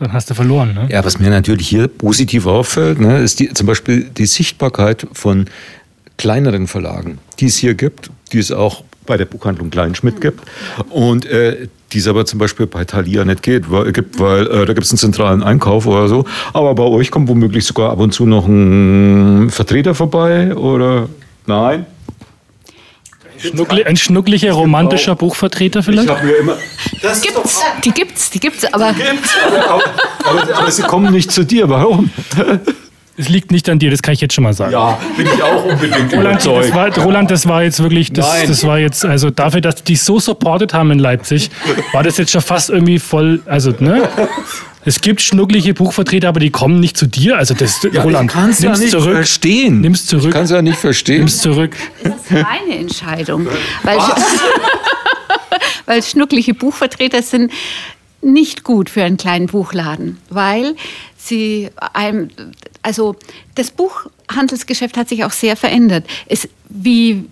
dann 0.00 0.12
hast 0.12 0.28
du 0.30 0.34
verloren. 0.34 0.74
Ne? 0.74 0.88
ja, 0.90 1.04
was 1.04 1.18
mir 1.20 1.30
natürlich 1.30 1.68
hier 1.68 1.86
positiv 1.86 2.46
auffällt, 2.46 2.98
ne, 3.00 3.18
ist 3.18 3.38
die, 3.38 3.52
zum 3.52 3.66
Beispiel 3.66 4.04
die 4.16 4.26
Sichtbarkeit 4.26 5.06
von 5.12 5.46
kleineren 6.16 6.66
Verlagen, 6.66 7.18
die 7.38 7.46
es 7.46 7.56
hier 7.58 7.74
gibt, 7.74 8.10
die 8.32 8.38
es 8.38 8.50
auch 8.50 8.82
bei 9.10 9.16
der 9.16 9.24
Buchhandlung 9.24 9.70
Kleinschmidt 9.70 10.20
gibt 10.20 10.40
und 10.88 11.26
äh, 11.26 11.66
die 11.92 11.98
es 11.98 12.06
aber 12.06 12.24
zum 12.26 12.38
Beispiel 12.38 12.68
bei 12.68 12.84
Thalia 12.84 13.24
nicht 13.24 13.42
geht, 13.42 13.68
weil, 13.72 13.90
gibt, 13.90 14.20
weil 14.20 14.46
äh, 14.46 14.66
da 14.66 14.72
gibt 14.72 14.84
es 14.84 14.92
einen 14.92 14.98
zentralen 14.98 15.42
Einkauf 15.42 15.84
oder 15.88 16.06
so. 16.06 16.24
Aber 16.52 16.76
bei 16.76 16.84
euch 16.84 17.10
kommt 17.10 17.28
womöglich 17.28 17.64
sogar 17.64 17.90
ab 17.90 17.98
und 17.98 18.12
zu 18.12 18.24
noch 18.24 18.46
ein 18.46 19.50
Vertreter 19.50 19.96
vorbei 19.96 20.54
oder 20.54 21.08
nein? 21.46 21.86
Schnuckli, 23.38 23.82
ein 23.82 23.96
schnucklicher, 23.96 24.52
romantischer 24.52 25.16
Buchvertreter 25.16 25.82
vielleicht? 25.82 26.08
habe 26.08 26.24
mir 26.24 26.36
immer. 26.36 26.56
Das 27.02 27.20
Gibt's, 27.20 27.60
die 27.84 27.90
gibt's, 27.90 28.30
die 28.30 28.38
gibt's, 28.38 28.64
aber 28.72 28.94
aber, 29.68 29.82
aber, 30.24 30.56
aber 30.56 30.70
sie 30.70 30.82
kommen 30.82 31.12
nicht 31.12 31.32
zu 31.32 31.44
dir. 31.44 31.68
Warum? 31.68 32.10
Es 33.20 33.28
liegt 33.28 33.50
nicht 33.50 33.68
an 33.68 33.78
dir, 33.78 33.90
das 33.90 34.00
kann 34.02 34.14
ich 34.14 34.20
jetzt 34.20 34.34
schon 34.34 34.44
mal 34.44 34.54
sagen. 34.54 34.72
Ja, 34.72 34.98
bin 35.16 35.26
ich 35.26 35.42
auch 35.42 35.64
unbedingt 35.64 36.12
Roland, 36.12 36.36
das 36.36 36.46
überzeugt. 36.46 36.74
war, 36.74 37.04
Roland, 37.04 37.30
das 37.30 37.46
war 37.46 37.62
jetzt 37.62 37.82
wirklich, 37.82 38.12
das, 38.12 38.26
Nein. 38.26 38.48
das 38.48 38.66
war 38.66 38.78
jetzt, 38.78 39.04
also 39.04 39.30
dafür, 39.30 39.60
dass 39.60 39.76
die 39.76 39.92
dich 39.92 40.02
so 40.02 40.18
supportet 40.18 40.72
haben 40.72 40.90
in 40.90 40.98
Leipzig, 40.98 41.50
war 41.92 42.02
das 42.02 42.16
jetzt 42.16 42.32
schon 42.32 42.40
fast 42.40 42.70
irgendwie 42.70 42.98
voll, 42.98 43.42
also, 43.46 43.74
ne? 43.78 44.08
Es 44.82 45.02
gibt 45.02 45.20
schnucklige 45.20 45.74
Buchvertreter, 45.74 46.28
aber 46.28 46.40
die 46.40 46.48
kommen 46.50 46.80
nicht 46.80 46.96
zu 46.96 47.06
dir. 47.06 47.36
Also 47.36 47.52
das, 47.52 47.84
Roland, 48.02 48.30
ich 48.30 48.34
kann's 48.34 48.60
ja 48.60 48.70
nimm's 48.70 48.80
nicht 48.80 48.90
zurück. 48.92 49.14
verstehen. 49.14 49.80
Nimm's 49.82 50.06
zurück. 50.06 50.34
Ich 50.42 50.50
ja 50.50 50.62
nicht 50.62 50.78
verstehen. 50.78 51.18
Nimm's 51.18 51.38
zurück. 51.42 51.76
das 52.02 52.14
ist 52.14 52.30
meine 52.30 52.78
Entscheidung. 52.78 53.46
Weil, 53.82 53.98
weil 55.86 56.02
schnuckliche 56.02 56.54
Buchvertreter 56.54 57.20
sind 57.20 57.52
nicht 58.22 58.64
gut 58.64 58.90
für 58.90 59.02
einen 59.02 59.16
kleinen 59.16 59.46
Buchladen, 59.46 60.18
weil 60.28 60.76
sie 61.16 61.70
einem, 61.94 62.30
also 62.82 63.16
das 63.54 63.70
Buchhandelsgeschäft 63.70 64.96
hat 64.96 65.08
sich 65.08 65.24
auch 65.24 65.32
sehr 65.32 65.56
verändert. 65.56 66.06
Es, 66.26 66.48
wie 66.68 67.24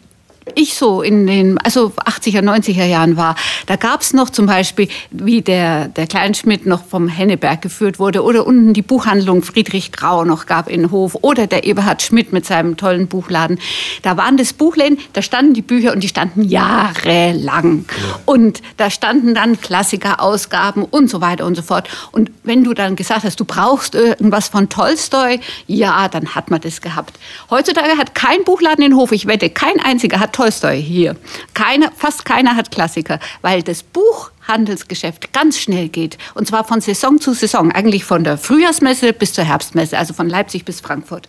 ich 0.55 0.75
so 0.75 1.03
in 1.03 1.27
den 1.27 1.59
also 1.59 1.93
80er, 2.05 2.41
90er 2.41 2.85
Jahren 2.85 3.17
war, 3.17 3.35
da 3.67 3.77
gab 3.77 4.01
es 4.01 4.13
noch 4.13 4.31
zum 4.31 4.47
Beispiel, 4.47 4.89
wie 5.11 5.43
der, 5.43 5.89
der 5.89 6.07
Kleinschmidt 6.07 6.67
noch 6.67 6.85
vom 6.85 7.09
Henneberg 7.09 7.63
geführt 7.63 7.99
wurde 7.99 8.23
oder 8.23 8.47
unten 8.47 8.73
die 8.73 8.83
Buchhandlung 8.83 9.43
Friedrich 9.43 9.93
Grau 9.93 10.25
noch 10.25 10.47
gab 10.47 10.69
in 10.69 10.91
Hof 10.91 11.17
oder 11.23 11.47
der 11.47 11.65
Eberhard 11.65 12.03
Schmidt 12.03 12.33
mit 12.33 12.47
seinem 12.47 12.77
tollen 12.77 13.09
Buchladen. 13.09 13.59
Da 14.03 14.17
waren 14.17 14.37
das 14.37 14.53
Buchläden, 14.53 14.99
da 15.13 15.23
standen 15.23 15.55
die 15.55 15.63
Bücher 15.63 15.93
und 15.93 16.03
die 16.03 16.09
standen 16.09 16.43
jahrelang. 16.43 17.85
Ja. 17.89 18.21
Und 18.25 18.63
da 18.77 18.91
standen 18.91 19.35
dann 19.35 19.61
Klassikerausgaben 19.61 20.85
und 20.85 21.11
so 21.11 21.21
weiter 21.21 21.47
und 21.47 21.55
so 21.55 21.63
fort. 21.63 21.89
Und 22.13 22.31
wenn 22.45 22.65
du 22.65 22.75
dann 22.75 22.97
gesagt 22.97 23.25
hast, 23.25 23.41
du 23.41 23.45
brauchst 23.45 23.95
irgendwas 23.95 24.49
von 24.49 24.69
Tolstoi, 24.69 25.41
ja, 25.67 26.09
dann 26.09 26.35
hat 26.35 26.51
man 26.51 26.61
das 26.61 26.81
gehabt. 26.81 27.19
Heutzutage 27.51 27.97
hat 27.97 28.15
kein 28.15 28.45
Buchladen 28.45 28.85
in 28.85 28.95
Hof, 28.95 29.13
ich 29.13 29.27
wette, 29.27 29.51
kein 29.51 29.81
einziger 29.81 30.21
hat 30.21 30.33
Tolstoi 30.39 30.81
hier. 30.81 31.17
Keine, 31.53 31.91
fast 31.97 32.25
keiner 32.25 32.55
hat 32.55 32.71
Klassiker, 32.71 33.19
weil 33.43 33.65
das 33.65 33.83
Buchhandelsgeschäft 33.83 35.33
ganz 35.33 35.59
schnell 35.59 35.89
geht. 35.89 36.17
Und 36.35 36.47
zwar 36.47 36.63
von 36.63 36.81
Saison 36.81 37.21
zu 37.21 37.33
Saison, 37.35 37.73
eigentlich 37.73 38.05
von 38.05 38.23
der 38.23 38.39
Frühjahrsmesse 38.39 39.13
bis 39.13 39.33
zur 39.33 39.43
Herbstmesse, 39.43 39.99
also 39.99 40.15
von 40.15 40.29
Leipzig 40.29 40.65
bis 40.65 40.81
Frankfurt. 40.81 41.29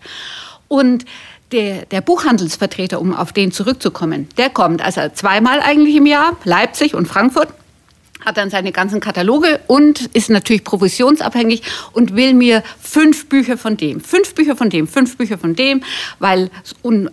Und 0.68 1.06
der, 1.52 1.88
der, 1.88 2.02
Buchhandelsvertreter, 2.02 3.02
um 3.02 3.16
auf 3.16 3.34
den 3.34 3.52
zurückzukommen, 3.52 4.30
der 4.38 4.52
kommt 4.52 4.84
also 4.84 5.02
zweimal 5.12 5.60
eigentlich 5.60 5.96
im 5.96 6.06
Jahr, 6.06 6.38
Leipzig 6.44 6.94
und 6.94 7.08
Frankfurt, 7.08 7.48
hat 8.26 8.38
dann 8.38 8.50
seine 8.50 8.72
ganzen 8.72 9.00
Kataloge 9.00 9.60
und 9.68 10.08
ist 10.14 10.30
natürlich 10.30 10.64
provisionsabhängig 10.64 11.64
und 11.94 12.16
will 12.16 12.34
mir 12.34 12.64
fünf 12.82 13.28
Bücher 13.28 13.58
von 13.58 13.78
dem, 13.78 14.02
fünf 14.02 14.36
Bücher 14.36 14.56
von 14.56 14.70
dem, 14.70 14.88
fünf 14.88 15.18
Bücher 15.18 15.38
von 15.38 15.56
dem, 15.56 15.84
weil 16.20 16.50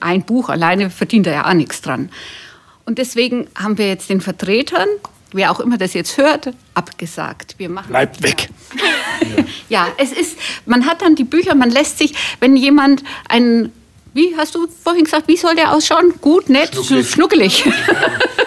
ein 0.00 0.22
Buch 0.24 0.48
alleine 0.48 0.90
verdient 0.90 1.26
er 1.26 1.34
ja 1.34 1.48
auch 1.48 1.54
nichts 1.54 1.80
dran. 1.80 2.10
Und 2.84 2.98
deswegen 2.98 3.48
haben 3.56 3.78
wir 3.78 3.88
jetzt 3.88 4.10
den 4.10 4.20
Vertretern, 4.20 4.88
wer 5.32 5.50
auch 5.50 5.60
immer 5.60 5.78
das 5.78 5.94
jetzt 5.94 6.18
hört, 6.18 6.52
abgesagt. 6.74 7.54
Wir 7.58 7.68
machen 7.68 7.88
Bleibt 7.88 8.22
weg. 8.22 8.48
ja, 9.68 9.88
es 9.98 10.12
ist, 10.12 10.38
man 10.66 10.86
hat 10.86 11.02
dann 11.02 11.14
die 11.14 11.24
Bücher, 11.24 11.54
man 11.54 11.70
lässt 11.70 11.98
sich, 11.98 12.14
wenn 12.40 12.56
jemand 12.56 13.02
einen 13.28 13.72
wie 14.16 14.34
hast 14.34 14.54
du 14.54 14.66
vorhin 14.82 15.04
gesagt, 15.04 15.28
wie 15.28 15.36
soll 15.36 15.54
der 15.56 15.74
ausschauen? 15.74 16.14
Gut, 16.22 16.48
nett, 16.48 16.72
schnuckelig. 16.72 17.10
schnuckelig. 17.10 17.64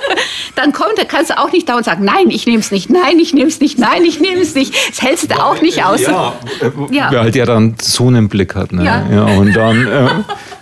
Dann 0.55 0.71
kommt, 0.71 0.97
da 0.97 1.03
kannst 1.03 1.29
du 1.29 1.37
auch 1.37 1.51
nicht 1.51 1.69
dauernd 1.69 1.85
sagen, 1.85 2.03
nein, 2.03 2.29
ich 2.29 2.45
nehme 2.45 2.59
es 2.59 2.71
nicht, 2.71 2.89
nein, 2.89 3.19
ich 3.19 3.33
nehme 3.33 3.47
es 3.47 3.59
nicht, 3.59 3.79
nein, 3.79 4.03
ich 4.03 4.19
nehme 4.19 4.41
es 4.41 4.55
nicht. 4.55 4.73
Das 4.89 5.01
hältst 5.01 5.31
du 5.31 5.35
auch 5.35 5.61
nicht 5.61 5.83
aus. 5.83 6.01
Ja, 6.01 6.33
ja. 6.91 7.07
Wer 7.11 7.21
halt 7.21 7.35
ja 7.35 7.45
dann 7.45 7.75
so 7.81 8.07
einen 8.07 8.29
Blick 8.29 8.55
hat. 8.55 8.71
Ne? 8.71 8.85
Ja. 8.85 9.05
ja 9.11 9.23
und 9.37 9.55
dann, 9.55 9.87
äh, 9.87 10.07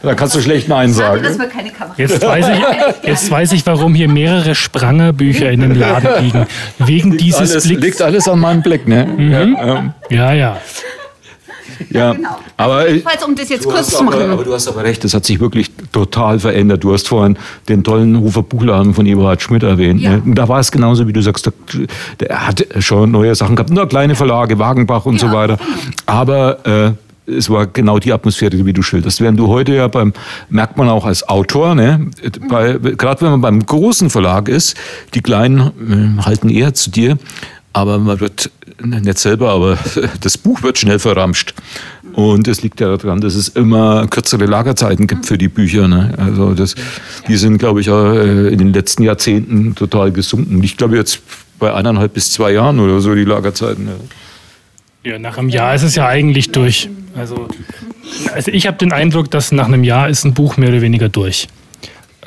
da 0.03 0.15
kannst 0.15 0.35
du 0.35 0.41
schlecht 0.41 0.67
Nein 0.67 0.93
sagen. 0.93 1.23
Schade, 1.23 1.93
jetzt, 1.97 2.21
weiß 2.21 2.47
ich, 2.49 3.07
jetzt 3.07 3.31
weiß 3.31 3.51
ich, 3.53 3.65
warum 3.65 3.95
hier 3.95 4.09
mehrere 4.09 4.55
Spranger-Bücher 4.55 5.51
in 5.51 5.61
dem 5.61 5.75
Laden 5.75 6.23
liegen. 6.23 6.47
Wegen 6.79 7.11
liegt 7.11 7.23
dieses 7.23 7.51
alles, 7.51 7.63
Blicks. 7.67 7.81
Liegt 7.81 8.01
alles 8.01 8.27
an 8.27 8.39
meinem 8.39 8.61
Blick, 8.61 8.87
ne? 8.87 9.05
Mhm. 9.05 9.31
Ja, 10.09 10.31
ähm. 10.31 10.37
ja. 10.37 10.57
Ja. 11.89 12.07
Ja, 12.07 12.13
genau. 12.13 12.37
aber 12.55 12.89
Jedenfalls, 12.89 13.23
um 13.25 13.35
das 13.35 13.49
jetzt 13.49 13.67
kurz 13.67 13.89
zu 13.89 14.03
machen. 14.03 14.21
Aber, 14.21 14.33
aber, 14.33 14.43
du 14.43 14.53
hast 14.53 14.67
aber 14.67 14.83
recht, 14.83 15.03
das 15.03 15.13
hat 15.13 15.25
sich 15.25 15.39
wirklich 15.39 15.71
total 15.91 16.39
verändert. 16.39 16.83
Du 16.83 16.93
hast 16.93 17.07
vorhin 17.07 17.37
den 17.67 17.83
tollen 17.83 18.19
Hofer 18.19 18.43
Buchladen 18.43 18.93
von 18.93 19.05
Eberhard 19.05 19.41
Schmidt 19.41 19.63
erwähnt. 19.63 20.01
Ja. 20.01 20.17
Ne? 20.17 20.21
Da 20.25 20.47
war 20.47 20.59
es 20.59 20.71
genauso, 20.71 21.07
wie 21.07 21.13
du 21.13 21.21
sagst, 21.21 21.51
der 22.19 22.47
hat 22.47 22.65
schon 22.79 23.11
neue 23.11 23.35
Sachen 23.35 23.55
gehabt. 23.55 23.71
Nur 23.71 23.87
kleine 23.87 24.15
Verlage, 24.15 24.59
Wagenbach 24.59 25.05
und 25.05 25.21
ja. 25.21 25.27
so 25.27 25.33
weiter. 25.33 25.57
Aber 26.05 26.65
äh, 26.65 26.91
es 27.27 27.49
war 27.49 27.67
genau 27.67 27.99
die 27.99 28.13
Atmosphäre, 28.13 28.65
wie 28.65 28.73
du 28.73 28.81
schilderst. 28.81 29.19
Während 29.21 29.37
du 29.37 29.47
heute 29.47 29.75
ja 29.75 29.87
beim, 29.87 30.13
merkt 30.49 30.77
man 30.77 30.89
auch 30.89 31.05
als 31.05 31.27
Autor, 31.27 31.75
ne, 31.75 32.09
bei, 32.49 32.73
gerade 32.73 33.21
wenn 33.21 33.31
man 33.31 33.41
beim 33.41 33.65
großen 33.65 34.09
Verlag 34.09 34.47
ist, 34.47 34.77
die 35.13 35.21
Kleinen 35.21 36.17
äh, 36.19 36.23
halten 36.23 36.49
eher 36.49 36.73
zu 36.73 36.89
dir, 36.89 37.17
aber 37.73 37.99
man 37.99 38.19
wird 38.19 38.49
nicht 38.83 39.17
selber, 39.17 39.51
aber 39.51 39.77
das 40.21 40.37
Buch 40.37 40.63
wird 40.63 40.77
schnell 40.77 40.99
verramscht. 40.99 41.53
Und 42.13 42.47
es 42.47 42.63
liegt 42.63 42.79
ja 42.79 42.97
daran, 42.97 43.21
dass 43.21 43.35
es 43.35 43.49
immer 43.49 44.07
kürzere 44.07 44.45
Lagerzeiten 44.45 45.05
gibt 45.05 45.27
für 45.27 45.37
die 45.37 45.49
Bücher. 45.49 45.87
Ne? 45.87 46.15
Also 46.17 46.55
das, 46.55 46.73
die 47.27 47.37
sind, 47.37 47.59
glaube 47.59 47.81
ich, 47.81 47.87
äh, 47.89 48.47
in 48.47 48.57
den 48.57 48.73
letzten 48.73 49.03
Jahrzehnten 49.03 49.75
total 49.75 50.11
gesunken. 50.11 50.63
Ich 50.63 50.77
glaube 50.77 50.95
jetzt 50.95 51.21
bei 51.59 51.71
eineinhalb 51.71 52.13
bis 52.13 52.31
zwei 52.31 52.53
Jahren 52.53 52.79
oder 52.79 53.01
so 53.01 53.13
die 53.13 53.23
Lagerzeiten. 53.23 53.87
Ja, 55.03 55.11
ja 55.11 55.19
nach 55.19 55.37
einem 55.37 55.49
Jahr 55.49 55.75
ist 55.75 55.83
es 55.83 55.93
ja 55.93 56.07
eigentlich 56.07 56.51
durch. 56.51 56.89
Also, 57.15 57.47
also 58.33 58.51
ich 58.51 58.65
habe 58.65 58.77
den 58.77 58.91
Eindruck, 58.91 59.29
dass 59.29 59.51
nach 59.51 59.65
einem 59.65 59.83
Jahr 59.83 60.09
ist 60.09 60.23
ein 60.23 60.33
Buch 60.33 60.57
mehr 60.57 60.69
oder 60.69 60.81
weniger 60.81 61.09
durch. 61.09 61.47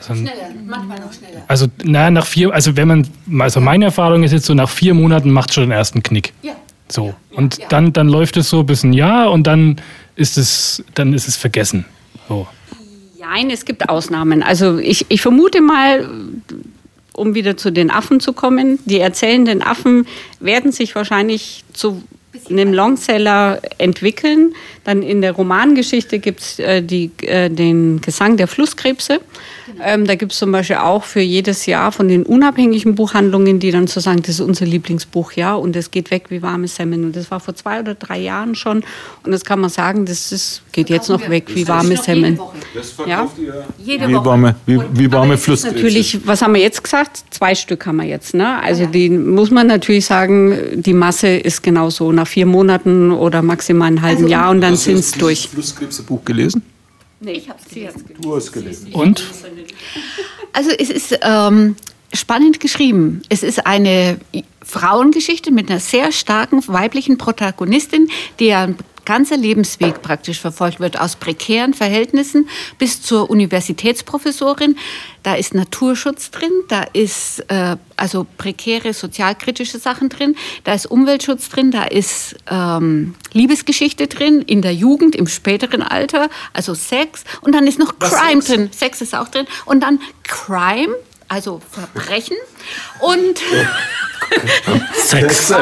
Also, 0.09 0.15
schneller, 0.15 0.51
manchmal 0.67 1.01
noch 1.01 1.13
schneller. 1.13 1.43
Also, 1.49 1.67
na, 1.85 2.11
nach 2.11 2.27
vier, 2.27 2.53
also 2.53 2.77
wenn 2.77 2.89
man, 2.89 3.09
also 3.41 3.61
meine 3.61 3.87
Erfahrung 3.87 4.23
ist 4.23 4.33
jetzt 4.33 4.47
so, 4.47 4.55
nach 4.55 4.69
vier 4.69 4.95
Monaten 4.95 5.31
macht 5.31 5.53
schon 5.55 5.65
den 5.65 5.73
ersten 5.73 6.03
Knick. 6.03 6.33
Ja. 6.43 6.55
So. 6.89 7.07
Ja, 7.07 7.39
und 7.39 7.59
ja. 7.59 7.67
Dann, 7.69 7.93
dann 7.93 8.09
läuft 8.09 8.37
es 8.37 8.51
so 8.51 8.65
bis 8.65 8.83
ein 8.83 8.93
Jahr 8.93 9.31
und 9.31 9.47
dann 9.47 9.77
ist 10.17 10.37
es, 10.39 10.83
dann 10.95 11.13
ist 11.13 11.29
es 11.29 11.37
vergessen. 11.37 11.85
So. 12.29 12.47
Nein, 13.19 13.51
es 13.51 13.65
gibt 13.65 13.89
Ausnahmen. 13.89 14.43
Also 14.43 14.79
ich, 14.79 15.07
ich 15.09 15.23
vermute 15.23 15.61
mal, 15.61 16.09
um 17.13 17.35
wieder 17.35 17.57
zu 17.57 17.71
den 17.71 17.91
Affen 17.91 18.19
zu 18.19 18.33
kommen, 18.33 18.79
die 18.87 18.99
erzählenden 18.99 19.63
Affen 19.63 20.07
werden 20.41 20.73
sich 20.73 20.95
wahrscheinlich 20.95 21.65
zu 21.73 22.03
einem 22.49 22.73
Longseller 22.73 23.61
entwickeln. 23.79 24.55
Dann 24.85 25.03
in 25.03 25.21
der 25.21 25.33
Romangeschichte 25.33 26.19
gibt 26.19 26.41
es 26.41 26.59
äh, 26.59 26.79
äh, 26.79 27.49
den 27.49 28.01
Gesang 28.01 28.37
der 28.37 28.47
Flusskrebse. 28.47 29.21
Genau. 29.67 29.85
Ähm, 29.85 30.07
da 30.07 30.15
gibt 30.15 30.33
es 30.33 30.39
zum 30.39 30.53
Beispiel 30.53 30.77
auch 30.77 31.05
für 31.05 31.21
jedes 31.21 31.67
Jahr 31.67 31.93
von 31.93 32.09
den 32.09 32.25
unabhängigen 32.25 32.95
Buchhandlungen, 32.95 33.61
die 33.61 33.71
dann 33.71 33.87
so 33.87 34.01
sagen, 34.01 34.21
das 34.23 34.31
ist 34.31 34.41
unser 34.41 34.67
Lieblingsbuch, 34.67 35.33
ja, 35.33 35.55
und 35.55 35.77
es 35.77 35.91
geht 35.91 36.11
weg 36.11 36.27
wie 36.29 36.43
warme 36.43 36.69
Semmeln. 36.69 37.05
Und 37.05 37.17
das 37.17 37.31
war 37.31 37.41
vor 37.41 37.55
zwei 37.55 37.81
oder 37.81 37.95
drei 37.95 38.19
Jahren 38.19 38.55
schon. 38.55 38.83
Und 39.25 39.33
das 39.33 39.45
kann 39.45 39.61
man 39.61 39.71
sagen, 39.71 40.07
das 40.07 40.33
ist, 40.33 40.63
geht 40.73 40.91
jetzt 40.91 41.09
noch 41.09 41.29
weg 41.29 41.47
wie 41.55 41.67
warme 41.67 41.97
Semmeln. 41.97 42.39
Das 42.75 42.91
verkauft 42.91 43.39
ja? 43.39 43.45
ihr 43.45 43.65
jede 43.79 44.09
wie 44.09 44.15
warme, 44.15 44.57
wie, 44.67 44.81
wie 44.93 45.13
warme 45.13 45.37
Flusskrebse. 45.37 45.77
Natürlich, 45.77 46.27
was 46.27 46.43
haben 46.43 46.55
wir 46.55 46.61
jetzt 46.61 46.83
gesagt? 46.83 47.25
Zwei 47.31 47.55
Stück 47.55 47.87
haben 47.87 47.97
wir 47.97 48.07
jetzt. 48.07 48.35
Ne? 48.35 48.61
Also 48.63 48.83
ja. 48.83 48.89
die 48.89 49.11
muss 49.11 49.51
man 49.51 49.67
natürlich 49.67 50.07
sagen, 50.07 50.57
die 50.75 50.95
Masse 50.95 51.29
ist 51.29 51.63
genau 51.63 51.91
so 51.91 52.13
nach 52.21 52.29
vier 52.29 52.47
Monaten 52.47 53.11
oder 53.13 53.43
maximal 53.43 53.89
einem 53.89 54.03
halben 54.03 54.25
also, 54.25 54.29
Jahr 54.29 54.51
und 54.51 54.61
dann 54.61 54.77
sind 54.77 54.99
es 54.99 55.13
durch. 55.13 55.45
Hast 55.45 55.53
du 55.53 55.57
das 55.57 55.73
Flusskrebsebuch 55.73 56.25
gelesen? 56.25 56.63
Nee, 57.21 57.33
ich 57.33 57.49
habe 57.49 57.59
es 57.65 57.73
gelesen. 57.73 58.05
Du 58.21 58.37
hast 58.37 58.53
gelesen. 58.53 58.93
Und? 58.93 59.25
Also 60.53 60.71
es 60.71 60.91
ist 60.91 61.19
ähm, 61.23 61.77
spannend 62.13 62.61
geschrieben. 62.61 63.23
Es 63.29 63.43
ist 63.43 63.67
eine 63.67 64.19
Frauengeschichte 64.63 65.51
mit 65.51 65.71
einer 65.71 65.81
sehr 65.81 66.13
starken 66.13 66.63
weiblichen 66.67 67.19
Protagonistin, 67.19 68.09
die 68.39 68.53
ein 68.53 68.77
ganzer 69.05 69.37
Lebensweg 69.37 70.03
praktisch 70.03 70.41
verfolgt 70.41 70.81
wird, 70.81 71.01
aus 71.01 71.17
prekären 71.17 71.75
Verhältnissen 71.75 72.49
bis 72.79 73.03
zur 73.03 73.31
Universitätsprofessorin. 73.31 74.77
Da 75.23 75.35
ist 75.35 75.55
Naturschutz 75.55 76.31
drin, 76.31 76.53
da 76.69 76.83
ist 76.83 77.41
äh, 77.49 77.77
also 77.97 78.27
prekäre 78.39 78.95
sozialkritische 78.95 79.79
Sachen 79.79 80.09
drin, 80.09 80.37
da 80.65 80.73
ist 80.73 80.87
Umweltschutz 80.87 81.49
drin, 81.51 81.71
da 81.71 81.85
ist 81.85 82.37
ähm, 82.51 83.15
Liebesgeschichte 83.33 84.07
drin, 84.07 84.43
in 84.43 84.63
der 84.63 84.75
Jugend, 84.75 85.15
im 85.15 85.27
späteren 85.27 85.83
Alter, 85.83 86.31
also 86.53 86.75
Sex 86.75 87.25
und 87.43 87.55
dann 87.55 87.67
ist 87.67 87.79
noch 87.79 87.95
Was 87.99 88.13
Crime 88.13 88.43
drin. 88.43 88.71
Sex 88.73 89.01
ist 89.01 89.15
auch 89.15 89.29
drin 89.29 89.47
und 89.67 89.83
dann 89.83 90.01
Crime, 90.23 90.95
also 91.29 91.61
Verbrechen 91.71 92.37
und 93.01 93.39
Sex. 94.95 95.49
Sex 95.49 95.55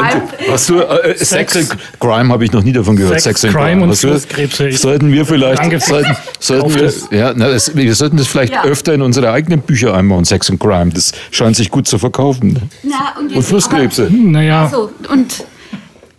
Hast 0.51 0.69
du, 0.69 0.81
äh, 0.81 1.17
Sex, 1.17 1.53
Sex 1.53 1.71
and 1.71 1.81
Crime 2.01 2.33
habe 2.33 2.45
ich 2.45 2.53
noch 2.53 2.63
nie 2.63 2.73
davon 2.73 2.97
gehört. 2.97 3.21
Sex, 3.21 3.41
Sex 3.41 3.55
Crime 3.55 3.83
und 3.83 3.97
Flusskrebse. 3.97 4.73
Sollten 4.73 5.13
wir 5.13 5.25
vielleicht, 5.25 5.63
sollten, 5.83 6.17
sollten 6.39 6.75
wir, 6.75 6.93
ja, 7.19 7.33
na, 7.35 7.49
das, 7.49 7.75
wir 7.75 7.95
sollten 7.95 8.17
das 8.17 8.27
vielleicht 8.27 8.53
ja. 8.53 8.65
öfter 8.65 8.95
in 8.95 9.03
unsere 9.03 9.33
eigenen 9.33 9.61
Bücher 9.61 9.95
einbauen, 9.95 10.25
Sex 10.25 10.51
and 10.51 10.61
Crime. 10.61 10.91
Das 10.93 11.13
scheint 11.31 11.57
sich 11.57 11.71
gut 11.71 11.89
zu 11.89 11.99
verkaufen. 11.99 12.71
Na, 12.83 13.15
und, 13.19 13.35
und 13.35 13.43
Flusskrebse. 13.43 14.09
naja. 14.11 14.65
Also, 14.65 14.91
und 15.09 15.45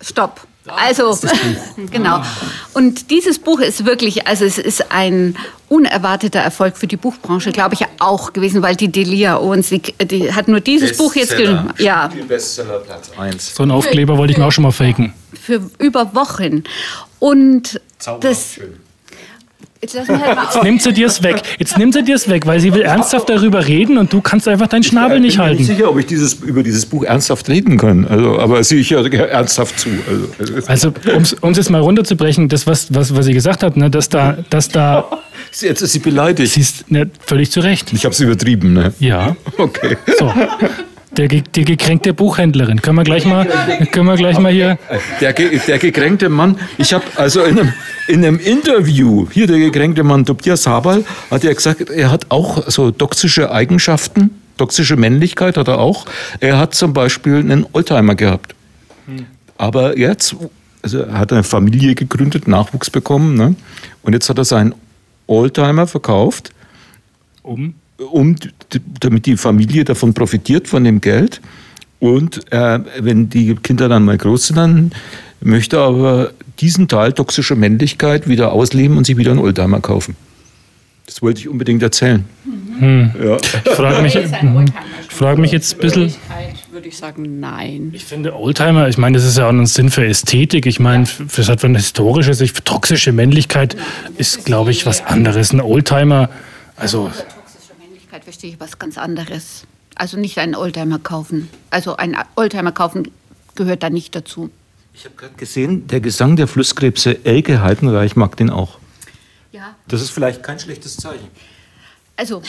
stopp. 0.01 0.41
Also, 0.77 1.17
genau. 1.91 2.21
Und 2.73 3.11
dieses 3.11 3.39
Buch 3.39 3.59
ist 3.59 3.85
wirklich, 3.85 4.27
also 4.27 4.45
es 4.45 4.57
ist 4.57 4.91
ein 4.91 5.35
unerwarteter 5.69 6.39
Erfolg 6.39 6.77
für 6.77 6.87
die 6.87 6.97
Buchbranche, 6.97 7.51
glaube 7.51 7.75
ich, 7.75 7.85
auch 7.99 8.33
gewesen, 8.33 8.61
weil 8.61 8.75
die 8.75 8.91
Delia 8.91 9.37
Owens, 9.37 9.69
die, 9.69 9.81
die 9.81 10.33
hat 10.33 10.47
nur 10.47 10.59
dieses 10.59 10.89
Bestseller. 10.89 11.09
Buch 11.09 11.15
jetzt 11.15 11.37
geschrieben. 11.37 11.69
Ja. 11.77 12.09
Bestseller 12.27 12.79
Platz 12.79 13.11
1. 13.17 13.55
So 13.55 13.63
einen 13.63 13.71
Aufkleber 13.71 14.17
wollte 14.17 14.31
ich 14.31 14.37
mir 14.37 14.45
auch 14.45 14.51
schon 14.51 14.63
mal 14.63 14.71
faken. 14.71 15.13
Für 15.33 15.61
über 15.77 16.13
Wochen. 16.15 16.63
Und 17.19 17.79
das. 18.21 18.53
Schön. 18.55 18.88
Jetzt, 19.81 19.97
halt 19.97 20.09
Jetzt 20.09 20.63
nimmt 20.63 20.81
sie 20.81 20.91
dir 20.91 21.07
es 21.07 21.23
weg. 21.23 21.41
Jetzt 21.57 21.77
nimmt 21.77 21.93
sie 21.93 22.03
dir 22.03 22.15
es 22.15 22.27
weg, 22.27 22.45
weil 22.45 22.59
sie 22.59 22.73
will 22.73 22.81
ernsthaft 22.81 23.29
darüber 23.29 23.65
reden 23.65 23.97
und 23.97 24.11
du 24.11 24.19
kannst 24.19 24.47
einfach 24.47 24.67
deinen 24.67 24.83
Schnabel 24.83 25.21
nicht 25.21 25.37
halten. 25.39 25.53
Ich 25.61 25.67
bin 25.67 25.67
nicht 25.67 25.77
sicher, 25.77 25.89
ob 25.91 25.97
ich 25.97 26.05
dieses, 26.05 26.33
über 26.33 26.63
dieses 26.63 26.85
Buch 26.85 27.03
ernsthaft 27.03 27.47
reden 27.47 27.77
kann. 27.77 28.05
Also, 28.05 28.39
aber 28.39 28.61
sehe 28.63 28.79
ich 28.79 28.89
ja 28.89 29.01
ernsthaft 29.01 29.79
zu. 29.79 29.89
Also, 30.67 30.91
also 30.91 30.93
um 31.41 31.51
es 31.51 31.57
jetzt 31.57 31.69
mal 31.69 31.79
runterzubrechen, 31.79 32.49
das, 32.49 32.67
was, 32.67 32.93
was, 32.93 33.15
was 33.15 33.25
sie 33.25 33.33
gesagt 33.33 33.63
hat, 33.63 33.77
ne, 33.77 33.89
dass 33.89 34.09
da, 34.09 34.37
dass 34.49 34.67
da 34.67 35.09
Jetzt 35.61 35.81
ist 35.81 35.93
sie 35.93 35.99
beleidigt. 35.99 36.53
Siehst, 36.53 36.91
ne, 36.91 37.09
völlig 37.25 37.51
zu 37.51 37.59
Recht. 37.59 37.91
Ich 37.93 38.05
habe 38.05 38.13
es 38.13 38.19
übertrieben, 38.19 38.73
ne? 38.73 38.93
Ja. 38.99 39.35
Okay. 39.57 39.97
So. 40.17 40.31
Der, 41.11 41.27
die 41.27 41.65
gekränkte 41.65 42.13
Buchhändlerin. 42.13 42.81
Können 42.81 42.97
wir 42.97 43.03
gleich 43.03 43.25
mal, 43.25 43.45
können 43.91 44.05
wir 44.05 44.15
gleich 44.15 44.37
mal 44.37 44.51
hier. 44.51 44.77
Der, 45.19 45.33
der 45.33 45.79
gekränkte 45.79 46.29
Mann, 46.29 46.59
ich 46.77 46.93
habe 46.93 47.03
also 47.15 47.43
in 47.43 47.59
einem, 47.59 47.73
in 48.07 48.23
einem 48.23 48.39
Interview, 48.39 49.27
hier 49.31 49.47
der 49.47 49.57
gekränkte 49.57 50.03
Mann 50.03 50.25
Tobias 50.25 50.67
Habal, 50.67 51.03
hat 51.31 51.43
er 51.43 51.53
gesagt, 51.53 51.89
er 51.89 52.11
hat 52.11 52.27
auch 52.29 52.69
so 52.69 52.91
toxische 52.91 53.51
Eigenschaften, 53.51 54.29
toxische 54.57 54.97
Männlichkeit 54.97 55.57
hat 55.57 55.67
er 55.67 55.79
auch. 55.79 56.05
Er 56.39 56.59
hat 56.59 56.75
zum 56.75 56.93
Beispiel 56.93 57.37
einen 57.37 57.65
Oldtimer 57.73 58.15
gehabt. 58.15 58.53
Aber 59.57 59.97
jetzt, 59.97 60.35
also 60.83 60.99
er 60.99 61.17
hat 61.17 61.33
eine 61.33 61.43
Familie 61.43 61.95
gegründet, 61.95 62.47
Nachwuchs 62.47 62.91
bekommen, 62.91 63.35
ne? 63.35 63.55
und 64.03 64.13
jetzt 64.13 64.29
hat 64.29 64.37
er 64.37 64.45
seinen 64.45 64.75
Oldtimer 65.25 65.87
verkauft 65.87 66.51
Um. 67.49 67.73
Um, 68.11 68.35
damit 68.99 69.25
die 69.25 69.37
Familie 69.37 69.83
davon 69.83 70.13
profitiert, 70.13 70.67
von 70.67 70.83
dem 70.83 71.01
Geld. 71.01 71.41
Und 71.99 72.51
äh, 72.51 72.79
wenn 72.99 73.29
die 73.29 73.55
Kinder 73.55 73.89
dann 73.89 74.05
mal 74.05 74.17
groß 74.17 74.47
sind, 74.47 74.57
dann 74.57 74.91
möchte 75.41 75.77
er 75.77 75.83
aber 75.83 76.31
diesen 76.59 76.87
Teil 76.87 77.13
toxischer 77.13 77.55
Männlichkeit 77.55 78.27
wieder 78.27 78.51
ausleben 78.51 78.97
und 78.97 79.05
sich 79.05 79.17
wieder 79.17 79.31
einen 79.31 79.39
Oldtimer 79.39 79.81
kaufen. 79.81 80.15
Das 81.05 81.21
wollte 81.21 81.41
ich 81.41 81.49
unbedingt 81.49 81.81
erzählen. 81.81 82.23
Ja. 82.81 83.37
Ich 83.37 83.71
frage 83.73 84.01
mich, 84.01 84.15
ich 84.15 85.15
frage 85.15 85.41
mich 85.41 85.51
jetzt 85.51 85.73
ein 85.73 85.79
bisschen. 85.79 86.13
Würde 86.71 86.87
ich 86.87 86.97
sagen, 86.97 87.39
nein. 87.39 87.89
Ich 87.93 88.05
finde 88.05 88.35
Oldtimer, 88.35 88.87
ich 88.87 88.97
meine, 88.97 89.17
das 89.17 89.25
ist 89.25 89.37
ja 89.37 89.47
auch 89.47 89.51
ein 89.51 89.65
Sinn 89.65 89.89
für 89.89 90.05
Ästhetik. 90.05 90.65
Ich 90.65 90.79
meine, 90.79 91.05
das 91.35 91.49
hat 91.49 91.61
für 91.61 91.67
eine 91.67 91.79
historische 91.79 92.33
Sicht, 92.33 92.55
für 92.55 92.63
toxische 92.63 93.11
Männlichkeit 93.11 93.75
ist, 94.17 94.45
glaube 94.45 94.71
ich, 94.71 94.85
was 94.85 95.05
anderes. 95.05 95.51
Ein 95.51 95.61
Oldtimer, 95.61 96.29
also 96.77 97.11
Männlichkeit 98.19 98.23
verstehe 98.23 98.51
ich 98.51 98.59
was 98.59 98.79
ganz 98.79 98.97
anderes. 98.97 99.63
Also 99.95 100.17
nicht 100.17 100.37
einen 100.37 100.55
Oldtimer 100.55 100.99
kaufen. 100.99 101.49
Also 101.69 101.97
ein 101.97 102.15
Oldtimer 102.35 102.71
kaufen 102.71 103.11
gehört 103.55 103.83
da 103.83 103.89
nicht 103.89 104.15
dazu. 104.15 104.49
Ich 104.93 105.05
habe 105.05 105.15
gerade 105.15 105.35
gesehen, 105.35 105.87
der 105.87 106.01
Gesang 106.01 106.35
der 106.35 106.47
Flusskrebse 106.47 107.25
Elke 107.25 107.61
Heidenreich 107.61 108.15
mag 108.15 108.35
den 108.37 108.49
auch. 108.49 108.79
Ja. 109.51 109.75
Das 109.87 110.01
ist 110.01 110.11
vielleicht 110.11 110.43
kein 110.43 110.59
schlechtes 110.59 110.97
Zeichen. 110.97 111.27
Also, 112.15 112.41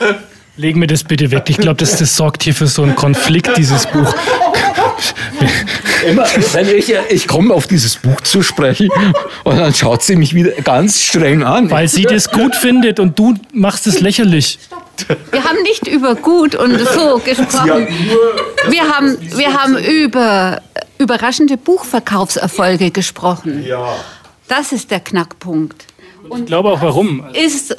legen 0.56 0.80
wir 0.80 0.86
das 0.86 1.04
bitte 1.04 1.30
weg. 1.30 1.44
Ich 1.48 1.58
glaube, 1.58 1.78
das, 1.78 1.96
das 1.96 2.16
sorgt 2.16 2.42
hier 2.42 2.54
für 2.54 2.66
so 2.66 2.82
einen 2.82 2.94
Konflikt, 2.94 3.56
dieses 3.56 3.86
Buch. 3.86 4.14
Immer, 6.06 6.26
wenn 6.52 6.68
ich, 6.68 6.94
ich 7.10 7.26
komme 7.26 7.54
auf 7.54 7.66
dieses 7.66 7.96
Buch 7.96 8.20
zu 8.20 8.42
sprechen 8.42 8.90
und 9.44 9.56
dann 9.56 9.74
schaut 9.74 10.02
sie 10.02 10.16
mich 10.16 10.34
wieder 10.34 10.52
ganz 10.62 11.02
streng 11.02 11.42
an. 11.42 11.70
Weil 11.70 11.88
sie 11.88 12.02
das 12.02 12.30
gut 12.30 12.54
findet 12.54 13.00
und 13.00 13.18
du 13.18 13.34
machst 13.52 13.86
es 13.86 14.00
lächerlich. 14.00 14.58
wir 15.30 15.44
haben 15.44 15.62
nicht 15.62 15.86
über 15.86 16.14
gut 16.14 16.54
und 16.54 16.78
so 16.78 17.18
gesprochen. 17.18 17.88
Wir 18.68 18.88
haben, 18.88 19.18
wir 19.36 19.54
haben 19.54 19.76
über 19.76 20.60
überraschende 20.98 21.56
Buchverkaufserfolge 21.56 22.90
gesprochen. 22.90 23.64
Ja. 23.64 23.96
Das 24.48 24.72
ist 24.72 24.90
der 24.90 25.00
Knackpunkt. 25.00 25.84
Ich 26.36 26.46
glaube 26.46 26.70
auch 26.70 26.82
warum. 26.82 27.24
ist, 27.32 27.76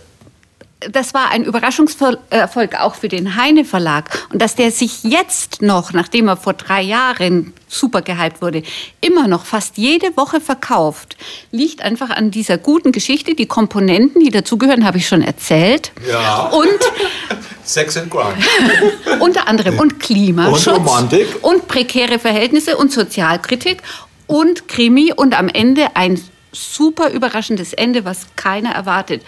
das 0.92 1.14
war 1.14 1.30
ein 1.32 1.44
Überraschungserfolg 1.44 2.80
auch 2.80 2.96
für 2.96 3.10
den 3.10 3.36
Heine 3.36 3.66
Verlag. 3.66 4.10
Und 4.32 4.42
dass 4.42 4.56
der 4.56 4.72
sich 4.72 5.04
jetzt 5.04 5.62
noch, 5.62 5.92
nachdem 5.92 6.30
er 6.30 6.38
vor 6.38 6.54
drei 6.54 6.82
Jahren 6.82 7.54
super 7.68 8.02
gehypt 8.02 8.42
wurde, 8.42 8.64
immer 9.02 9.28
noch 9.28 9.46
fast 9.46 9.78
jede 9.78 10.16
Woche 10.16 10.40
verkauft, 10.40 11.18
liegt 11.52 11.82
einfach 11.82 12.10
an 12.12 12.32
dieser 12.32 12.58
guten 12.58 12.94
Geschichte. 12.94 13.36
Die 13.36 13.46
Komponenten, 13.46 14.24
die 14.24 14.30
dazugehören, 14.30 14.86
habe 14.86 14.98
ich 15.00 15.08
schon 15.08 15.22
erzählt. 15.22 15.92
Ja. 16.10 16.44
Und 16.48 16.80
Sex 17.66 17.98
and 17.98 18.10
Crime. 18.10 18.38
unter 19.20 19.48
anderem 19.48 19.78
und 19.80 20.00
Klimaschutz 20.00 20.68
Und 20.68 20.76
Romantik. 20.78 21.28
und 21.44 21.68
prekäre 21.68 22.20
Verhältnisse 22.20 22.78
und 22.78 22.94
Sozialkritik 22.94 23.84
und 24.28 24.68
Krimi 24.70 25.12
und 25.14 25.38
am 25.38 25.50
Ende 25.50 25.96
ein 25.96 26.22
super 26.54 27.10
überraschendes 27.10 27.74
Ende, 27.74 28.06
was 28.06 28.28
keiner 28.38 28.72
erwartet. 28.72 29.24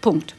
Punkt. 0.00 0.34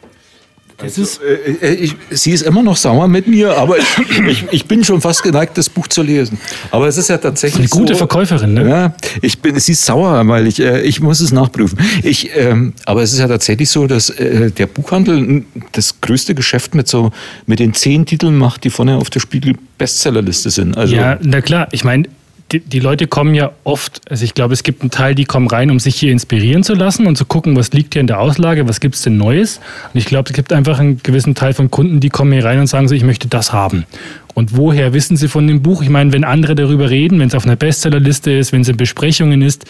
Das 0.78 0.98
ist, 0.98 1.20
Äh, 1.62 1.74
ich, 1.74 1.96
sie 2.10 2.32
ist 2.32 2.44
immer 2.44 2.62
noch 2.62 2.78
sauer 2.78 3.08
mit 3.08 3.28
mir, 3.28 3.56
aber 3.58 3.78
ich, 3.80 4.44
ich, 4.52 4.66
bin 4.66 4.84
schon 4.84 5.02
fast 5.02 5.24
geneigt, 5.24 5.58
das 5.58 5.70
Buch 5.70 5.88
zu 5.88 6.02
lesen. 6.04 6.40
Aber 6.72 6.88
es 6.88 6.98
ist 6.98 7.10
ja 7.10 7.18
tatsächlich 7.18 7.72
eine 7.72 7.82
gute 7.82 7.94
so, 7.94 8.00
Verkäuferin, 8.00 8.54
ne? 8.54 8.70
Ja, 8.70 8.96
ich 9.22 9.40
bin, 9.40 9.60
sie 9.60 9.72
ist 9.72 9.86
sauer, 9.86 10.28
weil 10.28 10.48
ich, 10.48 10.60
äh, 10.60 10.82
ich 10.82 11.00
muss 11.02 11.20
es 11.20 11.32
nachprüfen. 11.32 11.80
Ich, 12.04 12.30
ähm, 12.36 12.74
aber 12.86 13.02
es 13.02 13.14
ist 13.14 13.20
ja 13.20 13.28
tatsächlich 13.28 13.70
so, 13.70 13.88
dass 13.88 14.10
äh, 14.10 14.52
der 14.52 14.68
Buchhandel 14.68 15.44
das 15.72 16.00
größte 16.02 16.36
Geschäft 16.36 16.76
mit 16.76 16.88
so 16.88 17.12
mit 17.46 17.60
den 17.60 17.74
zehn 17.74 18.06
Titeln 18.06 18.38
macht, 18.38 18.64
die 18.64 18.70
vorne 18.70 18.98
auf 18.98 19.10
der 19.10 19.20
Spiegel 19.20 19.56
Bestsellerliste 19.78 20.50
sind. 20.50 20.78
Also 20.78 20.96
Ja, 20.96 21.18
na 21.22 21.42
klar. 21.42 21.68
Ich 21.72 21.84
meine, 21.84 22.08
die, 22.52 22.60
die 22.62 22.80
Leute 22.80 23.08
kommen 23.08 23.34
ja 23.34 23.52
oft, 23.64 24.02
also 24.10 24.24
ich 24.24 24.34
glaube, 24.34 24.54
es 24.54 24.64
gibt 24.64 24.82
einen 24.82 24.92
Teil, 24.92 25.16
die 25.16 25.26
kommen 25.26 25.48
rein, 25.48 25.70
um 25.70 25.80
sich 25.80 25.96
hier 25.96 26.12
inspirieren 26.12 26.64
zu 26.64 26.74
lassen 26.74 27.06
und 27.06 27.18
zu 27.18 27.26
gucken, 27.26 27.56
was 27.58 27.74
liegt 27.74 27.94
hier 27.94 28.00
in 28.00 28.08
der 28.08 28.20
Auslage, 28.20 28.68
was 28.68 28.80
gibt 28.80 28.96
es 28.96 29.02
denn 29.02 29.18
Neues. 29.18 29.60
Und 29.94 30.00
ich 30.00 30.06
glaube, 30.06 30.30
es 30.30 30.36
gibt 30.36 30.54
einfach 30.54 30.80
einen 30.80 31.02
gewissen 31.04 31.36
Teil 31.36 31.54
von 31.54 31.70
Kunden, 31.70 32.00
die 32.00 32.10
kommen 32.10 32.32
hier 32.32 32.46
rein 32.46 32.60
und 32.60 32.68
sagen 32.68 32.88
so, 32.88 32.96
ich 32.96 33.04
möchte 33.04 33.28
das 33.28 33.52
haben. 33.52 33.86
Und 34.34 34.56
woher 34.56 34.94
wissen 34.94 35.18
sie 35.18 35.28
von 35.28 35.48
dem 35.48 35.62
Buch? 35.62 35.82
Ich 35.82 35.90
meine, 35.90 36.14
wenn 36.14 36.24
andere 36.24 36.56
darüber 36.56 36.90
reden, 36.90 37.20
wenn 37.20 37.28
es 37.28 37.36
auf 37.36 37.46
einer 37.46 37.56
Bestsellerliste 37.56 38.32
ist, 38.32 38.54
wenn 38.54 38.62
es 38.62 38.70
in 38.70 38.78
Besprechungen 38.78 39.42
ist, 39.42 39.66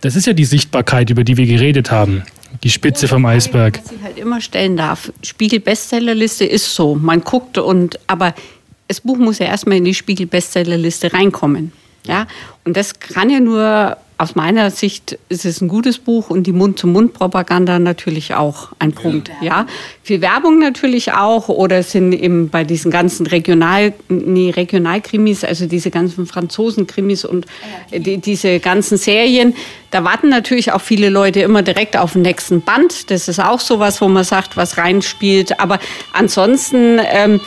das 0.00 0.16
ist 0.16 0.26
ja 0.26 0.32
die 0.32 0.44
Sichtbarkeit, 0.44 1.10
über 1.10 1.24
die 1.24 1.36
wir 1.36 1.46
geredet 1.46 1.90
haben. 1.90 2.22
Die 2.62 2.70
Spitze 2.70 3.08
vom 3.08 3.26
Eisberg. 3.26 3.80
Was 3.84 3.92
ich 3.92 4.02
halt 4.02 4.18
immer 4.18 4.40
stellen 4.40 4.76
darf, 4.76 5.12
Spiegel 5.22 5.60
Bestsellerliste 5.60 6.44
ist 6.44 6.74
so, 6.74 6.94
man 6.94 7.22
guckt 7.22 7.58
und, 7.58 7.98
aber 8.06 8.34
das 8.86 9.00
Buch 9.00 9.18
muss 9.18 9.40
ja 9.40 9.46
erstmal 9.46 9.78
in 9.78 9.84
die 9.84 9.94
Spiegel 9.94 10.26
Bestsellerliste 10.26 11.12
reinkommen. 11.12 11.72
Ja, 12.06 12.26
und 12.64 12.76
das 12.76 12.98
kann 12.98 13.30
ja 13.30 13.40
nur, 13.40 13.96
aus 14.16 14.34
meiner 14.36 14.70
Sicht 14.70 15.18
ist 15.28 15.44
es 15.44 15.60
ein 15.60 15.68
gutes 15.68 15.98
Buch 15.98 16.30
und 16.30 16.46
die 16.46 16.52
Mund-zu-Mund-Propaganda 16.52 17.78
natürlich 17.78 18.34
auch 18.34 18.68
ein 18.78 18.92
Punkt. 18.92 19.30
Ja, 19.40 19.66
viel 20.02 20.20
Werbung 20.20 20.58
natürlich 20.58 21.12
auch 21.12 21.48
oder 21.48 21.82
sind 21.82 22.12
eben 22.12 22.48
bei 22.48 22.62
diesen 22.64 22.90
ganzen 22.90 23.26
Regional, 23.26 23.92
nee, 24.08 24.50
Regionalkrimis, 24.50 25.44
also 25.44 25.66
diese 25.66 25.90
ganzen 25.90 26.26
Franzosen-Krimis 26.26 27.24
und 27.24 27.46
die, 27.90 28.18
diese 28.18 28.60
ganzen 28.60 28.98
Serien, 28.98 29.54
da 29.90 30.04
warten 30.04 30.28
natürlich 30.28 30.72
auch 30.72 30.80
viele 30.80 31.08
Leute 31.08 31.40
immer 31.40 31.62
direkt 31.62 31.96
auf 31.96 32.12
den 32.12 32.22
nächsten 32.22 32.60
Band. 32.60 33.10
Das 33.10 33.28
ist 33.28 33.40
auch 33.40 33.60
sowas, 33.60 34.00
wo 34.00 34.08
man 34.08 34.24
sagt, 34.24 34.56
was 34.56 34.76
reinspielt. 34.76 35.58
Aber 35.58 35.78
ansonsten 36.12 37.00
ähm, 37.04 37.40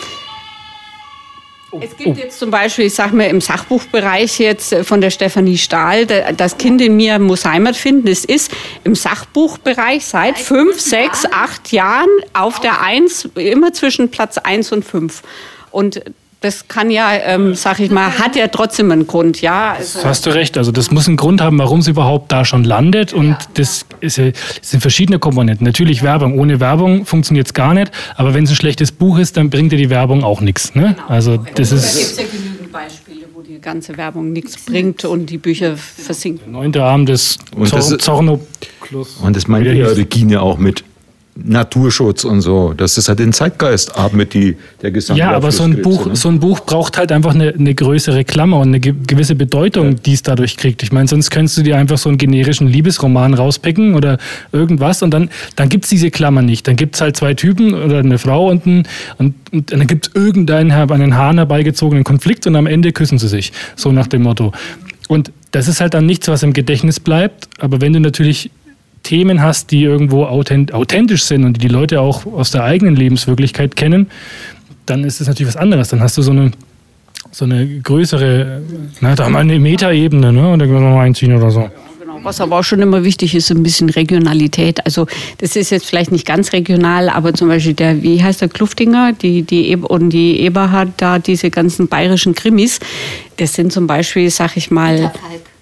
es 1.81 1.97
gibt 1.97 2.17
jetzt 2.17 2.39
zum 2.39 2.49
Beispiel, 2.49 2.85
ich 2.85 2.93
sag 2.95 3.11
mal, 3.13 3.25
im 3.25 3.41
Sachbuchbereich 3.41 4.39
jetzt 4.39 4.71
äh, 4.73 4.83
von 4.83 5.01
der 5.01 5.09
Stefanie 5.09 5.57
Stahl, 5.57 6.05
da- 6.05 6.31
das 6.31 6.57
Kind 6.57 6.81
in 6.81 6.95
mir 6.95 7.19
muss 7.19 7.45
Heimat 7.45 7.75
finden. 7.75 8.07
Es 8.07 8.23
ist 8.25 8.51
im 8.83 8.95
Sachbuchbereich 8.95 10.05
seit 10.05 10.39
fünf, 10.39 10.79
sechs, 10.79 11.25
acht 11.25 11.71
Jahren 11.71 12.09
auf 12.33 12.59
der 12.61 12.81
Eins, 12.81 13.27
immer 13.35 13.73
zwischen 13.73 14.09
Platz 14.09 14.37
eins 14.37 14.71
und 14.71 14.85
fünf. 14.85 15.23
Und 15.71 16.01
das 16.47 16.67
kann 16.67 16.89
ja, 16.89 17.11
ähm, 17.13 17.53
sag 17.55 17.79
ich 17.79 17.91
mal, 17.91 18.17
hat 18.17 18.35
ja 18.35 18.47
trotzdem 18.47 18.91
einen 18.91 19.05
Grund, 19.05 19.41
ja. 19.41 19.73
Also, 19.77 20.03
hast 20.03 20.25
du 20.25 20.29
recht. 20.31 20.57
Also 20.57 20.71
das 20.71 20.91
muss 20.91 21.07
einen 21.07 21.17
Grund 21.17 21.41
haben, 21.41 21.59
warum 21.59 21.79
es 21.79 21.87
überhaupt 21.87 22.31
da 22.31 22.45
schon 22.45 22.63
landet. 22.63 23.13
Und 23.13 23.35
das, 23.55 23.85
ist, 23.99 24.17
ja- 24.17 24.31
das 24.31 24.69
sind 24.69 24.79
verschiedene 24.81 25.19
Komponenten. 25.19 25.65
Natürlich 25.65 26.03
Werbung. 26.03 26.39
Ohne 26.39 26.59
Werbung 26.59 27.05
funktioniert 27.05 27.47
es 27.47 27.53
gar 27.53 27.73
nicht. 27.73 27.91
Aber 28.15 28.33
wenn 28.33 28.45
es 28.45 28.49
ein 28.51 28.55
schlechtes 28.55 28.91
Buch 28.91 29.17
ist, 29.19 29.37
dann 29.37 29.49
bringt 29.49 29.71
dir 29.71 29.77
die 29.77 29.89
Werbung 29.89 30.23
auch 30.23 30.41
nichts. 30.41 30.73
Ne? 30.75 30.95
Also 31.07 31.37
das 31.37 31.39
da 31.39 31.45
gibt 31.45 31.59
ist 31.59 31.71
es 31.73 32.17
ja 32.17 32.23
genügend 32.23 32.71
Beispiele, 32.71 33.25
wo 33.33 33.41
die 33.41 33.59
ganze 33.59 33.97
Werbung 33.97 34.31
nichts 34.31 34.57
bringt 34.65 35.03
und 35.05 35.29
die 35.29 35.37
Bücher 35.37 35.75
versinken. 35.77 36.51
neunte 36.51 36.81
Abend 36.83 37.09
des 37.09 37.37
Und 37.55 37.71
das 37.73 37.87
Zor 37.87 37.95
ist- 37.97 38.03
Zorno. 38.03 38.39
Und 39.21 39.35
das 39.35 39.47
meint 39.47 39.65
der 39.65 39.73
ja. 39.73 39.87
Regine 39.87 40.41
auch 40.41 40.57
mit 40.57 40.83
Naturschutz 41.43 42.23
und 42.23 42.41
so. 42.41 42.73
Das 42.75 42.97
halt 43.09 43.19
den 43.19 43.33
Zeitgeist 43.33 43.97
atmet, 43.97 44.33
die, 44.33 44.57
der 44.81 44.91
Gesang. 44.91 45.17
Ja, 45.17 45.31
aber 45.31 45.51
so 45.51 45.63
ein, 45.63 45.81
Buch, 45.81 46.07
ne? 46.07 46.15
so 46.15 46.29
ein 46.29 46.39
Buch 46.39 46.61
braucht 46.61 46.97
halt 46.97 47.11
einfach 47.11 47.35
eine, 47.35 47.53
eine 47.53 47.75
größere 47.75 48.23
Klammer 48.25 48.59
und 48.59 48.69
eine 48.69 48.79
ge- 48.79 48.95
gewisse 49.05 49.35
Bedeutung, 49.35 50.01
die 50.01 50.13
es 50.13 50.23
dadurch 50.23 50.57
kriegt. 50.57 50.83
Ich 50.83 50.91
meine, 50.91 51.07
sonst 51.07 51.29
könntest 51.29 51.57
du 51.57 51.63
dir 51.63 51.77
einfach 51.77 51.97
so 51.97 52.09
einen 52.09 52.17
generischen 52.17 52.67
Liebesroman 52.67 53.33
rauspicken 53.33 53.95
oder 53.95 54.17
irgendwas 54.51 55.01
und 55.03 55.11
dann, 55.11 55.29
dann 55.55 55.69
gibt 55.69 55.85
es 55.85 55.89
diese 55.89 56.11
Klammer 56.11 56.41
nicht. 56.41 56.67
Dann 56.67 56.75
gibt 56.75 56.95
es 56.95 57.01
halt 57.01 57.17
zwei 57.17 57.33
Typen 57.33 57.73
oder 57.73 57.99
eine 57.99 58.17
Frau 58.17 58.49
und, 58.49 58.65
ein, 58.65 58.87
und, 59.17 59.35
und 59.51 59.71
dann 59.71 59.87
gibt 59.87 60.07
es 60.07 60.15
irgendeinen 60.15 60.71
an 60.71 60.99
den 60.99 61.15
Haaren 61.15 61.37
herbeigezogenen 61.37 62.03
Konflikt 62.03 62.47
und 62.47 62.55
am 62.55 62.67
Ende 62.67 62.91
küssen 62.91 63.17
sie 63.17 63.27
sich. 63.27 63.51
So 63.75 63.91
nach 63.91 64.07
dem 64.07 64.23
Motto. 64.23 64.51
Und 65.07 65.31
das 65.51 65.67
ist 65.67 65.79
halt 65.81 65.93
dann 65.93 66.05
nichts, 66.05 66.27
was 66.27 66.43
im 66.43 66.53
Gedächtnis 66.53 66.99
bleibt. 66.99 67.47
Aber 67.59 67.81
wenn 67.81 67.93
du 67.93 67.99
natürlich 67.99 68.51
Themen 69.07 69.41
hast, 69.41 69.71
die 69.71 69.83
irgendwo 69.83 70.25
authent 70.25 70.73
authentisch 70.73 71.23
sind 71.23 71.45
und 71.45 71.53
die 71.53 71.67
die 71.67 71.73
Leute 71.73 72.01
auch 72.01 72.25
aus 72.25 72.51
der 72.51 72.65
eigenen 72.65 72.97
Lebenswirklichkeit 72.97 73.77
kennen, 73.77 74.07
dann 74.85 75.05
ist 75.05 75.21
es 75.21 75.27
natürlich 75.27 75.47
was 75.47 75.55
anderes. 75.55 75.87
Dann 75.87 76.01
hast 76.01 76.17
du 76.17 76.21
so 76.21 76.31
eine, 76.31 76.51
so 77.31 77.45
eine 77.45 77.65
größere, 77.79 78.61
na, 78.99 79.15
da 79.15 79.29
mal 79.29 79.39
eine 79.39 79.59
Metaebene, 79.59 80.33
ne? 80.33 80.49
Und 80.49 80.59
dann 80.59 80.67
können 80.67 80.81
wir 80.81 80.89
noch 80.89 80.95
mal 80.97 81.05
einziehen 81.05 81.33
oder 81.33 81.49
so. 81.51 81.69
was 82.23 82.41
aber 82.41 82.59
auch 82.59 82.63
schon 82.63 82.81
immer 82.81 83.05
wichtig 83.05 83.33
ist, 83.33 83.49
ein 83.49 83.63
bisschen 83.63 83.89
Regionalität. 83.89 84.85
Also 84.85 85.07
das 85.37 85.55
ist 85.55 85.69
jetzt 85.69 85.85
vielleicht 85.85 86.11
nicht 86.11 86.25
ganz 86.25 86.51
regional, 86.51 87.07
aber 87.07 87.33
zum 87.33 87.47
Beispiel 87.47 87.75
der, 87.75 88.03
wie 88.03 88.21
heißt 88.21 88.41
der 88.41 88.49
Kluftinger, 88.49 89.13
die, 89.13 89.43
die 89.43 89.73
und 89.77 90.09
die 90.09 90.41
Eberhard 90.41 90.89
da, 90.97 91.17
diese 91.17 91.49
ganzen 91.49 91.87
bayerischen 91.87 92.35
Krimis, 92.35 92.81
das 93.37 93.53
sind 93.53 93.71
zum 93.71 93.87
Beispiel, 93.87 94.29
sag 94.29 94.57
ich 94.57 94.69
mal. 94.69 94.95
Rita 94.95 95.09
Falk. 95.11 95.56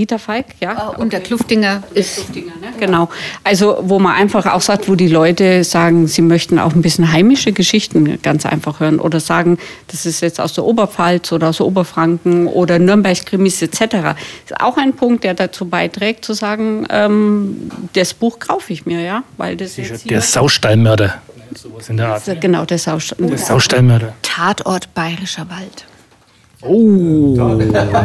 Rita 0.00 0.16
Falk, 0.16 0.46
ja. 0.60 0.92
Äh, 0.94 1.00
Und 1.00 1.12
der 1.12 1.20
Kluftinger 1.20 1.82
ist. 1.92 2.24
Genau. 2.78 3.10
Also 3.44 3.78
wo 3.82 3.98
man 3.98 4.14
einfach 4.14 4.46
auch 4.46 4.62
sagt, 4.62 4.88
wo 4.88 4.94
die 4.94 5.08
Leute 5.08 5.62
sagen, 5.62 6.06
sie 6.06 6.22
möchten 6.22 6.58
auch 6.58 6.72
ein 6.74 6.80
bisschen 6.80 7.12
heimische 7.12 7.52
Geschichten 7.52 8.18
ganz 8.22 8.46
einfach 8.46 8.80
hören 8.80 8.98
oder 8.98 9.20
sagen, 9.20 9.58
das 9.88 10.06
ist 10.06 10.22
jetzt 10.22 10.40
aus 10.40 10.54
der 10.54 10.64
Oberpfalz 10.64 11.32
oder 11.32 11.50
aus 11.50 11.60
Oberfranken 11.60 12.46
oder 12.46 12.78
Nürnberg-Krimis 12.78 13.60
etc. 13.60 13.78
Das 13.80 14.16
ist 14.46 14.60
auch 14.60 14.78
ein 14.78 14.94
Punkt, 14.94 15.24
der 15.24 15.34
dazu 15.34 15.66
beiträgt, 15.68 16.24
zu 16.24 16.32
sagen, 16.32 16.86
ähm, 16.88 17.70
das 17.92 18.14
Buch 18.14 18.38
kaufe 18.38 18.72
ich 18.72 18.86
mir, 18.86 19.02
ja, 19.02 19.22
weil 19.36 19.56
das 19.56 19.76
jetzt 19.76 20.02
hier 20.02 20.12
Der 20.12 20.22
Saustallmörder. 20.22 21.20
Sowas 21.54 21.88
in 21.90 21.98
der 21.98 22.14
Art. 22.14 22.40
genau 22.40 22.64
der 22.64 22.78
Saustall. 22.78 23.26
Der 23.26 23.36
Saustallmörder. 23.36 24.14
Tatort 24.22 24.94
Bayerischer 24.94 25.46
Wald. 25.50 25.84
Oh, 26.62 27.58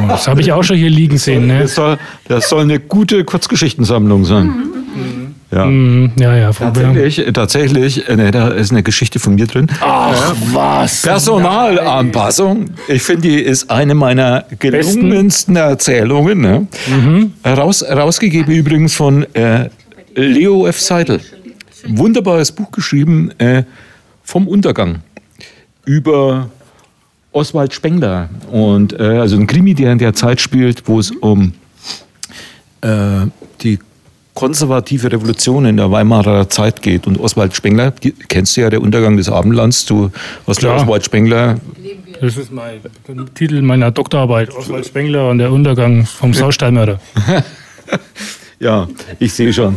das 0.08 0.28
habe 0.28 0.41
ich 0.41 0.51
auch 0.51 0.64
schon 0.64 0.78
hier 0.78 0.89
liegen 0.89 1.18
sehen. 1.18 1.47
Ne? 1.47 1.62
Das 1.64 1.76
soll, 1.76 1.97
das 2.28 2.49
soll 2.49 2.62
eine 2.62 2.80
gute 2.80 3.24
Kurzgeschichtensammlung 3.26 4.24
sein. 4.24 4.53
Ja. 5.51 5.66
Mhm, 5.66 6.12
Ja, 6.18 6.36
ja. 6.36 6.51
Tatsächlich, 6.51 7.34
tatsächlich 7.34 8.10
äh, 8.10 8.16
ne, 8.16 8.32
da 8.32 8.47
ist 8.49 8.72
eine 8.72 8.82
Geschichte 8.84 9.20
von 9.20 9.36
mir 9.36 9.45
drin. 9.45 9.68
Ach, 9.82 10.34
was? 10.53 11.01
Personalanpassung. 11.03 12.66
Ich 12.88 13.03
finde, 13.03 13.28
die 13.30 13.39
ist 13.41 13.70
eine 13.70 13.93
meiner 13.93 14.45
gelungensten 14.60 15.56
Erzählungen. 15.56 16.41
Ne? 16.41 16.68
Raus, 17.45 17.84
rausgegeben 17.84 18.53
übrigens 18.53 18.95
von 18.95 19.24
äh, 19.34 19.70
Leo 20.16 20.66
F. 20.66 20.80
Seidel. 20.80 21.20
Wunderbares 21.88 22.51
Buch 22.51 22.72
geschrieben 22.72 23.32
äh, 23.38 23.64
vom 24.24 24.47
Untergang 24.47 24.99
über 25.86 26.49
Oswald 27.36 27.74
Spengler. 27.74 28.30
Und 28.50 28.98
äh, 28.98 29.04
also 29.04 29.36
ein 29.36 29.46
Krimi, 29.46 29.74
der 29.74 29.92
in 29.92 29.98
der 29.98 30.14
Zeit 30.14 30.40
spielt, 30.40 30.88
wo 30.88 31.00
es 31.00 31.12
um 31.12 31.54
äh, 32.82 33.26
die 33.62 33.78
konservative 34.34 35.12
Revolution 35.12 35.66
in 35.66 35.78
der 35.78 35.92
Weimarer 35.92 36.50
Zeit 36.50 36.82
geht. 36.82 37.08
Und 37.08 37.20
Oswald 37.20 37.56
Spengler, 37.56 37.92
die, 37.92 38.12
kennst 38.12 38.56
du 38.56 38.62
ja, 38.62 38.70
der 38.70 38.82
Untergang 38.82 39.18
des 39.18 39.30
Abendlands, 39.30 39.86
du 39.86 40.12
hast 40.48 40.62
ja. 40.62 40.76
Oswald 40.76 41.06
Spengler 41.06 41.58
Das 42.22 42.38
ist 42.38 42.52
mein 42.52 42.80
Titel 43.34 43.62
meiner 43.62 43.92
Doktorarbeit. 43.92 44.54
Oswald 44.56 44.86
Spengler 44.86 45.30
und 45.30 45.40
der 45.40 45.52
Untergang 45.52 46.06
vom 46.06 46.34
Saustallmörder. 46.34 47.00
Ja, 48.60 48.88
ich 49.20 49.34
sehe 49.34 49.52
schon. 49.52 49.76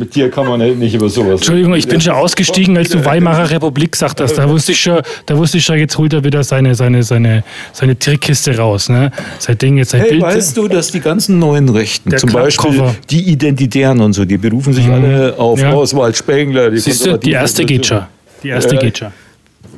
Mit 0.00 0.14
dir 0.14 0.30
kann 0.30 0.46
man 0.48 0.78
nicht 0.78 0.94
über 0.94 1.10
sowas. 1.10 1.40
Entschuldigung, 1.40 1.74
ich 1.74 1.86
bin 1.86 2.00
schon 2.00 2.14
ausgestiegen, 2.14 2.74
als 2.78 2.88
du 2.88 3.04
Weimarer 3.04 3.50
Republik 3.50 3.92
gesagt 3.92 4.18
hast. 4.22 4.32
Da 4.38 4.48
wusste 4.48 4.72
ich 4.72 4.80
schon, 4.80 5.02
da 5.26 5.36
wusste 5.36 5.58
ich 5.58 5.64
schon, 5.66 5.76
jetzt 5.76 5.98
holt 5.98 6.14
er 6.14 6.24
wieder 6.24 6.42
seine, 6.42 6.74
seine, 6.74 7.02
seine, 7.02 7.44
seine 7.74 7.98
Trickkiste 7.98 8.56
raus. 8.56 8.88
Ne? 8.88 9.12
Sein 9.38 9.58
Ding, 9.58 9.76
jetzt 9.76 9.90
sein 9.90 10.00
Hey, 10.00 10.10
Bild. 10.12 10.22
weißt 10.22 10.56
du, 10.56 10.68
dass 10.68 10.90
die 10.90 11.00
ganzen 11.00 11.38
neuen 11.38 11.68
Rechten, 11.68 12.16
zum 12.16 12.32
Beispiel 12.32 12.82
die 13.10 13.30
Identitären 13.30 14.00
und 14.00 14.14
so, 14.14 14.24
die 14.24 14.38
berufen 14.38 14.72
sich 14.72 14.88
alle 14.88 15.34
auf 15.38 15.60
Ja. 15.60 15.74
Oswald 15.74 16.16
Spengler. 16.16 16.74
Siehst 16.74 17.04
du, 17.04 17.18
die 17.18 17.32
erste 17.32 17.66
geht 17.66 17.84
schon. 17.84 18.00
Die 18.42 18.48
erste 18.48 18.76
Ja. 18.76 18.80
geht 18.80 18.96
schon. 18.96 19.08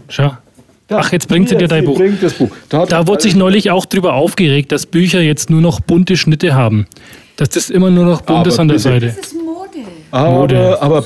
Schau. 0.09 0.31
Ach, 0.89 1.11
jetzt 1.11 1.27
bringt 1.27 1.49
sie 1.49 1.57
dir 1.57 1.67
dein 1.67 1.85
Buch. 1.85 2.01
Buch. 2.39 2.51
Da, 2.69 2.87
Da 2.87 3.07
wurde 3.09 3.23
sich 3.23 3.35
neulich 3.35 3.73
auch 3.73 3.87
drüber 3.87 4.13
aufgeregt, 4.15 4.71
dass 4.71 4.87
Bücher 4.87 5.21
jetzt 5.21 5.51
nur 5.51 5.61
noch 5.61 5.81
bunte 5.81 6.17
Schnitte 6.17 6.55
haben. 6.55 6.87
Dass 7.37 7.49
das 7.49 7.71
immer 7.71 7.91
nur 7.91 8.05
noch 8.05 8.21
bunt 8.21 8.47
ist 8.47 8.59
an 8.61 8.69
der. 8.69 8.79
Seite. 8.79 9.07
Das 9.07 9.17
ist 9.17 9.35
Aber, 10.13 10.83
aber 10.83 11.05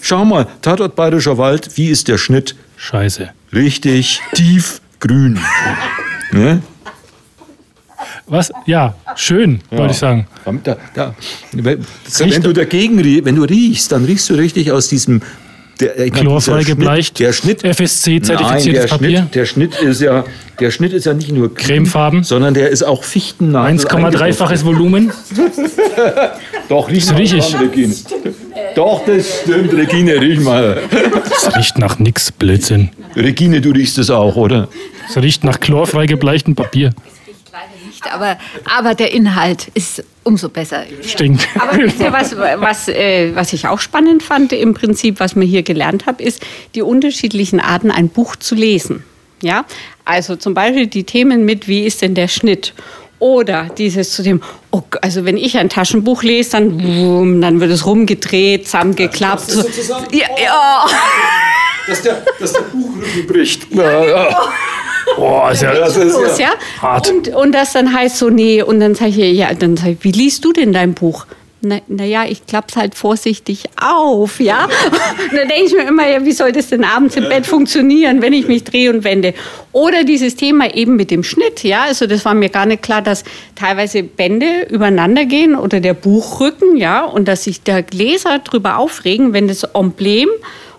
schau 0.00 0.24
mal, 0.24 0.46
Tatort 0.62 0.96
Bayerischer 0.96 1.36
Wald, 1.36 1.76
wie 1.76 1.88
ist 1.88 2.08
der 2.08 2.16
Schnitt? 2.16 2.56
Scheiße. 2.78 3.28
Richtig 3.52 4.20
tiefgrün. 4.34 5.38
ne? 6.32 6.62
Was? 8.26 8.50
Ja, 8.64 8.94
schön, 9.14 9.60
wollte 9.70 9.92
ich 9.92 9.98
sagen. 9.98 10.26
Da, 10.64 10.76
da, 10.94 11.14
wenn, 11.52 11.84
wenn 12.18 12.42
du 12.42 12.52
dagegen 12.52 12.98
wenn 13.24 13.36
du 13.36 13.42
riechst, 13.42 13.92
dann 13.92 14.04
riechst 14.04 14.30
du 14.30 14.34
richtig 14.34 14.72
aus 14.72 14.88
diesem 14.88 15.22
der, 15.80 15.98
ich 15.98 16.12
Chlorfrei 16.12 16.62
gebleicht, 16.64 17.18
der 17.18 17.32
Schnitt, 17.32 17.62
FSC-zertifiziertes 17.64 18.86
Papier. 18.90 19.18
Schnitt, 19.18 19.34
der 19.34 19.44
Schnitt 19.46 19.74
ist 19.80 20.00
ja, 20.00 20.24
der 20.58 20.70
Schnitt 20.70 20.92
ist 20.92 21.04
ja 21.06 21.14
nicht 21.14 21.30
nur 21.32 21.48
grün, 21.54 21.66
Cremefarben. 21.66 22.22
sondern 22.24 22.54
der 22.54 22.70
ist 22.70 22.82
auch 22.82 23.04
fichtennah. 23.04 23.66
1,3-faches 23.66 24.64
Volumen. 24.64 25.12
Doch, 26.68 26.88
riech 26.88 27.04
Das 27.04 27.12
mal 27.12 27.18
riech 27.20 27.32
ich. 27.34 27.50
dran, 27.52 27.68
Regine. 27.68 27.94
Doch, 28.74 29.02
das 29.06 29.40
stimmt, 29.42 29.72
Regine, 29.72 30.20
riech 30.20 30.40
mal. 30.40 30.78
Das 31.30 31.56
riecht 31.56 31.78
nach 31.78 31.98
nix, 31.98 32.32
Blödsinn. 32.32 32.90
Regine, 33.14 33.60
du 33.60 33.70
riechst 33.70 33.98
es 33.98 34.10
auch, 34.10 34.36
oder? 34.36 34.68
Das 35.06 35.22
riecht 35.22 35.44
nach 35.44 35.60
chlorfrei 35.60 36.06
gebleichtem 36.06 36.54
Papier. 36.54 36.92
Nicht, 38.06 38.14
aber, 38.14 38.38
aber 38.64 38.94
der 38.94 39.12
Inhalt 39.12 39.68
ist 39.74 40.04
umso 40.22 40.48
besser. 40.48 40.84
Stinkt. 41.02 41.46
Aber 41.58 41.76
wisst 41.78 42.00
ihr, 42.00 42.12
was, 42.12 42.36
was, 42.36 42.88
äh, 42.88 43.34
was 43.34 43.52
ich 43.52 43.66
auch 43.66 43.80
spannend 43.80 44.22
fand, 44.22 44.52
im 44.52 44.74
Prinzip, 44.74 45.20
was 45.20 45.36
mir 45.36 45.44
hier 45.44 45.62
gelernt 45.62 46.06
habe, 46.06 46.22
ist 46.22 46.44
die 46.74 46.82
unterschiedlichen 46.82 47.60
Arten, 47.60 47.90
ein 47.90 48.08
Buch 48.08 48.36
zu 48.36 48.54
lesen. 48.54 49.04
Ja? 49.42 49.64
Also 50.04 50.36
zum 50.36 50.54
Beispiel 50.54 50.86
die 50.86 51.04
Themen 51.04 51.44
mit, 51.44 51.68
wie 51.68 51.84
ist 51.84 52.02
denn 52.02 52.14
der 52.14 52.28
Schnitt? 52.28 52.74
Oder 53.18 53.68
dieses 53.78 54.12
zu 54.12 54.22
dem, 54.22 54.42
oh, 54.70 54.82
also 55.00 55.24
wenn 55.24 55.38
ich 55.38 55.56
ein 55.56 55.70
Taschenbuch 55.70 56.22
lese, 56.22 56.50
dann, 56.52 56.82
wumm, 56.82 57.40
dann 57.40 57.60
wird 57.60 57.70
es 57.70 57.86
rumgedreht, 57.86 58.66
zusammengeklappt. 58.66 59.50
So, 59.50 59.62
ja, 60.12 60.26
ja. 60.42 60.86
Dass 61.86 62.02
der, 62.02 62.20
dass 62.40 62.52
der 62.52 62.62
Buchrücken 62.62 63.26
bricht. 63.28 63.72
Ja, 63.72 64.04
ja. 64.04 64.52
Boah, 65.16 65.52
ist 65.52 65.62
ja, 65.62 65.74
Das 65.74 65.96
ist 65.96 66.12
los, 66.12 66.38
ja. 66.38 66.50
Hart. 66.80 67.10
Und, 67.10 67.28
und 67.28 67.52
das 67.52 67.72
dann 67.72 67.92
heißt 67.92 68.18
so, 68.18 68.30
nee, 68.30 68.62
und 68.62 68.80
dann 68.80 68.94
sage 68.94 69.10
ich, 69.10 69.36
ja, 69.36 69.54
dann 69.54 69.76
sag 69.76 69.88
ich, 69.88 69.98
wie 70.02 70.12
liest 70.12 70.44
du 70.44 70.52
denn 70.52 70.72
dein 70.72 70.94
Buch? 70.94 71.26
Na, 71.62 71.80
naja, 71.88 72.24
ich 72.28 72.44
klapp's 72.46 72.76
halt 72.76 72.94
vorsichtig 72.94 73.64
auf, 73.80 74.40
ja. 74.40 74.64
Und 74.64 75.32
dann 75.32 75.48
denke 75.48 75.64
ich 75.64 75.72
mir 75.72 75.88
immer, 75.88 76.06
ja, 76.06 76.24
wie 76.24 76.32
soll 76.32 76.52
das 76.52 76.68
denn 76.68 76.84
abends 76.84 77.16
im 77.16 77.28
Bett 77.28 77.46
funktionieren, 77.46 78.20
wenn 78.20 78.34
ich 78.34 78.46
mich 78.46 78.64
drehe 78.64 78.90
und 78.90 79.04
wende? 79.04 79.32
Oder 79.72 80.04
dieses 80.04 80.36
Thema 80.36 80.72
eben 80.74 80.96
mit 80.96 81.10
dem 81.10 81.24
Schnitt, 81.24 81.64
ja. 81.64 81.84
Also 81.84 82.06
das 82.06 82.24
war 82.24 82.34
mir 82.34 82.50
gar 82.50 82.66
nicht 82.66 82.82
klar, 82.82 83.00
dass 83.00 83.24
teilweise 83.54 84.02
Bände 84.02 84.66
übereinander 84.68 85.24
gehen 85.24 85.56
oder 85.56 85.80
der 85.80 85.94
Buchrücken, 85.94 86.76
ja, 86.76 87.04
und 87.04 87.26
dass 87.26 87.44
sich 87.44 87.62
der 87.62 87.84
Leser 87.90 88.38
drüber 88.40 88.76
aufregen, 88.76 89.32
wenn 89.32 89.48
das 89.48 89.64
Emblem 89.64 90.28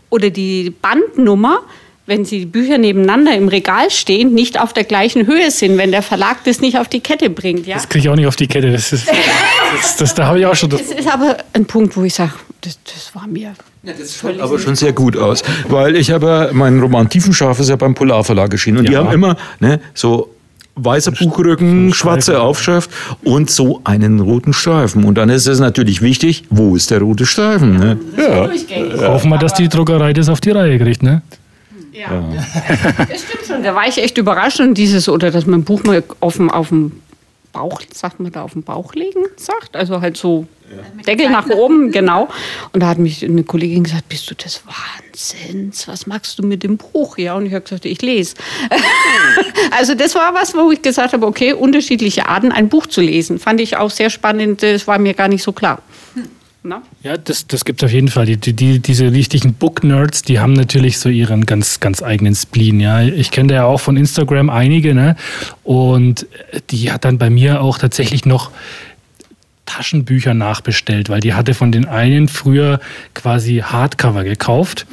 oder 0.10 0.30
die 0.30 0.70
Bandnummer 0.70 1.62
wenn 2.08 2.24
sie 2.26 2.40
die 2.40 2.46
Bücher 2.46 2.78
nebeneinander 2.78 3.36
im 3.36 3.50
Regal 3.50 3.92
stehen, 3.92 4.34
nicht 4.34 4.60
auf 4.60 4.72
der 4.74 4.86
gleichen 4.86 5.28
Höhe 5.28 5.52
sind, 5.52 5.78
wenn 5.78 5.92
der 5.92 6.02
Verlag 6.02 6.44
das 6.46 6.62
nicht 6.62 6.80
auf 6.80 6.88
die 6.88 7.02
Kette 7.02 7.30
bringt. 7.30 7.68
Ja? 7.68 7.76
das 7.76 7.90
kriege 7.90 8.06
ich 8.06 8.10
auch 8.10 8.16
nicht 8.16 8.28
auf 8.28 8.38
die 8.38 8.48
Kette. 8.48 8.72
Das 8.72 8.94
ist, 8.94 9.08
das, 9.82 9.98
das, 9.98 10.16
da 10.16 10.26
habe 10.28 10.40
ich 10.40 10.46
auch 10.46 10.56
schon 10.56 10.70
das. 10.70 10.88
Das 10.88 11.00
ist 11.00 11.08
aber 11.14 11.38
ein 11.54 11.66
Punkt, 11.66 11.96
wo 11.98 12.04
ich 12.04 12.14
sage, 12.14 12.32
das, 12.62 12.80
das 12.86 13.14
war 13.14 13.28
mir 13.28 13.54
völlig 14.06 14.42
aber 14.42 14.58
schon 14.58 14.76
sehr 14.76 14.94
gut 14.94 15.18
aus. 15.18 15.44
Weil 15.68 15.98
ich 15.98 16.10
habe, 16.12 16.50
mein 16.54 16.80
Roman 16.80 17.10
Tiefenscharf 17.10 17.60
ist 17.60 17.70
ja 17.70 17.76
beim 17.76 17.94
Polarverlag 17.94 18.52
erschienen. 18.52 18.80
Und 18.80 18.88
die 18.90 18.94
Ja. 18.94 19.00
haben 19.04 19.12
immer 19.12 19.36
ne, 19.60 19.82
so 19.94 20.34
weißer 20.76 21.12
Buchrücken, 21.12 21.94
schwarze 21.94 22.40
Aufschrift 22.40 22.90
und 23.24 23.50
so 23.50 23.82
einen 23.84 24.20
roten 24.22 24.54
Streifen. 24.54 25.04
Und 25.04 25.16
dann 25.16 25.30
ist 25.30 25.48
es 25.48 25.60
natürlich 25.60 26.02
wichtig, 26.02 26.46
wo 26.50 26.76
ist 26.76 26.92
der 26.92 27.02
rote 27.02 27.26
Streifen? 27.26 27.78
Ne? 27.78 27.98
Ja. 28.18 29.10
Hoffen 29.10 29.30
wir, 29.30 29.40
dass 29.40 29.56
die 29.56 29.68
Druckerei 29.68 30.14
das 30.14 30.30
auf 30.30 30.40
die 30.40 30.52
Reihe 30.52 30.78
kriegt, 30.80 31.04
ne? 31.04 31.22
Das 33.10 33.24
stimmt 33.24 33.46
schon. 33.46 33.64
Da 33.64 33.74
war 33.76 33.88
ich 33.88 33.98
echt 33.98 34.18
überrascht 34.18 34.60
und 34.60 34.76
dieses, 34.76 35.10
oder 35.10 35.32
dass 35.32 35.46
man 35.46 35.62
ein 35.62 35.64
Buch 35.64 35.84
mal 35.84 36.04
auf 36.20 36.38
dem, 36.38 36.50
auf 36.50 36.70
dem 36.70 37.02
Bauch, 37.54 37.82
sagt 37.94 38.20
man 38.20 38.32
da, 38.32 38.44
auf 38.44 38.54
dem 38.54 38.64
Bauch 38.64 38.94
legen, 38.94 39.26
sagt. 39.36 39.76
Also 39.76 40.02
halt 40.02 40.18
so 40.18 40.48
Deckel 41.06 41.30
nach 41.30 41.50
oben, 41.50 41.92
genau. 41.94 42.28
Und 42.74 42.82
da 42.82 42.88
hat 42.88 42.98
mich 42.98 43.24
eine 43.24 43.44
Kollegin 43.44 43.84
gesagt, 43.84 44.10
bist 44.10 44.30
du 44.30 44.36
des 44.36 44.62
Wahnsinns? 44.66 45.88
Was 45.88 46.08
magst 46.08 46.38
du 46.38 46.44
mit 46.44 46.64
dem 46.64 46.78
Buch? 46.78 47.18
Ja, 47.18 47.36
und 47.36 47.46
ich 47.46 47.54
habe 47.54 47.64
gesagt, 47.64 47.86
ich 47.86 48.02
lese. 48.02 48.36
also 49.72 49.96
das 49.96 50.16
war 50.16 50.34
was, 50.34 50.54
wo 50.54 50.72
ich 50.72 50.82
gesagt 50.82 51.14
habe, 51.14 51.26
okay, 51.26 51.54
unterschiedliche 51.54 52.28
Arten, 52.28 52.52
ein 52.52 52.70
Buch 52.70 52.88
zu 52.88 53.02
lesen. 53.02 53.40
Fand 53.40 53.62
ich 53.62 53.78
auch 53.78 53.90
sehr 53.90 54.10
spannend, 54.10 54.62
das 54.62 54.88
war 54.88 55.00
mir 55.00 55.14
gar 55.14 55.28
nicht 55.28 55.44
so 55.44 55.52
klar. 55.52 55.82
Na? 56.68 56.82
Ja, 57.02 57.16
das, 57.16 57.48
das 57.48 57.64
gibt 57.64 57.82
es 57.82 57.88
auf 57.88 57.94
jeden 57.94 58.10
Fall. 58.10 58.26
Die, 58.26 58.52
die, 58.52 58.80
diese 58.80 59.14
richtigen 59.14 59.54
Book-Nerds, 59.54 60.24
die 60.24 60.42
haben 60.42 60.52
natürlich 60.52 61.00
so 61.00 61.08
ihren 61.08 61.46
ganz, 61.46 61.80
ganz 61.80 62.04
eigenen 62.04 62.36
Spleen. 62.36 62.82
Ja. 62.82 63.02
Ich 63.02 63.32
kenne 63.32 63.48
da 63.48 63.56
ja 63.56 63.64
auch 63.64 63.80
von 63.80 63.96
Instagram 63.96 64.50
einige, 64.50 64.94
ne? 64.94 65.16
Und 65.64 66.28
die 66.70 66.92
hat 66.92 67.06
dann 67.06 67.18
bei 67.18 67.30
mir 67.30 67.62
auch 67.62 67.78
tatsächlich 67.78 68.26
noch 68.26 68.52
Taschenbücher 69.68 70.34
nachbestellt, 70.34 71.10
weil 71.10 71.20
die 71.20 71.36
hatte 71.36 71.54
von 71.54 71.72
den 71.72 71.86
einen 71.86 72.28
früher 72.28 72.80
quasi 73.14 73.58
Hardcover 73.64 74.24
gekauft. 74.24 74.88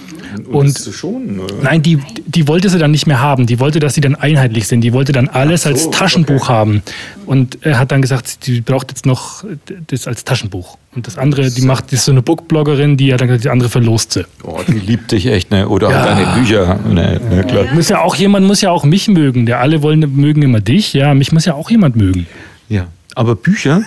Und, 0.50 0.76
schon, 0.76 1.40
oder? 1.40 1.54
nein, 1.62 1.80
die, 1.80 1.98
die 2.26 2.46
wollte 2.48 2.68
sie 2.68 2.78
dann 2.78 2.90
nicht 2.90 3.06
mehr 3.06 3.20
haben. 3.20 3.46
Die 3.46 3.60
wollte, 3.60 3.78
dass 3.78 3.94
sie 3.94 4.00
dann 4.00 4.16
einheitlich 4.16 4.66
sind. 4.66 4.82
Die 4.82 4.92
wollte 4.92 5.12
dann 5.12 5.28
alles 5.28 5.62
so, 5.62 5.70
als 5.70 5.90
Taschenbuch 5.90 6.48
haben. 6.48 6.82
Und 7.24 7.58
er 7.62 7.78
hat 7.78 7.92
dann 7.92 8.02
gesagt, 8.02 8.44
sie 8.44 8.60
braucht 8.60 8.90
jetzt 8.90 9.06
noch 9.06 9.44
das 9.86 10.06
als 10.06 10.24
Taschenbuch. 10.24 10.76
Und 10.94 11.06
das 11.06 11.18
andere, 11.18 11.50
die 11.50 11.62
macht, 11.62 11.90
die 11.90 11.94
ist 11.94 12.04
so 12.04 12.12
eine 12.12 12.22
Bookbloggerin, 12.22 12.96
die 12.96 13.12
hat 13.12 13.20
dann 13.20 13.28
gesagt, 13.28 13.44
die 13.44 13.50
andere 13.50 13.70
verlost 13.70 14.12
sie. 14.12 14.26
Oh, 14.42 14.60
die 14.66 14.72
liebt 14.72 15.12
dich 15.12 15.26
echt, 15.26 15.50
ne? 15.50 15.68
Oder 15.68 15.88
auch 15.88 16.04
deine 16.04 16.38
Bücher. 16.38 16.78
Ne, 16.88 17.20
ne, 17.30 17.44
klar. 17.44 17.66
Muss 17.72 17.88
ja 17.88 18.00
auch 18.00 18.16
jemand 18.16 18.46
muss 18.46 18.60
ja 18.60 18.70
auch 18.70 18.84
mich 18.84 19.08
mögen. 19.08 19.46
Der 19.46 19.60
alle 19.60 19.82
wollen 19.82 20.00
mögen 20.16 20.42
immer 20.42 20.60
dich. 20.60 20.92
Ja, 20.94 21.14
mich 21.14 21.32
muss 21.32 21.44
ja 21.44 21.54
auch 21.54 21.70
jemand 21.70 21.96
mögen. 21.96 22.26
Ja. 22.68 22.88
Aber 23.14 23.36
Bücher, 23.36 23.82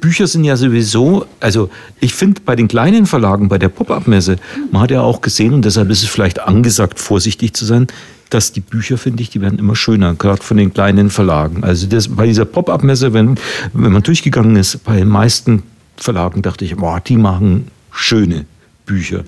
Bücher 0.00 0.26
sind 0.26 0.44
ja 0.44 0.56
sowieso, 0.56 1.26
also 1.40 1.70
ich 2.00 2.14
finde 2.14 2.40
bei 2.44 2.56
den 2.56 2.68
kleinen 2.68 3.06
Verlagen, 3.06 3.48
bei 3.48 3.58
der 3.58 3.68
Pop-Up-Messe, 3.68 4.36
man 4.70 4.82
hat 4.82 4.90
ja 4.90 5.00
auch 5.00 5.20
gesehen, 5.20 5.54
und 5.54 5.64
deshalb 5.64 5.90
ist 5.90 6.02
es 6.02 6.08
vielleicht 6.08 6.40
angesagt, 6.40 7.00
vorsichtig 7.00 7.54
zu 7.54 7.64
sein, 7.64 7.86
dass 8.30 8.52
die 8.52 8.60
Bücher, 8.60 8.98
finde 8.98 9.22
ich, 9.22 9.30
die 9.30 9.40
werden 9.40 9.58
immer 9.58 9.74
schöner, 9.74 10.14
gerade 10.14 10.42
von 10.42 10.56
den 10.56 10.72
kleinen 10.72 11.10
Verlagen. 11.10 11.64
Also 11.64 11.86
das, 11.86 12.08
bei 12.08 12.26
dieser 12.26 12.44
Pop-Up-Messe, 12.44 13.12
wenn, 13.12 13.36
wenn 13.72 13.92
man 13.92 14.02
durchgegangen 14.02 14.56
ist, 14.56 14.84
bei 14.84 14.96
den 14.96 15.08
meisten 15.08 15.62
Verlagen 15.96 16.42
dachte 16.42 16.64
ich, 16.64 16.76
boah, 16.76 17.00
die 17.00 17.16
machen 17.16 17.68
schöne 17.90 18.44
Bücher. 18.86 19.24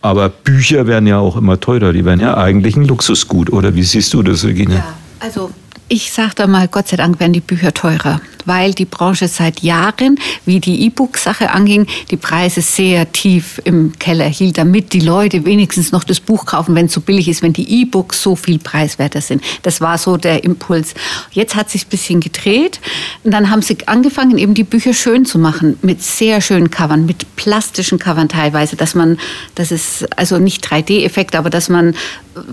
Aber 0.00 0.28
Bücher 0.28 0.86
werden 0.86 1.06
ja 1.06 1.18
auch 1.18 1.36
immer 1.36 1.60
teurer, 1.60 1.92
die 1.92 2.04
werden 2.04 2.20
ja 2.20 2.36
eigentlich 2.36 2.76
ein 2.76 2.84
Luxusgut, 2.84 3.52
oder 3.52 3.74
wie 3.74 3.82
siehst 3.82 4.14
du 4.14 4.22
das, 4.22 4.44
Regine? 4.44 4.76
Ja, 4.76 4.94
also 5.20 5.50
ich 5.88 6.10
sage 6.10 6.32
da 6.34 6.46
mal, 6.48 6.66
Gott 6.66 6.88
sei 6.88 6.96
Dank 6.96 7.20
werden 7.20 7.32
die 7.32 7.40
Bücher 7.40 7.72
teurer, 7.72 8.20
weil 8.44 8.74
die 8.74 8.84
Branche 8.84 9.28
seit 9.28 9.60
Jahren, 9.60 10.18
wie 10.44 10.58
die 10.58 10.84
E-Book-Sache 10.86 11.50
anging, 11.52 11.86
die 12.10 12.16
Preise 12.16 12.60
sehr 12.60 13.12
tief 13.12 13.60
im 13.64 13.96
Keller 13.98 14.26
hielt, 14.26 14.58
damit 14.58 14.92
die 14.92 15.00
Leute 15.00 15.44
wenigstens 15.44 15.92
noch 15.92 16.02
das 16.02 16.18
Buch 16.18 16.44
kaufen, 16.44 16.74
wenn 16.74 16.86
es 16.86 16.92
so 16.92 17.00
billig 17.00 17.28
ist, 17.28 17.42
wenn 17.42 17.52
die 17.52 17.82
E-Books 17.82 18.20
so 18.20 18.34
viel 18.34 18.58
preiswerter 18.58 19.20
sind. 19.20 19.42
Das 19.62 19.80
war 19.80 19.96
so 19.96 20.16
der 20.16 20.42
Impuls. 20.42 20.94
Jetzt 21.30 21.54
hat 21.54 21.70
sich 21.70 21.86
ein 21.86 21.90
bisschen 21.90 22.20
gedreht 22.20 22.80
und 23.22 23.30
dann 23.30 23.50
haben 23.50 23.62
sie 23.62 23.78
angefangen, 23.86 24.38
eben 24.38 24.54
die 24.54 24.64
Bücher 24.64 24.92
schön 24.92 25.24
zu 25.24 25.38
machen, 25.38 25.78
mit 25.82 26.02
sehr 26.02 26.40
schönen 26.40 26.70
Covern, 26.70 27.06
mit 27.06 27.36
plastischen 27.36 28.00
Covern 28.00 28.28
teilweise, 28.28 28.74
dass 28.74 28.96
man, 28.96 29.18
das 29.54 29.70
ist 29.70 30.18
also 30.18 30.38
nicht 30.38 30.66
3D-Effekt, 30.66 31.36
aber 31.36 31.48
dass 31.48 31.68
man 31.68 31.94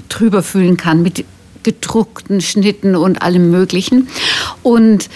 drüber 0.08 0.44
fühlen 0.44 0.78
kann 0.78 1.02
mit 1.02 1.26
gedruckten 1.64 2.42
Schnitten 2.42 2.96
und 2.96 3.22
allem 3.22 3.52
Möglichen. 3.52 4.08
Und 4.62 5.10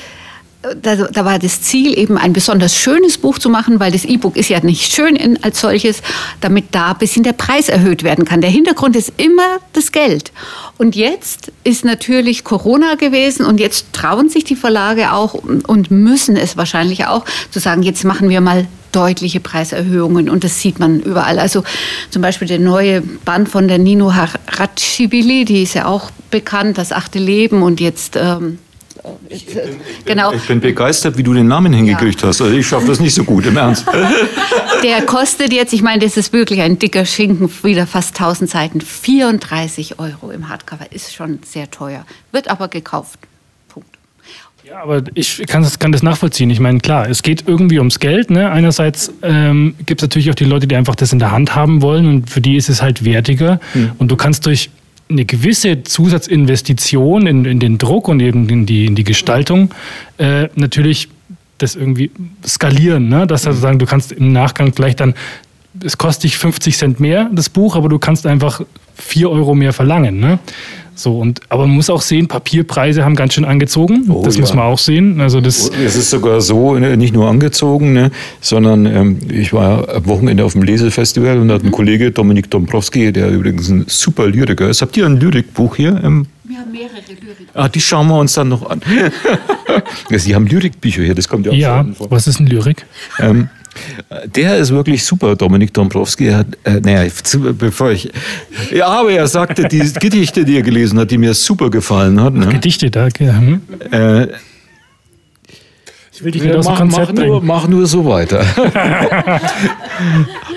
da, 0.81 0.95
da, 0.95 1.25
war 1.25 1.39
das 1.39 1.61
Ziel, 1.61 1.97
eben 1.97 2.17
ein 2.17 2.33
besonders 2.33 2.75
schönes 2.75 3.17
Buch 3.17 3.37
zu 3.39 3.49
machen, 3.49 3.79
weil 3.79 3.91
das 3.91 4.05
E-Book 4.05 4.35
ist 4.35 4.49
ja 4.49 4.59
nicht 4.59 4.93
schön 4.93 5.15
in, 5.15 5.41
als 5.43 5.61
solches, 5.61 6.01
damit 6.41 6.65
da 6.71 6.91
ein 6.91 6.97
bisschen 6.97 7.23
der 7.23 7.33
Preis 7.33 7.69
erhöht 7.69 8.03
werden 8.03 8.25
kann. 8.25 8.41
Der 8.41 8.49
Hintergrund 8.49 8.95
ist 8.95 9.13
immer 9.17 9.57
das 9.73 9.91
Geld. 9.91 10.31
Und 10.77 10.95
jetzt 10.95 11.51
ist 11.63 11.85
natürlich 11.85 12.43
Corona 12.43 12.95
gewesen 12.95 13.45
und 13.45 13.59
jetzt 13.59 13.93
trauen 13.93 14.29
sich 14.29 14.43
die 14.43 14.55
Verlage 14.55 15.13
auch 15.13 15.33
und 15.33 15.91
müssen 15.91 16.35
es 16.35 16.57
wahrscheinlich 16.57 17.05
auch, 17.05 17.25
zu 17.51 17.59
sagen, 17.59 17.83
jetzt 17.83 18.03
machen 18.03 18.29
wir 18.29 18.41
mal 18.41 18.67
deutliche 18.97 19.39
Preiserhöhungen 19.39 20.27
und 20.27 20.43
das 20.43 20.59
sieht 20.59 20.79
man 20.79 20.99
überall. 20.99 21.37
Also 21.37 21.63
zum 22.09 22.23
Beispiel 22.23 22.47
der 22.47 22.57
neue 22.57 23.01
Band 23.01 23.47
von 23.47 23.67
der 23.67 23.77
Nino 23.77 24.13
Harachibili, 24.15 25.45
die 25.45 25.61
ist 25.61 25.75
ja 25.75 25.85
auch 25.85 26.09
bekannt, 26.31 26.79
das 26.79 26.91
achte 26.91 27.19
Leben 27.19 27.61
und 27.61 27.79
jetzt 27.79 28.15
ähm, 28.15 28.57
ich 29.29 29.45
bin, 29.45 29.57
ich 29.99 30.05
genau. 30.05 30.33
ich 30.33 30.47
bin 30.47 30.59
begeistert, 30.59 31.17
wie 31.17 31.23
du 31.23 31.33
den 31.33 31.47
Namen 31.47 31.71
hingekriegt 31.73 32.21
ja. 32.21 32.29
hast. 32.29 32.41
Also 32.41 32.55
ich 32.55 32.67
schaffe 32.67 32.87
das 32.87 32.99
nicht 32.99 33.13
so 33.13 33.23
gut, 33.23 33.45
im 33.45 33.55
Ernst. 33.55 33.85
Der 34.83 35.01
kostet 35.03 35.53
jetzt, 35.53 35.73
ich 35.73 35.81
meine, 35.81 36.03
das 36.03 36.17
ist 36.17 36.33
wirklich 36.33 36.61
ein 36.61 36.79
dicker 36.79 37.05
Schinken, 37.05 37.49
wieder 37.63 37.87
fast 37.87 38.19
1000 38.19 38.49
Seiten, 38.49 38.81
34 38.81 39.99
Euro 39.99 40.31
im 40.31 40.49
Hardcover. 40.49 40.91
Ist 40.91 41.13
schon 41.13 41.39
sehr 41.45 41.69
teuer, 41.71 42.05
wird 42.31 42.49
aber 42.49 42.67
gekauft. 42.67 43.19
Ja, 44.67 44.83
aber 44.83 45.01
ich 45.13 45.47
kann 45.47 45.63
das, 45.63 45.79
kann 45.79 45.93
das 45.93 46.03
nachvollziehen. 46.03 46.49
Ich 46.49 46.59
meine, 46.59 46.79
klar, 46.79 47.09
es 47.09 47.23
geht 47.23 47.45
irgendwie 47.47 47.77
ums 47.77 47.99
Geld. 47.99 48.29
Ne? 48.29 48.51
Einerseits 48.51 49.13
ähm, 49.21 49.75
gibt 49.85 50.01
es 50.01 50.03
natürlich 50.03 50.29
auch 50.29 50.35
die 50.35 50.43
Leute, 50.43 50.67
die 50.67 50.75
einfach 50.75 50.95
das 50.95 51.13
in 51.13 51.19
der 51.19 51.31
Hand 51.31 51.55
haben 51.55 51.81
wollen 51.81 52.05
und 52.05 52.29
für 52.29 52.41
die 52.41 52.57
ist 52.57 52.67
es 52.67 52.81
halt 52.81 53.05
wertiger. 53.05 53.61
Mhm. 53.73 53.91
Und 53.97 54.11
du 54.11 54.17
kannst 54.17 54.45
durch 54.45 54.69
eine 55.09 55.23
gewisse 55.23 55.83
Zusatzinvestition 55.83 57.27
in, 57.27 57.45
in 57.45 57.61
den 57.61 57.77
Druck 57.77 58.09
und 58.09 58.19
eben 58.19 58.49
in 58.49 58.65
die, 58.65 58.87
in 58.87 58.95
die 58.95 59.05
Gestaltung 59.05 59.73
äh, 60.17 60.49
natürlich 60.55 61.07
das 61.59 61.77
irgendwie 61.77 62.11
skalieren, 62.45 63.07
ne? 63.07 63.25
dass 63.25 63.47
also 63.47 63.61
sagen, 63.61 63.79
du 63.79 63.85
kannst 63.85 64.11
im 64.11 64.33
Nachgang 64.33 64.73
vielleicht 64.73 64.99
dann, 64.99 65.13
es 65.81 65.97
kostet 65.97 66.25
dich 66.25 66.37
50 66.37 66.75
Cent 66.75 66.99
mehr, 66.99 67.29
das 67.31 67.47
Buch, 67.47 67.77
aber 67.77 67.87
du 67.87 67.99
kannst 67.99 68.25
einfach 68.25 68.61
4 68.95 69.29
Euro 69.29 69.55
mehr 69.55 69.71
verlangen. 69.71 70.19
Ne? 70.19 70.39
So, 70.97 71.19
und, 71.19 71.41
aber 71.49 71.67
man 71.67 71.75
muss 71.75 71.91
auch 71.91 72.01
sehen, 72.01 72.27
Papierpreise 72.27 73.05
haben 73.05 73.15
ganz 73.15 73.35
schön 73.35 73.45
angezogen. 73.45 74.05
Oh, 74.09 74.23
das 74.25 74.35
ja. 74.35 74.41
muss 74.41 74.55
man 74.55 74.65
auch 74.65 74.79
sehen. 74.79 75.21
Also 75.21 75.41
das 75.41 75.69
es 75.69 75.95
ist 75.95 76.09
sogar 76.09 76.41
so, 76.41 76.73
ne, 76.73 76.97
nicht 76.97 77.13
nur 77.13 77.29
angezogen, 77.29 77.93
ne, 77.93 78.09
sondern 78.41 78.87
ähm, 78.87 79.19
ich 79.29 79.53
war 79.53 79.87
am 79.93 80.07
Wochenende 80.07 80.43
auf 80.43 80.53
dem 80.53 80.63
Lesefestival 80.63 81.37
und 81.37 81.49
da 81.49 81.53
hat 81.53 81.63
ein 81.63 81.69
Kollege, 81.69 82.09
Dominik 82.09 82.49
Dombrowski, 82.49 83.13
der 83.13 83.29
übrigens 83.29 83.69
ein 83.69 83.85
super 83.87 84.27
Lyriker 84.27 84.69
ist. 84.69 84.81
Habt 84.81 84.97
ihr 84.97 85.05
ein 85.05 85.19
Lyrikbuch 85.19 85.75
hier? 85.75 86.01
Ähm, 86.03 86.25
wir 86.43 86.57
haben 86.57 86.71
mehrere 86.71 86.95
Lyrikbücher. 86.95 87.51
Ah, 87.53 87.69
die 87.69 87.81
schauen 87.81 88.07
wir 88.07 88.17
uns 88.17 88.33
dann 88.33 88.49
noch 88.49 88.67
an. 88.67 88.81
Sie 90.09 90.33
haben 90.33 90.47
Lyrikbücher 90.47 91.03
hier, 91.03 91.13
das 91.13 91.27
kommt 91.27 91.45
ja 91.45 91.51
auch 91.51 91.55
Ja, 91.55 91.85
was 92.09 92.25
ist 92.25 92.39
ein 92.39 92.47
Lyrik? 92.47 92.87
Ähm, 93.19 93.49
der 94.35 94.57
ist 94.57 94.71
wirklich 94.71 95.03
super, 95.03 95.35
Dominik 95.35 95.73
Dombrowski. 95.73 96.29
Hat, 96.29 96.47
äh, 96.63 96.79
naja, 96.79 97.09
bevor 97.57 97.91
ich. 97.91 98.11
Ja, 98.73 98.87
aber 98.87 99.11
er 99.11 99.27
sagte, 99.27 99.67
die 99.67 99.91
Gedichte, 99.99 100.45
die 100.45 100.57
er 100.57 100.63
gelesen 100.63 100.99
hat, 100.99 101.11
die 101.11 101.17
mir 101.17 101.33
super 101.33 101.69
gefallen 101.69 102.21
hat. 102.21 102.33
Ne? 102.33 102.47
Gedichte, 102.47 102.89
danke. 102.89 103.35
Hm. 103.35 103.61
Äh, 103.91 104.27
ich 106.17 106.23
will 106.23 106.31
dich 106.31 106.41
nicht 106.41 106.55
aus 106.55 106.65
dem 106.65 106.75
Konzept 106.75 107.13
mach 107.15 107.25
nur, 107.25 107.43
mach 107.43 107.67
nur 107.67 107.85
so 107.85 108.03
weiter. 108.03 108.43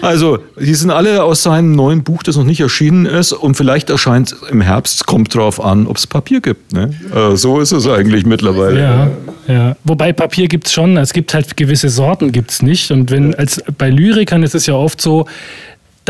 also, 0.01 0.39
die 0.59 0.73
sind 0.73 0.91
alle 0.91 1.23
aus 1.23 1.43
seinem 1.43 1.73
neuen 1.73 2.03
Buch, 2.03 2.23
das 2.23 2.37
noch 2.37 2.45
nicht 2.45 2.61
erschienen 2.61 3.05
ist. 3.05 3.35
Und 3.35 3.57
vielleicht 3.59 3.91
erscheint 3.91 4.33
es 4.33 4.43
im 4.51 4.63
Herbst. 4.63 5.07
Kommt 5.07 5.35
drauf 5.35 5.63
an, 5.63 5.87
ob 5.87 5.99
es 5.99 6.07
Papier 6.07 6.41
gibt. 6.41 6.73
Ne? 6.73 6.95
Äh, 7.15 7.37
so 7.37 7.61
ist 7.61 7.73
es 7.73 7.87
eigentlich 7.87 8.25
mittlerweile. 8.25 8.81
Ja, 8.81 9.11
ja. 9.49 9.77
Wobei 9.85 10.15
Papier 10.15 10.49
gibt 10.49 10.67
es 10.67 10.73
schon. 10.73 10.97
Es 10.97 11.13
gibt 11.13 11.35
halt 11.35 11.59
gewisse 11.59 11.91
Sorten, 11.91 12.33
gibt 12.33 12.53
es 12.53 12.63
nicht. 12.63 12.91
Und 12.91 13.11
wenn 13.11 13.35
als 13.35 13.63
bei 13.77 13.91
Lyrikern 13.91 14.43
ist 14.43 14.55
es 14.55 14.65
ja 14.65 14.73
oft 14.73 15.03
so, 15.03 15.27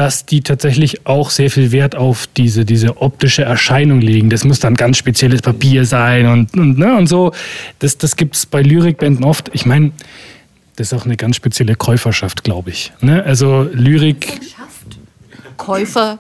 dass 0.01 0.25
die 0.25 0.41
tatsächlich 0.41 1.07
auch 1.07 1.29
sehr 1.29 1.51
viel 1.51 1.73
Wert 1.73 1.95
auf 1.95 2.27
diese, 2.27 2.65
diese 2.65 3.03
optische 3.03 3.43
Erscheinung 3.43 4.01
legen. 4.01 4.31
Das 4.31 4.45
muss 4.45 4.59
dann 4.59 4.75
ganz 4.75 4.97
spezielles 4.97 5.43
Papier 5.43 5.85
sein 5.85 6.27
und, 6.27 6.55
und, 6.57 6.79
ne, 6.79 6.97
und 6.97 7.07
so. 7.07 7.33
Das, 7.81 7.99
das 7.99 8.17
gibt 8.17 8.35
es 8.35 8.47
bei 8.47 8.63
Lyrikbänden 8.63 9.27
oft. 9.27 9.51
Ich 9.53 9.67
meine, 9.67 9.93
das 10.77 10.91
ist 10.91 10.99
auch 10.99 11.05
eine 11.05 11.19
ganz 11.19 11.37
spezielle 11.37 11.75
Käuferschaft, 11.75 12.45
glaube 12.45 12.71
ich. 12.71 12.95
Ne? 13.03 13.23
Also 13.23 13.69
Lyrik. 13.75 14.41
Käufer, 15.59 16.19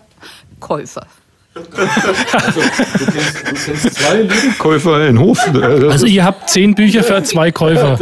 Käufer. 0.61 1.07
also, 1.55 2.61
du, 2.61 3.11
kennst, 3.11 3.41
du 3.41 3.55
kennst 3.65 3.95
zwei 3.95 4.17
Lyrikkäufer 4.25 5.09
in 5.09 5.19
Hof. 5.19 5.39
Also 5.89 6.05
ihr 6.05 6.23
habt 6.23 6.51
zehn 6.51 6.75
Bücher 6.75 7.03
für 7.03 7.23
zwei 7.23 7.51
Käufer. 7.51 7.99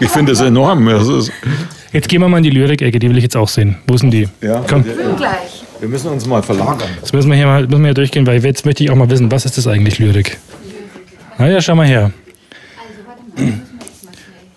ich 0.00 0.08
finde 0.08 0.32
das 0.32 0.40
enorm. 0.40 0.84
Das 0.86 1.06
ist 1.06 1.32
Jetzt 1.92 2.08
gehen 2.08 2.20
wir 2.20 2.28
mal 2.28 2.38
in 2.38 2.44
die 2.44 2.50
Lyrik-Ecke, 2.50 2.98
die 2.98 3.10
will 3.10 3.18
ich 3.18 3.24
jetzt 3.24 3.36
auch 3.36 3.48
sehen. 3.48 3.76
Wo 3.86 3.96
sind 3.96 4.12
die? 4.12 4.28
Ja, 4.40 4.64
Komm. 4.66 4.82
gleich. 4.82 5.62
Wir 5.78 5.88
müssen 5.88 6.10
uns 6.10 6.26
mal 6.26 6.42
verlagern. 6.42 6.88
Das 7.00 7.12
müssen 7.12 7.28
wir 7.28 7.36
hier 7.36 7.46
mal 7.46 7.66
müssen 7.66 7.80
wir 7.82 7.88
hier 7.88 7.94
durchgehen, 7.94 8.26
weil 8.26 8.42
jetzt 8.42 8.64
möchte 8.64 8.84
ich 8.84 8.90
auch 8.90 8.94
mal 8.94 9.10
wissen, 9.10 9.30
was 9.30 9.44
ist 9.44 9.58
das 9.58 9.66
eigentlich 9.66 9.98
Lyrik? 9.98 10.38
Na 11.38 11.48
ja, 11.48 11.60
schau 11.60 11.74
mal 11.74 11.86
her. 11.86 12.12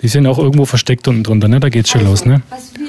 Die 0.01 0.07
sind 0.07 0.27
auch 0.27 0.37
irgendwo 0.37 0.65
versteckt 0.65 1.07
unten 1.07 1.23
drunter, 1.23 1.47
ne? 1.47 1.59
Da 1.59 1.69
geht's 1.69 1.89
schon 1.89 2.01
also, 2.01 2.11
los, 2.11 2.25
ne? 2.25 2.41
Was 2.49 2.71
wir 2.75 2.85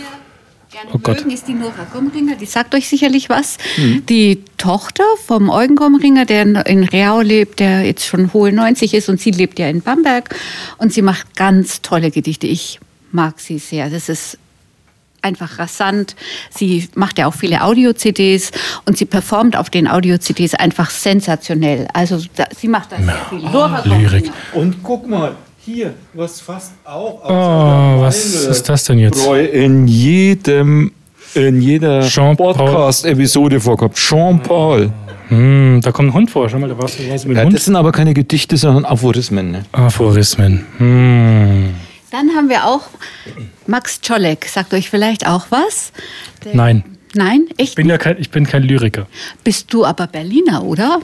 gerne 0.70 0.90
oh 0.92 0.99
Gott. 0.99 1.16
mögen, 1.20 1.30
ist 1.30 1.49
die 1.49 1.55
Nora 1.55 1.86
Gomringer. 1.90 2.36
Die 2.36 2.44
sagt 2.44 2.74
euch 2.74 2.88
sicherlich 2.88 3.30
was. 3.30 3.57
Mhm. 3.78 4.05
Die 4.07 4.44
Tochter 4.59 5.05
vom 5.26 5.49
Eugen 5.49 5.76
Gomringer, 5.76 6.26
der 6.26 6.42
in 6.66 6.84
Reau 6.84 7.22
lebt, 7.22 7.59
der 7.59 7.84
jetzt 7.84 8.05
schon 8.05 8.32
hohe 8.34 8.53
90 8.53 8.92
ist 8.92 9.09
und 9.09 9.18
sie 9.18 9.30
lebt 9.30 9.59
ja 9.59 9.68
in 9.68 9.80
Bamberg 9.80 10.36
und 10.76 10.92
sie 10.92 11.03
macht 11.03 11.34
ganz 11.36 11.80
tolle 11.80 12.11
Gedichte. 12.11 12.47
Ich 12.47 12.80
mag 13.17 13.41
sie 13.41 13.59
sehr. 13.59 13.91
Das 13.91 14.09
ist 14.09 14.39
einfach 15.23 15.59
rasant. 15.59 16.14
Sie 16.51 16.89
macht 16.95 17.19
ja 17.19 17.27
auch 17.27 17.35
viele 17.35 17.62
Audio-CDs 17.62 18.53
und 18.85 18.97
sie 18.97 19.07
performt 19.07 19.57
auf 19.57 19.71
den 19.71 19.89
Audio-CDs 19.89 20.55
einfach 20.55 20.91
sensationell. 20.91 21.89
Also 21.93 22.21
da, 22.37 22.45
sie 22.57 22.69
macht 22.69 22.93
da 22.93 22.99
sehr 22.99 23.27
viel. 23.29 23.41
Laura 23.41 23.83
Lyrik. 23.85 24.31
Und 24.53 24.83
guck 24.85 25.09
mal, 25.09 25.33
hier, 25.64 25.95
was 26.12 26.41
fast 26.41 26.75
auch 26.85 27.23
Oh, 27.25 28.01
was 28.01 28.25
ist 28.25 28.69
das 28.69 28.85
denn 28.85 29.01
jetzt? 29.01 29.27
In 29.27 29.89
jedem, 29.89 30.93
in 31.35 31.61
jeder 31.61 32.09
Podcast-Episode 32.37 33.59
vorkommt. 33.61 33.97
Jean-Paul. 33.97 34.93
Hm, 35.29 35.81
da 35.83 35.91
kommt 35.91 36.11
ein 36.11 36.14
Hund 36.14 36.31
vor. 36.31 36.49
Schau 36.49 36.61
mal, 36.61 36.69
da 36.69 36.79
warst 36.79 37.01
du 37.01 37.11
was 37.11 37.25
mit 37.25 37.37
ja, 37.37 37.43
Hund. 37.43 37.53
Das 37.53 37.64
sind 37.64 37.75
aber 37.75 37.91
keine 37.91 38.14
Gedichte, 38.14 38.57
sondern 38.57 38.85
Aphorismen. 38.85 39.51
Ne? 39.51 39.64
Aphorismen. 39.73 40.64
Hm. 40.79 41.75
Dann 42.11 42.30
haben 42.34 42.48
wir 42.48 42.64
auch 42.66 42.82
Max 43.66 44.00
Czolek. 44.00 44.46
Sagt 44.46 44.72
euch 44.74 44.88
vielleicht 44.90 45.26
auch 45.26 45.46
was? 45.50 45.92
Der- 46.44 46.54
Nein. 46.54 46.84
Nein, 47.14 47.46
echt? 47.57 47.70
Ich 47.70 47.74
bin 47.76 47.88
ja 47.88 47.96
kein, 47.98 48.18
ich 48.20 48.30
bin 48.30 48.46
kein 48.46 48.62
Lyriker. 48.62 49.07
Bist 49.42 49.72
du 49.72 49.84
aber 49.86 50.07
Berliner, 50.07 50.62
oder? 50.62 51.00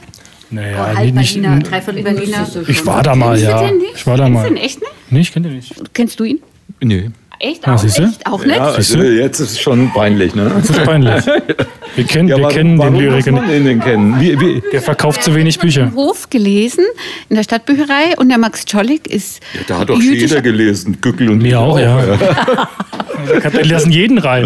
Naja, 0.51 0.91
oh, 0.93 0.97
halb 0.97 1.13
nicht, 1.15 1.33
Berliner, 1.33 1.59
dreiviertel 1.59 2.03
Berliner. 2.03 2.47
ich 2.67 2.85
war 2.85 3.01
da 3.01 3.15
mal, 3.15 3.29
Kennst 3.35 3.43
ja. 3.49 3.61
du 3.61 3.67
den 3.69 3.77
nicht? 3.79 3.95
Ich 3.95 4.05
war 4.05 4.17
da 4.17 4.23
Kennst 4.25 4.33
mal. 4.35 4.43
du 4.49 4.53
den 4.53 4.63
echt 4.63 4.79
nicht? 4.79 4.91
Nee, 5.09 5.19
ich 5.21 5.31
kenne 5.33 5.47
den 5.47 5.55
nicht. 5.57 5.93
Kennst 5.93 6.19
du 6.19 6.23
ihn? 6.25 6.39
Nö. 6.81 7.09
Echt? 7.45 7.67
Ah, 7.67 7.75
auch, 7.75 7.83
echt? 7.83 8.25
Auch 8.25 8.45
nicht? 8.45 8.55
Ja, 8.55 8.63
also 8.71 8.99
jetzt 9.03 9.41
ist 9.41 9.51
es 9.51 9.59
schon 9.59 9.91
peinlich, 9.93 10.33
ne? 10.33 10.49
Das 10.55 10.69
ist 10.69 10.83
peinlich. 10.85 11.25
Wir 11.95 12.05
kennen, 12.05 12.29
wir 12.29 12.37
warum- 12.37 12.49
kennen 12.49 12.69
den 12.71 12.79
warum 12.79 12.95
Lyriker 12.95 13.31
nicht. 13.33 13.49
den 13.49 13.65
denn 13.65 13.79
kennen? 13.81 14.19
Wie, 14.21 14.39
wie? 14.39 14.63
Der 14.71 14.81
verkauft 14.81 15.21
zu 15.23 15.35
wenig 15.35 15.59
Bücher. 15.59 15.81
Im 15.83 15.95
Hof 15.95 16.29
gelesen, 16.29 16.85
in 17.27 17.35
der 17.35 17.43
Stadtbücherei. 17.43 18.15
Und 18.17 18.29
der 18.29 18.37
Max 18.37 18.63
Czolek 18.63 19.07
ist 19.07 19.41
Da 19.67 19.79
hat 19.79 19.89
doch 19.89 19.99
jeder 19.99 20.41
gelesen, 20.41 20.99
Gückel 21.01 21.29
und 21.29 21.39
Mir 21.39 21.59
auch, 21.59 21.77
ja. 21.77 21.99
Wir 23.51 23.65
lassen 23.65 23.91
jeden 23.91 24.19
rein. 24.19 24.45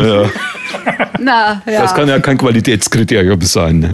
Na, 1.20 1.62
ja. 1.68 1.82
Das 1.84 1.94
kann 1.94 2.08
ja 2.10 2.20
kein 2.20 2.38
Qualitätskriterium 2.40 3.42
sein. 3.42 3.80
Ne? 3.80 3.94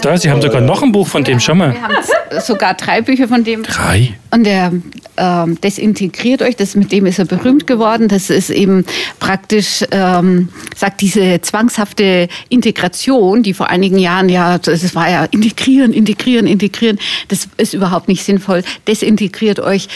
Da, 0.00 0.16
Sie 0.16 0.30
haben 0.30 0.42
sogar 0.42 0.60
noch 0.60 0.82
ein 0.82 0.92
Buch 0.92 1.06
von 1.06 1.24
dem, 1.24 1.40
schau 1.40 1.54
mal. 1.54 1.72
Wir 1.72 1.82
haben 1.82 1.96
sogar 2.40 2.74
drei 2.74 3.00
Bücher 3.00 3.28
von 3.28 3.44
dem. 3.44 3.62
Drei. 3.62 4.14
Und 4.30 4.44
der 4.44 4.72
ähm, 5.16 5.60
desintegriert 5.60 6.42
euch, 6.42 6.56
das, 6.56 6.74
mit 6.74 6.90
dem 6.90 7.06
ist 7.06 7.18
er 7.18 7.26
berühmt 7.26 7.66
geworden. 7.66 8.08
Das 8.08 8.30
ist 8.30 8.50
eben 8.50 8.84
praktisch, 9.20 9.84
ähm, 9.90 10.48
sagt 10.74 11.00
diese 11.00 11.40
zwangshafte 11.42 12.28
Integration, 12.48 13.42
die 13.42 13.54
vor 13.54 13.68
einigen 13.68 13.98
Jahren 13.98 14.28
ja, 14.28 14.58
das 14.58 14.94
war 14.94 15.10
ja 15.10 15.24
integrieren, 15.24 15.92
integrieren, 15.92 16.46
integrieren. 16.46 16.98
Das 17.28 17.48
ist 17.56 17.74
überhaupt 17.74 18.08
nicht 18.08 18.24
sinnvoll. 18.24 18.62
Desintegriert 18.88 19.60
euch, 19.60 19.88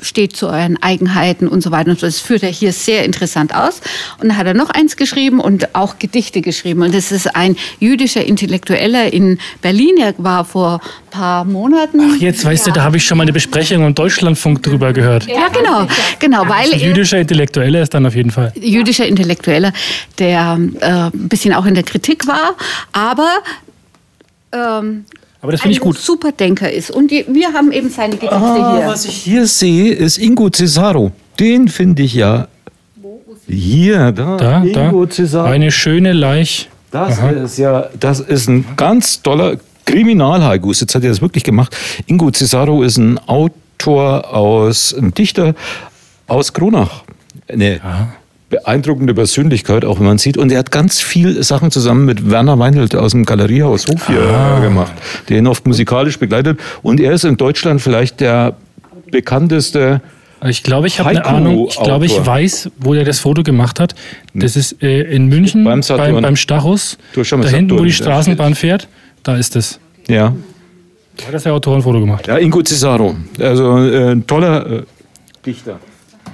steht 0.00 0.36
zu 0.36 0.46
euren 0.46 0.82
Eigenheiten 0.82 1.48
und 1.48 1.62
so 1.62 1.70
weiter. 1.70 1.90
Und 1.90 2.02
das 2.02 2.20
führt 2.20 2.42
er 2.42 2.50
hier 2.50 2.72
sehr 2.72 3.04
interessant 3.04 3.54
aus. 3.54 3.80
Und 4.20 4.28
dann 4.28 4.36
hat 4.36 4.46
er 4.46 4.54
noch 4.54 4.70
eins 4.70 4.96
geschrieben 4.96 5.40
und 5.40 5.74
auch 5.74 5.98
Gedichte 5.98 6.40
geschrieben. 6.40 6.82
Und 6.82 6.94
das 6.94 7.12
ist 7.12 7.34
ein 7.34 7.56
jüdischer 7.78 8.24
Intellektueller 8.24 9.12
in 9.12 9.38
Berlin. 9.62 9.96
Er 9.98 10.14
war 10.18 10.44
vor 10.44 10.80
ein 10.82 11.10
paar 11.10 11.44
Monaten. 11.44 12.00
Ach, 12.00 12.20
jetzt 12.20 12.44
weißt 12.44 12.66
du, 12.66 12.70
da 12.72 12.82
habe 12.82 12.96
ich 12.96 13.04
schon 13.04 13.18
mal 13.18 13.22
eine 13.22 13.32
Besprechung 13.32 13.84
im 13.86 13.94
Deutschlandfunk 13.94 14.62
drüber 14.62 14.92
gehört. 14.92 15.26
Ja, 15.26 15.48
genau, 15.48 15.86
genau, 16.18 16.48
weil 16.48 16.72
Ein 16.72 16.80
er, 16.80 16.88
jüdischer 16.88 17.18
Intellektueller 17.18 17.82
ist 17.82 17.94
dann 17.94 18.06
auf 18.06 18.14
jeden 18.14 18.30
Fall. 18.30 18.52
jüdischer 18.60 19.06
Intellektueller, 19.06 19.72
der 20.18 20.58
äh, 20.80 20.86
ein 20.86 21.28
bisschen 21.28 21.54
auch 21.54 21.66
in 21.66 21.74
der 21.74 21.84
Kritik 21.84 22.26
war, 22.26 22.54
aber 22.92 23.28
ähm, 24.52 25.04
Aber 25.40 25.52
das 25.52 25.60
finde 25.60 25.72
ich 25.76 25.80
ein 25.80 25.84
gut. 25.84 25.98
super 25.98 26.32
Denker 26.32 26.70
ist. 26.72 26.90
Und 26.90 27.10
die, 27.10 27.24
wir 27.28 27.52
haben 27.52 27.70
eben 27.72 27.90
seine 27.90 28.14
Gedichte 28.16 28.34
Ah, 28.34 28.76
hier. 28.78 28.86
was 28.88 29.04
ich 29.04 29.14
hier 29.14 29.46
sehe, 29.46 29.92
ist 29.94 30.18
Ingo 30.18 30.48
Cesaro. 30.50 31.12
Den 31.38 31.68
finde 31.68 32.02
ich 32.02 32.14
ja. 32.14 32.48
Hier, 33.46 34.12
da. 34.12 34.36
Da, 34.36 34.62
Ingo 34.64 35.06
da. 35.06 35.10
Cesaro. 35.12 35.46
Eine 35.46 35.70
schöne 35.70 36.12
Leich. 36.12 36.68
Das 36.90 37.18
ist 37.18 37.58
ja, 37.58 37.88
das 38.00 38.20
ist 38.20 38.48
ein 38.48 38.64
ganz 38.76 39.22
toller 39.22 39.56
Kriminalhaikus. 39.84 40.80
Jetzt 40.80 40.94
hat 40.94 41.02
er 41.04 41.10
das 41.10 41.20
wirklich 41.20 41.44
gemacht. 41.44 41.76
Ingo 42.06 42.30
Cesaro 42.30 42.82
ist 42.82 42.96
ein 42.98 43.18
Autor 43.26 44.34
aus, 44.34 44.92
ein 44.94 45.14
Dichter 45.14 45.54
aus 46.26 46.52
Kronach. 46.52 47.04
Eine 47.48 47.80
beeindruckende 48.50 49.12
Persönlichkeit, 49.14 49.84
auch 49.84 49.98
wenn 49.98 50.06
man 50.06 50.18
sieht. 50.18 50.38
Und 50.38 50.50
er 50.50 50.58
hat 50.58 50.70
ganz 50.70 51.00
viel 51.00 51.42
Sachen 51.42 51.70
zusammen 51.70 52.04
mit 52.06 52.30
Werner 52.30 52.58
Weinelt 52.58 52.96
aus 52.96 53.12
dem 53.12 53.24
Galeriehaus 53.24 53.86
Hof 53.86 54.06
hier 54.06 54.22
Ah. 54.22 54.60
gemacht, 54.60 54.92
der 55.28 55.38
ihn 55.38 55.46
oft 55.46 55.66
musikalisch 55.66 56.18
begleitet. 56.18 56.58
Und 56.82 57.00
er 57.00 57.12
ist 57.12 57.24
in 57.24 57.36
Deutschland 57.36 57.82
vielleicht 57.82 58.20
der 58.20 58.56
bekannteste 59.10 60.00
Ich 60.46 60.62
glaube, 60.62 60.86
ich 60.86 60.98
habe 61.00 61.10
eine. 61.10 61.24
Ahnung. 61.26 61.66
Ich 61.68 61.78
glaube, 61.80 62.06
ich 62.06 62.24
weiß, 62.24 62.70
wo 62.78 62.94
der 62.94 63.04
das 63.04 63.18
Foto 63.18 63.42
gemacht 63.42 63.80
hat. 63.80 63.94
Das 64.34 64.56
ist 64.56 64.82
äh, 64.82 65.02
in 65.02 65.26
München 65.26 65.64
Beim 65.64 65.72
beim, 65.74 65.82
Saturn. 65.82 66.22
beim, 66.22 66.36
Stachus. 66.36 66.96
Da 67.14 67.22
hinten, 67.48 67.78
wo 67.78 67.84
die 67.84 67.92
Straßenbahn 67.92 68.54
fährt, 68.54 68.88
da 69.24 69.36
ist 69.36 69.56
es. 69.56 69.80
Ja. 70.08 70.34
Da 71.16 71.26
hat 71.26 71.34
das 71.34 71.42
der 71.42 71.52
Autor 71.52 71.76
ein 71.76 71.82
Foto 71.82 71.98
gemacht. 72.00 72.28
Ja, 72.28 72.38
Ingo 72.38 72.62
Cesaro. 72.62 73.16
Also 73.40 73.78
äh, 73.78 74.12
ein 74.12 74.26
toller 74.26 74.70
äh, 74.70 74.82
Dichter. 75.44 75.80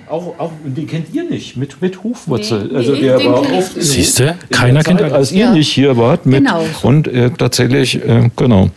Auch, 0.09 0.39
auch, 0.39 0.53
den 0.65 0.87
kennt 0.87 1.15
ihr 1.15 1.25
nicht, 1.25 1.57
mit, 1.57 1.81
mit 1.81 2.03
Hufwurzel. 2.03 2.69
Nee, 2.71 2.77
also 2.77 2.93
nee, 2.93 3.01
der 3.01 3.25
war 3.25 3.41
oft 3.53 3.73
Siehst 3.77 4.19
du? 4.19 4.29
in 4.29 4.35
Keiner 4.51 4.83
kennt 4.83 5.01
Zeit. 5.01 5.13
Als 5.13 5.33
ihr 5.33 5.47
Ja. 5.47 5.53
nicht 5.53 5.71
hier 5.73 5.97
wart. 5.97 6.27
Mit, 6.27 6.45
Genau. 6.45 6.65
Und 6.83 7.09
äh, 7.09 7.31
tatsächlich, 7.31 7.97
äh, 8.07 8.31
genau. 8.37 8.71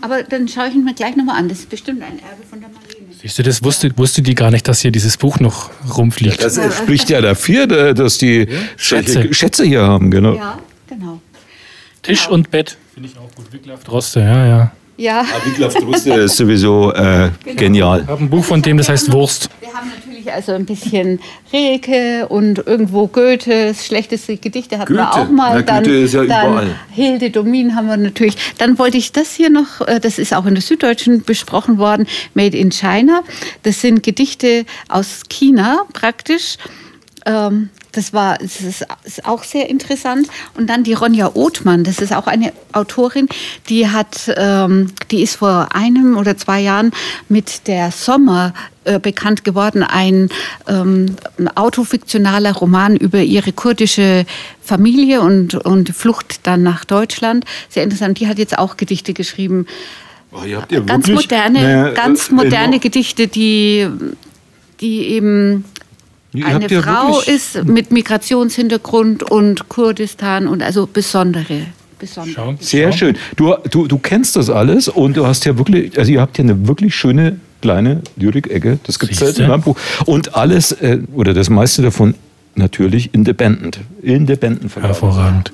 Aber 0.00 0.22
dann 0.22 0.48
schaue 0.48 0.68
ich 0.68 0.74
ihn 0.74 0.84
mir 0.84 0.94
gleich 0.94 1.16
nochmal 1.16 1.38
an. 1.38 1.48
Das 1.48 1.60
ist 1.60 1.70
bestimmt 1.70 2.02
ein 2.02 2.18
Erbe 2.18 2.42
von 2.48 2.60
der 2.60 2.68
Marlene. 2.68 3.12
Siehst 3.20 3.38
du, 3.38 3.42
das 3.42 3.62
wusste, 3.62 3.90
wusste 3.96 4.20
die 4.20 4.34
gar 4.34 4.50
nicht, 4.50 4.66
dass 4.66 4.80
hier 4.80 4.90
dieses 4.90 5.16
Buch 5.16 5.38
noch 5.40 5.70
rumfliegt. 5.96 6.42
Das 6.42 6.58
spricht 6.76 7.08
ja 7.08 7.20
dafür, 7.20 7.66
dass 7.94 8.18
die 8.18 8.48
Schätze. 8.76 9.32
Schätze 9.32 9.64
hier 9.64 9.82
haben, 9.82 10.10
genau. 10.10 10.34
Ja, 10.34 10.58
genau. 10.88 11.20
Tisch 12.02 12.28
und 12.28 12.50
Bett. 12.50 12.76
Finde 12.94 13.08
ich 13.08 13.16
auch 13.16 13.32
gut. 13.36 13.52
Wiglaf 13.52 13.84
Droste, 13.84 14.20
ja, 14.20 14.46
ja. 14.46 14.72
Ja. 14.98 15.24
Wiglaf 15.46 15.74
Druste 15.74 16.12
ist 16.14 16.36
sowieso 16.36 16.92
äh, 16.92 17.30
genial. 17.56 18.02
Ich 18.02 18.08
habe 18.08 18.22
ein 18.24 18.28
Buch 18.28 18.44
von 18.44 18.60
dem, 18.60 18.76
das 18.78 18.88
heißt 18.88 19.10
Wurst. 19.12 19.48
Wir 19.60 19.72
haben 19.72 19.88
natürlich 19.88 20.11
also 20.30 20.52
ein 20.52 20.66
bisschen 20.66 21.20
Rilke 21.52 22.28
und 22.28 22.66
irgendwo 22.66 23.06
Goethes 23.06 23.86
schlechteste 23.86 24.36
Gedichte 24.36 24.78
hatten 24.78 24.94
wir 24.94 25.04
Goethe. 25.04 25.20
auch 25.20 25.30
mal. 25.30 25.56
Ja, 25.56 25.62
dann, 25.62 25.84
Goethe 25.84 25.96
ist 25.96 26.14
ja 26.14 26.24
dann 26.24 26.50
überall. 26.50 26.74
Hilde 26.90 27.30
Domin 27.30 27.74
haben 27.74 27.88
wir 27.88 27.96
natürlich. 27.96 28.36
Dann 28.58 28.78
wollte 28.78 28.98
ich 28.98 29.12
das 29.12 29.34
hier 29.34 29.50
noch, 29.50 29.80
äh, 29.86 29.98
das 30.00 30.18
ist 30.18 30.34
auch 30.34 30.46
in 30.46 30.54
der 30.54 30.62
Süddeutschen 30.62 31.22
besprochen 31.24 31.78
worden, 31.78 32.06
Made 32.34 32.56
in 32.56 32.70
China. 32.70 33.22
Das 33.62 33.80
sind 33.80 34.02
Gedichte 34.02 34.66
aus 34.88 35.22
China 35.28 35.84
praktisch. 35.92 36.58
Ähm, 37.26 37.70
das 37.92 38.12
war, 38.12 38.38
das 38.38 38.60
ist, 38.60 38.86
ist 39.04 39.24
auch 39.26 39.44
sehr 39.44 39.68
interessant. 39.70 40.26
Und 40.54 40.68
dann 40.68 40.82
die 40.82 40.94
Ronja 40.94 41.30
Othmann, 41.34 41.84
das 41.84 41.98
ist 41.98 42.12
auch 42.12 42.26
eine 42.26 42.52
Autorin, 42.72 43.28
die 43.68 43.88
hat, 43.88 44.32
ähm, 44.36 44.88
die 45.10 45.22
ist 45.22 45.36
vor 45.36 45.68
einem 45.74 46.16
oder 46.16 46.36
zwei 46.36 46.60
Jahren 46.60 46.90
mit 47.28 47.68
der 47.68 47.92
Sommer 47.92 48.54
äh, 48.84 48.98
bekannt 48.98 49.44
geworden, 49.44 49.82
ein, 49.82 50.30
ähm, 50.66 51.16
autofiktionaler 51.54 52.54
Roman 52.54 52.96
über 52.96 53.20
ihre 53.20 53.52
kurdische 53.52 54.24
Familie 54.62 55.20
und, 55.20 55.54
und 55.54 55.90
Flucht 55.90 56.46
dann 56.46 56.62
nach 56.62 56.84
Deutschland. 56.84 57.44
Sehr 57.68 57.84
interessant. 57.84 58.18
Die 58.20 58.26
hat 58.26 58.38
jetzt 58.38 58.58
auch 58.58 58.76
Gedichte 58.76 59.12
geschrieben. 59.12 59.66
Oh, 60.32 60.44
ihr 60.44 60.62
habt 60.62 60.72
ja 60.72 60.80
Ganz 60.80 61.08
wirklich 61.08 61.26
moderne, 61.26 61.58
eine, 61.58 61.92
ganz 61.92 62.30
moderne 62.30 62.78
Gedichte, 62.78 63.28
die, 63.28 63.86
die 64.80 65.08
eben 65.08 65.64
Ihr 65.64 65.64
eine 66.34 66.66
ja 66.66 66.82
Frau 66.82 67.20
ist 67.20 67.64
mit 67.64 67.90
Migrationshintergrund 67.90 69.22
und 69.22 69.68
Kurdistan 69.68 70.46
und 70.46 70.62
also 70.62 70.86
besondere. 70.86 71.66
besondere. 71.98 72.34
Schau. 72.34 72.54
Sehr 72.58 72.92
schau. 72.92 72.98
schön. 72.98 73.16
Du, 73.36 73.54
du, 73.70 73.86
du 73.86 73.98
kennst 73.98 74.36
das 74.36 74.48
alles 74.48 74.88
und 74.88 75.16
du 75.16 75.26
hast 75.26 75.44
ja 75.44 75.58
wirklich, 75.58 75.98
also 75.98 76.10
ihr 76.10 76.20
habt 76.20 76.38
ja 76.38 76.44
eine 76.44 76.66
wirklich 76.66 76.94
schöne 76.94 77.38
kleine 77.60 78.02
Lyrik-Ecke. 78.16 78.78
Das 78.84 78.98
gibt 78.98 79.20
es 79.20 79.38
in 79.38 79.44
einem 79.44 79.62
Buch. 79.62 79.76
Und 80.06 80.34
alles, 80.34 80.72
äh, 80.72 80.98
oder 81.14 81.34
das 81.34 81.50
meiste 81.50 81.82
davon 81.82 82.14
natürlich 82.54 83.14
independent. 83.14 83.80
Independent. 84.02 84.74
Hervorragend. 84.76 85.52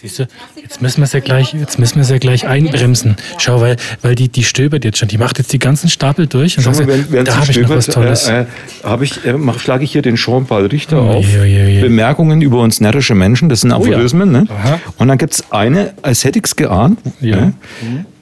Siehst 0.00 0.18
du, 0.18 0.28
jetzt 0.56 0.80
müssen 0.80 0.98
wir 0.98 1.04
es 1.04 1.12
ja 1.12 1.20
gleich, 1.20 1.52
jetzt 1.52 1.78
müssen 1.78 1.96
wir 1.96 2.02
es 2.02 2.08
ja 2.08 2.16
gleich 2.16 2.46
einbremsen. 2.46 3.16
Schau, 3.36 3.60
weil, 3.60 3.76
weil 4.00 4.14
die, 4.14 4.30
die 4.30 4.44
stöbert 4.44 4.82
jetzt 4.82 4.96
schon. 4.96 5.08
Die 5.08 5.18
macht 5.18 5.36
jetzt 5.36 5.52
die 5.52 5.58
ganzen 5.58 5.90
Stapel 5.90 6.26
durch 6.26 6.56
und 6.56 6.64
Schau 6.64 6.70
mal, 6.70 6.86
wenn, 6.86 7.12
wenn 7.12 7.24
da 7.26 7.36
habe 7.36 7.50
ich 7.50 7.60
noch 7.60 7.68
was 7.68 7.86
Tolles. 7.86 8.26
Äh, 8.26 8.46
äh, 8.82 9.04
ich, 9.04 9.22
äh, 9.26 9.34
mach, 9.34 9.58
schlage 9.58 9.84
ich 9.84 9.92
hier 9.92 10.00
den 10.00 10.14
Jean-Paul 10.14 10.66
Richter 10.66 11.02
Oh 11.02 11.10
auf. 11.18 11.26
je, 11.26 11.40
oh 11.40 11.44
je, 11.44 11.64
oh 11.64 11.68
je. 11.68 11.80
Bemerkungen 11.82 12.40
über 12.40 12.60
uns 12.60 12.80
närrische 12.80 13.14
Menschen, 13.14 13.50
das 13.50 13.60
sind 13.60 13.70
ja. 13.70 13.76
Aphorismen. 13.76 14.32
Ne? 14.32 14.46
Aha. 14.48 14.80
Und 14.96 15.08
dann 15.08 15.18
gibt 15.18 15.34
es 15.34 15.52
eine, 15.52 15.92
als 16.00 16.24
hätte 16.24 16.38
ich 16.38 16.46
es 16.46 16.56
geahnt. 16.56 16.98
Ja. 17.20 17.36
Ne? 17.36 17.52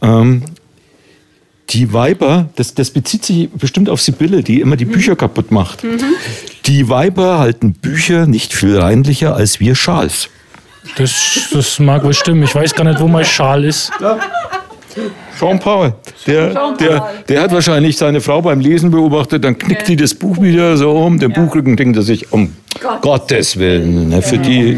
Ähm, 0.02 0.42
die 1.70 1.92
Weiber, 1.92 2.48
das, 2.56 2.74
das 2.74 2.90
bezieht 2.90 3.24
sich 3.24 3.50
bestimmt 3.50 3.88
auf 3.88 4.00
Sibylle, 4.00 4.42
die 4.42 4.60
immer 4.60 4.76
die 4.76 4.84
Bücher 4.84 5.14
kaputt 5.14 5.52
macht. 5.52 5.84
Die 6.66 6.88
Weiber 6.88 7.38
halten 7.38 7.74
Bücher 7.74 8.26
nicht 8.26 8.52
viel 8.52 8.78
reinlicher 8.78 9.36
als 9.36 9.60
wir 9.60 9.76
Schals. 9.76 10.28
Das, 10.96 11.48
das 11.52 11.78
mag 11.78 12.02
wohl 12.04 12.14
stimmen. 12.14 12.42
Ich 12.42 12.54
weiß 12.54 12.74
gar 12.74 12.84
nicht, 12.84 13.00
wo 13.00 13.08
mein 13.08 13.24
Schal 13.24 13.64
ist. 13.64 13.90
Jean-Paul, 15.38 15.94
der, 16.26 16.74
der, 16.76 17.14
der 17.28 17.42
hat 17.42 17.52
wahrscheinlich 17.52 17.96
seine 17.96 18.20
Frau 18.20 18.42
beim 18.42 18.58
Lesen 18.58 18.90
beobachtet, 18.90 19.44
dann 19.44 19.56
knickt 19.56 19.86
die 19.86 19.94
das 19.94 20.12
Buch 20.14 20.40
wieder 20.40 20.76
so 20.76 20.90
um, 20.90 21.18
den 21.18 21.32
Buchrücken 21.32 21.76
denkt 21.76 21.96
er 21.96 22.02
sich, 22.02 22.32
um 22.32 22.56
Gottes 23.00 23.56
Willen, 23.56 24.08
ne, 24.08 24.22
für 24.22 24.38
die, 24.38 24.76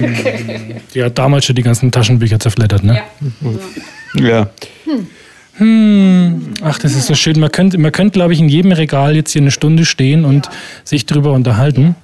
Die 0.94 1.02
hat 1.02 1.16
damals 1.16 1.46
schon 1.46 1.56
die 1.56 1.62
ganzen 1.62 1.90
Taschenbücher 1.90 2.38
zerfleddert, 2.38 2.84
ne? 2.84 3.00
ja. 4.16 4.50
Ach, 5.60 6.78
das 6.78 6.94
ist 6.94 7.06
so 7.06 7.14
schön. 7.14 7.38
Man 7.38 7.52
könnte, 7.52 7.78
man 7.78 7.92
könnte, 7.92 8.12
glaube 8.12 8.32
ich, 8.32 8.40
in 8.40 8.48
jedem 8.48 8.72
Regal 8.72 9.14
jetzt 9.14 9.32
hier 9.32 9.42
eine 9.42 9.50
Stunde 9.50 9.84
stehen 9.84 10.24
und 10.24 10.48
sich 10.84 11.06
drüber 11.06 11.32
unterhalten. 11.32 11.96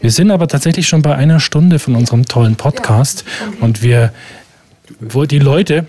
Wir 0.00 0.10
sind 0.10 0.30
aber 0.30 0.48
tatsächlich 0.48 0.88
schon 0.88 1.02
bei 1.02 1.14
einer 1.14 1.38
Stunde 1.40 1.78
von 1.78 1.94
unserem 1.94 2.26
tollen 2.26 2.56
Podcast. 2.56 3.24
Und 3.60 3.82
wir, 3.82 4.12
wo 5.00 5.24
die 5.24 5.38
Leute, 5.38 5.86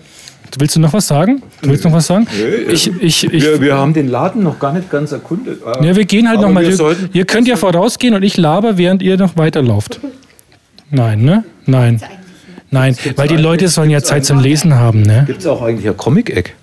Willst 0.58 0.76
du 0.76 0.80
noch 0.80 0.92
was 0.92 1.06
sagen? 1.06 1.42
Du 1.60 1.70
willst 1.70 1.84
noch 1.84 1.92
was 1.92 2.06
sagen? 2.06 2.26
Ich, 2.68 2.90
ich, 3.00 3.24
ich, 3.24 3.42
wir, 3.42 3.60
wir 3.60 3.76
haben 3.76 3.92
den 3.92 4.08
Laden 4.08 4.42
noch 4.42 4.58
gar 4.58 4.72
nicht 4.72 4.90
ganz 4.90 5.12
erkundet. 5.12 5.60
ja, 5.82 5.96
wir 5.96 6.04
gehen 6.04 6.28
halt 6.28 6.40
nochmal. 6.40 6.64
ihr 7.12 7.24
könnt 7.26 7.48
ja 7.48 7.56
vorausgehen 7.56 8.14
und 8.14 8.22
ich 8.22 8.36
laber, 8.36 8.78
während 8.78 9.02
ihr 9.02 9.16
noch 9.16 9.36
weiterlauft. 9.36 10.00
Nein, 10.90 11.22
ne? 11.22 11.44
Nein. 11.66 12.00
Nein, 12.70 12.96
weil 13.16 13.28
die 13.28 13.36
Leute 13.36 13.68
sollen 13.68 13.90
ja 13.90 14.02
Zeit 14.02 14.24
zum 14.24 14.40
Lesen 14.40 14.74
haben, 14.74 15.02
ne? 15.02 15.24
Gibt 15.26 15.40
es 15.40 15.46
auch 15.46 15.62
eigentlich 15.62 15.88
ein 15.88 15.96
Comic-Eck? 15.96 16.54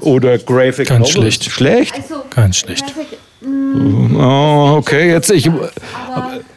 Oder 0.00 0.38
Graphic 0.38 0.88
Ganz 0.88 1.14
Novels? 1.14 1.34
schlecht. 1.34 1.44
Schlecht? 1.50 1.94
Also, 1.94 2.24
Ganz 2.30 2.56
schlecht. 2.58 2.84
Oh, 3.44 4.76
okay, 4.78 5.10
jetzt 5.10 5.30
ich. 5.30 5.50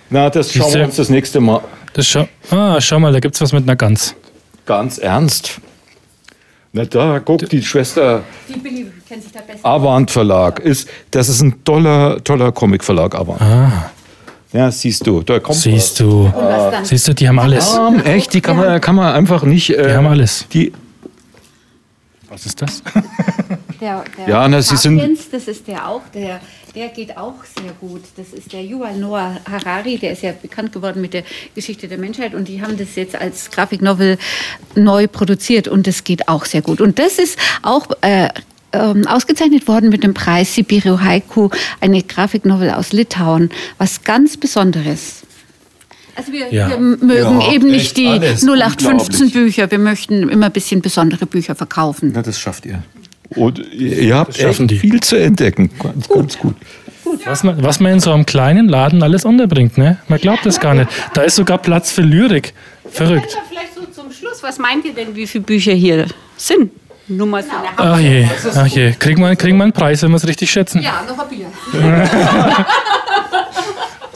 Na, 0.10 0.30
das 0.30 0.54
schauen 0.54 0.74
wir 0.74 0.86
uns 0.86 0.96
das 0.96 1.10
nächste 1.10 1.40
Mal. 1.40 1.62
Das 1.94 2.08
schau, 2.08 2.28
ah, 2.52 2.80
schau 2.80 3.00
mal, 3.00 3.12
da 3.12 3.20
gibt's 3.20 3.42
was 3.42 3.52
mit 3.52 3.64
einer 3.64 3.76
Gans. 3.76 4.16
Ganz 4.66 4.98
ernst. 4.98 5.60
Na 6.74 6.86
da, 6.86 7.20
guck, 7.20 7.50
die 7.50 7.62
Schwester 7.64 8.22
Die 8.48 8.60
Billy 8.60 8.92
kennt 9.08 9.24
sich 9.24 9.32
da 9.32 9.40
besser. 9.42 9.66
Avant 9.66 10.12
Verlag 10.12 10.60
ist, 10.60 10.88
das 11.12 11.28
ist 11.30 11.42
ein 11.42 11.64
toller, 11.64 12.24
toller 12.24 12.52
Comic-Verlag, 12.52 13.16
Avant. 13.16 13.42
Ah, 13.42 13.90
Ja, 14.54 14.70
siehst 14.70 15.06
du, 15.08 15.24
da 15.24 15.40
kommt 15.40 15.58
siehst 15.58 16.00
du. 16.00 16.32
Was 16.34 16.72
dann? 16.72 16.86
Siehst 16.86 17.08
du, 17.08 17.14
die 17.14 17.28
haben 17.28 17.40
alles. 17.40 17.66
was. 17.78 17.94
Ähm, 17.94 18.02
echt, 18.06 18.34
die 18.34 18.42
kann 18.42 18.58
man, 18.58 18.80
kann 18.80 18.96
man 18.96 19.14
einfach 19.14 19.44
nicht. 19.44 19.72
Äh, 19.72 19.88
Die 19.88 19.94
haben 19.94 20.08
alles. 20.08 20.46
Die, 20.54 20.72
Was 22.30 22.46
ist 22.46 22.62
das? 22.62 22.82
Der, 23.80 24.04
der 24.18 24.28
Ja, 24.28 24.48
na, 24.48 24.60
Sie 24.60 24.76
sind- 24.76 25.00
das 25.32 25.48
ist 25.48 25.68
der 25.68 25.88
auch, 25.88 26.02
der, 26.12 26.40
der 26.74 26.88
geht 26.88 27.16
auch 27.16 27.36
sehr 27.44 27.72
gut. 27.80 28.02
Das 28.16 28.30
ist 28.34 28.52
der 28.52 28.64
Yuval 28.66 28.98
Noah 28.98 29.38
Harari, 29.48 30.00
der 30.00 30.14
ist 30.14 30.24
ja 30.24 30.32
bekannt 30.32 30.74
geworden 30.74 31.00
mit 31.00 31.14
der 31.14 31.22
Geschichte 31.54 31.88
der 31.88 32.00
Menschheit 32.00 32.34
und 32.34 32.48
die 32.48 32.60
haben 32.60 32.76
das 32.76 32.96
jetzt 32.96 33.16
als 33.16 33.52
Grafiknovel 33.52 34.18
neu 34.74 35.06
produziert 35.08 35.68
und 35.68 35.86
das 35.86 36.04
geht 36.04 36.28
auch 36.28 36.46
sehr 36.46 36.64
gut. 36.64 36.82
Und 36.82 36.98
das 36.98 37.20
ist 37.20 37.38
auch 37.62 37.86
äh, 38.02 38.30
ähm, 38.74 39.06
ausgezeichnet 39.06 39.68
worden 39.68 39.90
mit 39.92 40.04
dem 40.04 40.16
Preis 40.16 40.56
Sibirio 40.56 41.00
Haiku, 41.00 41.50
eine 41.80 42.02
Grafiknovel 42.02 42.72
aus 42.72 42.94
Litauen, 42.94 43.52
was 43.78 44.04
ganz 44.04 44.38
Besonderes. 44.38 45.22
Also 46.18 46.32
wir, 46.32 46.52
Ja. 46.52 46.70
wir 46.70 46.78
mögen 46.80 47.42
Ja, 47.42 47.52
eben 47.54 47.68
nicht 47.70 47.96
die 47.96 48.08
alles 48.08 48.42
0815 48.44 49.28
unglaublich. 49.28 49.34
Bücher, 49.34 49.70
wir 49.72 49.78
möchten 49.80 50.28
immer 50.30 50.48
ein 50.48 50.52
bisschen 50.52 50.82
besondere 50.82 51.26
Bücher 51.28 51.54
verkaufen. 51.56 52.12
na, 52.14 52.22
das 52.24 52.40
schafft 52.40 52.66
ihr. 52.66 52.82
Und 53.30 53.60
ihr 53.74 54.16
habt 54.16 54.40
echt 54.40 54.70
die. 54.72 54.80
viel 54.80 55.00
zu 55.02 55.16
entdecken. 55.18 55.70
Ganz, 55.82 56.08
ganz 56.10 56.38
gut. 56.40 56.56
Was 57.26 57.44
man, 57.44 57.62
was 57.64 57.80
man 57.80 57.94
in 57.94 58.00
so 58.00 58.12
einem 58.12 58.26
kleinen 58.26 58.68
Laden 58.68 59.04
alles 59.04 59.26
unterbringt, 59.26 59.78
ne? 59.78 59.98
Man 60.08 60.20
glaubt 60.20 60.46
das 60.46 60.60
gar 60.60 60.74
nicht. 60.74 60.90
Da 61.14 61.22
ist 61.22 61.36
sogar 61.36 61.58
Platz 61.58 61.92
für 61.92 62.02
Lyrik. 62.02 62.54
Verrückt. 62.90 63.26
Also 63.26 63.38
vielleicht 63.50 63.76
so 63.76 64.02
zum 64.02 64.12
Schluss, 64.12 64.42
was 64.44 64.58
meint 64.60 64.86
ihr 64.86 64.94
denn, 64.94 65.16
wie 65.16 65.28
viele 65.28 65.44
Bücher 65.44 65.74
hier 65.74 66.06
sind? 66.38 66.72
Nur 67.10 67.28
mal 67.28 67.42
so 67.44 67.50
eine 67.52 67.68
Ach 67.78 68.00
je, 68.00 68.28
ach 68.56 68.68
je. 68.68 68.92
Kriegen 69.00 69.22
wir, 69.22 69.36
kriegen 69.38 69.58
wir 69.58 69.64
einen 69.64 69.72
Preis, 69.74 70.04
wenn 70.04 70.12
wir 70.12 70.18
es 70.18 70.28
richtig 70.28 70.50
schätzen? 70.52 70.82
Ja, 70.82 71.04
noch 71.08 71.18
ein 71.20 71.30
Bier. 71.30 71.48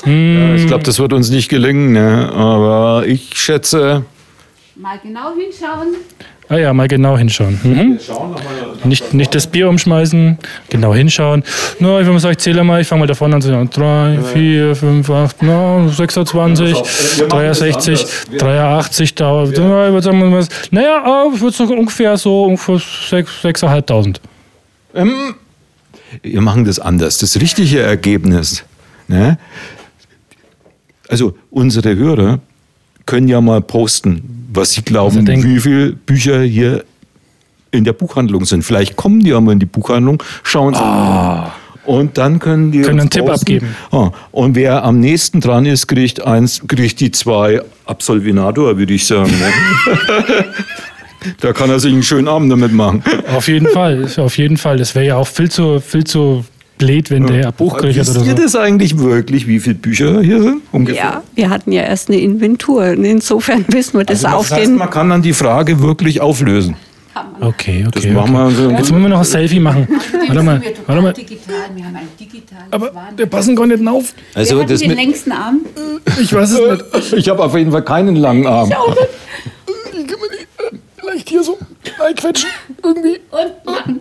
Ja, 0.05 0.55
ich 0.55 0.67
glaube, 0.67 0.83
das 0.83 0.99
wird 0.99 1.13
uns 1.13 1.29
nicht 1.29 1.49
gelingen, 1.49 1.93
ne? 1.93 2.31
aber 2.33 3.03
ich 3.05 3.29
schätze. 3.35 4.03
Mal 4.75 4.99
genau 5.03 5.33
hinschauen. 5.35 5.95
Ah 6.51 6.57
ja, 6.57 6.73
mal 6.73 6.89
genau 6.89 7.17
hinschauen. 7.17 7.57
Mhm. 7.63 7.99
Nicht, 8.83 9.13
nicht 9.13 9.33
das 9.33 9.47
Bier 9.47 9.69
umschmeißen, 9.69 10.37
genau 10.69 10.93
hinschauen. 10.93 11.43
Na, 11.79 11.99
ich 11.99 12.05
würde 12.05 12.11
mal 12.11 12.19
sagen, 12.19 12.33
ich 12.33 12.39
zähle 12.39 12.61
mal, 12.65 12.81
ich 12.81 12.87
fange 12.87 12.99
mal 12.99 13.05
da 13.07 13.13
vorne 13.13 13.35
an. 13.35 13.41
zu 13.41 13.47
zählen. 13.47 13.69
3, 13.69 14.19
4, 14.33 14.75
5, 14.75 15.09
8, 15.09 15.43
na, 15.43 15.87
26, 15.87 16.77
63, 17.29 18.05
83, 18.37 19.15
da, 19.15 19.43
ich 19.45 19.55
würde 19.57 20.01
sagen, 20.01 20.33
was. 20.33 20.49
Naja, 20.71 21.25
ich 21.33 21.39
würde 21.39 21.55
sagen, 21.55 21.77
ungefähr 21.77 22.17
so, 22.17 22.43
ungefähr 22.43 22.75
6.500. 22.75 24.17
Ähm, 24.93 25.35
wir 26.21 26.41
machen 26.41 26.65
das 26.65 26.79
anders. 26.79 27.19
Das 27.19 27.39
richtige 27.39 27.79
Ergebnis. 27.79 28.65
Ne? 29.07 29.37
Also 31.11 31.35
unsere 31.49 31.95
Hörer 31.95 32.39
können 33.05 33.27
ja 33.27 33.41
mal 33.41 33.61
posten, 33.61 34.47
was 34.53 34.71
sie 34.73 34.81
glauben, 34.81 35.25
denken. 35.25 35.47
wie 35.47 35.59
viele 35.59 35.91
Bücher 35.91 36.41
hier 36.41 36.83
in 37.71 37.83
der 37.83 37.93
Buchhandlung 37.93 38.45
sind. 38.45 38.63
Vielleicht 38.63 38.95
kommen 38.95 39.19
die 39.21 39.29
ja 39.29 39.41
mal 39.41 39.51
in 39.53 39.59
die 39.59 39.65
Buchhandlung, 39.65 40.21
schauen 40.43 40.73
sie 40.73 40.79
mal. 40.79 41.51
Und 41.83 42.17
dann 42.17 42.39
können 42.39 42.71
die 42.71 42.81
Können 42.81 42.99
einen 43.01 43.09
Tipp 43.09 43.25
posten. 43.25 43.41
abgeben. 43.41 43.75
Ah, 43.91 44.11
und 44.31 44.55
wer 44.55 44.83
am 44.83 44.99
nächsten 44.99 45.41
dran 45.41 45.65
ist, 45.65 45.87
kriegt 45.87 46.21
eins, 46.21 46.61
kriegt 46.67 46.99
die 46.99 47.11
zwei 47.11 47.61
Absolvinator, 47.85 48.77
würde 48.77 48.93
ich 48.93 49.05
sagen. 49.07 49.31
Ne? 49.31 50.45
da 51.39 51.53
kann 51.53 51.69
er 51.69 51.79
sich 51.79 51.91
einen 51.91 52.03
schönen 52.03 52.27
Abend 52.27 52.51
damit 52.51 52.71
machen. 52.71 53.03
Auf 53.35 53.47
jeden 53.47 53.67
Fall, 53.67 54.07
auf 54.17 54.37
jeden 54.37 54.57
Fall. 54.57 54.77
Das 54.77 54.93
wäre 54.93 55.05
ja 55.05 55.15
auch 55.17 55.27
viel 55.27 55.49
zu, 55.49 55.79
viel 55.79 56.03
zu 56.03 56.45
blöd, 56.85 57.09
wenn 57.11 57.27
der 57.27 57.51
Buch 57.51 57.77
kriegt 57.77 57.95
Wisst 57.95 58.15
oder 58.17 58.25
ihr 58.25 58.35
so. 58.35 58.43
das 58.43 58.55
eigentlich 58.55 58.97
wirklich, 58.97 59.47
wie 59.47 59.59
viele 59.59 59.75
Bücher 59.75 60.21
hier 60.21 60.41
sind? 60.41 60.61
Ungefähr? 60.71 61.03
Ja, 61.03 61.23
wir 61.35 61.49
hatten 61.49 61.71
ja 61.71 61.83
erst 61.83 62.09
eine 62.09 62.19
Inventur. 62.19 62.85
Insofern 62.87 63.65
wissen 63.69 63.97
wir 63.97 64.05
das 64.05 64.25
Also 64.25 64.37
auf 64.37 64.49
das 64.49 64.57
heißt, 64.59 64.67
den. 64.69 64.75
man 64.77 64.89
kann 64.89 65.09
dann 65.09 65.21
die 65.21 65.33
Frage 65.33 65.81
wirklich 65.81 66.21
auflösen. 66.21 66.75
Okay, 67.41 67.85
Das 67.91 68.03
okay. 68.03 68.13
machen 68.13 68.35
okay. 68.35 68.47
wir 68.47 68.55
so. 68.55 68.69
Jetzt 68.71 68.91
müssen 68.91 69.01
wir 69.01 69.09
noch 69.09 69.17
ein 69.19 69.23
Selfie 69.25 69.59
machen. 69.59 69.87
Warte 70.27 70.43
mal, 70.43 70.61
warte 70.85 71.01
mal. 71.01 71.13
Digital, 71.13 71.55
wir 71.75 71.85
haben 71.85 71.95
ein 71.95 72.07
digitales 72.19 72.71
Aber 72.71 72.91
wir 73.17 73.25
passen 73.25 73.55
gar 73.55 73.67
nicht 73.67 73.85
auf. 73.85 74.13
Also 74.33 74.61
hat 74.61 74.69
das 74.69 74.79
den 74.79 74.91
längsten 74.91 75.31
Arm? 75.31 75.59
Ich 76.21 76.31
weiß 76.33 76.51
es 76.51 76.59
nicht. 76.93 77.13
ich 77.17 77.29
habe 77.29 77.43
auf 77.43 77.55
jeden 77.55 77.71
Fall 77.71 77.83
keinen 77.83 78.15
langen 78.15 78.47
Arm. 78.47 78.71
Vielleicht 80.97 81.29
hier 81.29 81.43
so 81.43 81.57
einquetschen. 81.99 82.49
Irgendwie. 82.83 83.19
Und 83.31 83.65
machen. 83.65 83.99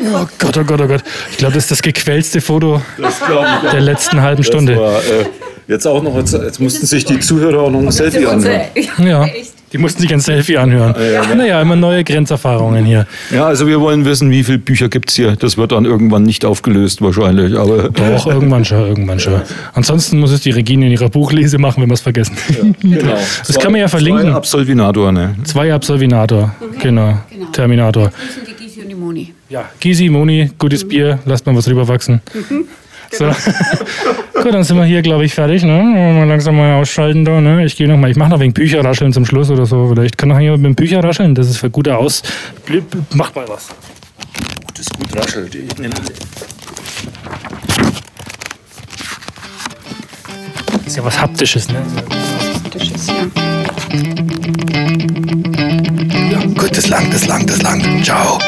Oh 0.00 0.26
Gott, 0.38 0.56
oh 0.58 0.64
Gott, 0.64 0.80
oh 0.80 0.86
Gott. 0.86 1.02
Ich 1.30 1.38
glaube, 1.38 1.54
das 1.54 1.64
ist 1.64 1.70
das 1.70 1.82
gequälste 1.82 2.40
Foto 2.40 2.80
Das 3.00 3.18
glaube 3.20 3.46
ich. 3.64 3.70
der 3.70 3.80
letzten 3.80 4.20
halben 4.22 4.38
Das 4.42 4.46
Stunde. 4.46 4.76
war, 4.76 4.98
äh, 4.98 5.26
jetzt 5.66 5.86
auch 5.86 6.02
noch, 6.02 6.16
jetzt, 6.16 6.32
jetzt 6.34 6.60
mussten 6.60 6.86
sich 6.86 7.04
die 7.04 7.18
Zuhörer 7.20 7.62
auch 7.62 7.70
noch 7.70 7.80
ein 7.80 7.90
Selfie 7.90 8.26
anhören. 8.26 8.60
Ja, 8.98 9.26
die 9.72 9.76
mussten 9.78 10.00
sich 10.00 10.10
ein 10.14 10.20
Selfie 10.20 10.56
anhören. 10.56 10.94
Naja, 11.36 11.60
immer 11.60 11.76
neue 11.76 12.02
Grenzerfahrungen 12.02 12.86
hier. 12.86 13.06
Ja, 13.30 13.46
also 13.46 13.66
wir 13.66 13.80
wollen 13.82 14.06
wissen, 14.06 14.30
wie 14.30 14.42
viele 14.42 14.56
Bücher 14.58 14.88
gibt 14.88 15.10
es 15.10 15.16
hier. 15.16 15.36
Das 15.36 15.58
wird 15.58 15.72
dann 15.72 15.84
irgendwann 15.84 16.22
nicht 16.22 16.46
aufgelöst 16.46 17.02
wahrscheinlich. 17.02 17.58
Aber 17.58 17.88
Doch, 17.90 18.26
irgendwann 18.26 18.64
schon, 18.64 18.86
irgendwann 18.86 19.20
schon. 19.20 19.42
Ansonsten 19.74 20.20
muss 20.20 20.30
es 20.32 20.40
die 20.40 20.52
Regine 20.52 20.86
in 20.86 20.92
ihrer 20.92 21.10
Buchlese 21.10 21.58
machen, 21.58 21.82
wenn 21.82 21.90
wir 21.90 21.94
es 21.94 22.00
vergessen. 22.00 22.36
genau. 22.80 23.18
Das 23.46 23.58
kann 23.58 23.72
man 23.72 23.80
ja 23.82 23.88
verlinken. 23.88 24.24
Zwei 24.28 24.32
Absolvinator, 24.32 25.12
ne? 25.12 25.34
Zwei 25.44 25.74
Absolvinator, 25.74 26.54
genau. 26.80 27.18
Genau. 27.30 27.46
Terminator. 27.52 28.10
Moni. 29.18 29.34
Ja, 29.48 29.70
Gysi, 29.80 30.08
Moni, 30.08 30.50
gutes 30.58 30.86
Bier, 30.86 31.18
lasst 31.24 31.46
mal 31.46 31.56
was 31.56 31.68
rüberwachsen. 31.68 32.20
So. 33.10 33.24
Gut, 33.24 34.52
dann 34.52 34.64
sind 34.64 34.76
wir 34.76 34.84
hier, 34.84 35.00
glaube 35.00 35.24
ich, 35.24 35.32
fertig. 35.32 35.62
Ne? 35.62 35.82
Mal 35.82 36.28
langsam 36.28 36.58
mal 36.58 36.74
ausschalten 36.74 37.24
da. 37.24 37.40
Ne? 37.40 37.64
Ich 37.64 37.74
gehe 37.74 37.88
noch 37.88 37.96
mal, 37.96 38.10
ich 38.10 38.18
mache 38.18 38.28
noch 38.28 38.38
wegen 38.38 38.52
Bücherrascheln 38.52 39.14
zum 39.14 39.24
Schluss 39.24 39.50
oder 39.50 39.64
so. 39.64 39.88
Vielleicht 39.88 40.18
kann 40.18 40.28
noch 40.28 40.38
jemand 40.38 40.60
mit 40.62 40.72
dem 40.72 40.74
Bücher 40.74 41.02
rascheln. 41.02 41.34
Das 41.34 41.48
ist 41.48 41.56
für 41.56 41.70
gute 41.70 41.96
Aus. 41.96 42.22
Blip, 42.66 42.90
blip, 42.90 43.14
Macht 43.14 43.34
mal 43.34 43.48
was. 43.48 43.68
Das 44.74 44.80
ist 44.80 44.94
gut 44.94 45.16
raschelt. 45.16 45.54
Ich 45.54 45.78
nehme 45.78 45.94
Ist 50.84 50.96
ja 50.98 51.02
was 51.02 51.18
Haptisches, 51.18 51.68
ne? 51.70 51.82
Das 52.74 52.82
ist 52.82 53.08
ja. 53.08 53.24
Gut, 56.58 56.76
das 56.76 56.88
lang, 56.88 57.10
das 57.10 57.26
lang, 57.26 57.46
das 57.46 57.62
lang. 57.62 58.04
Ciao. 58.04 58.38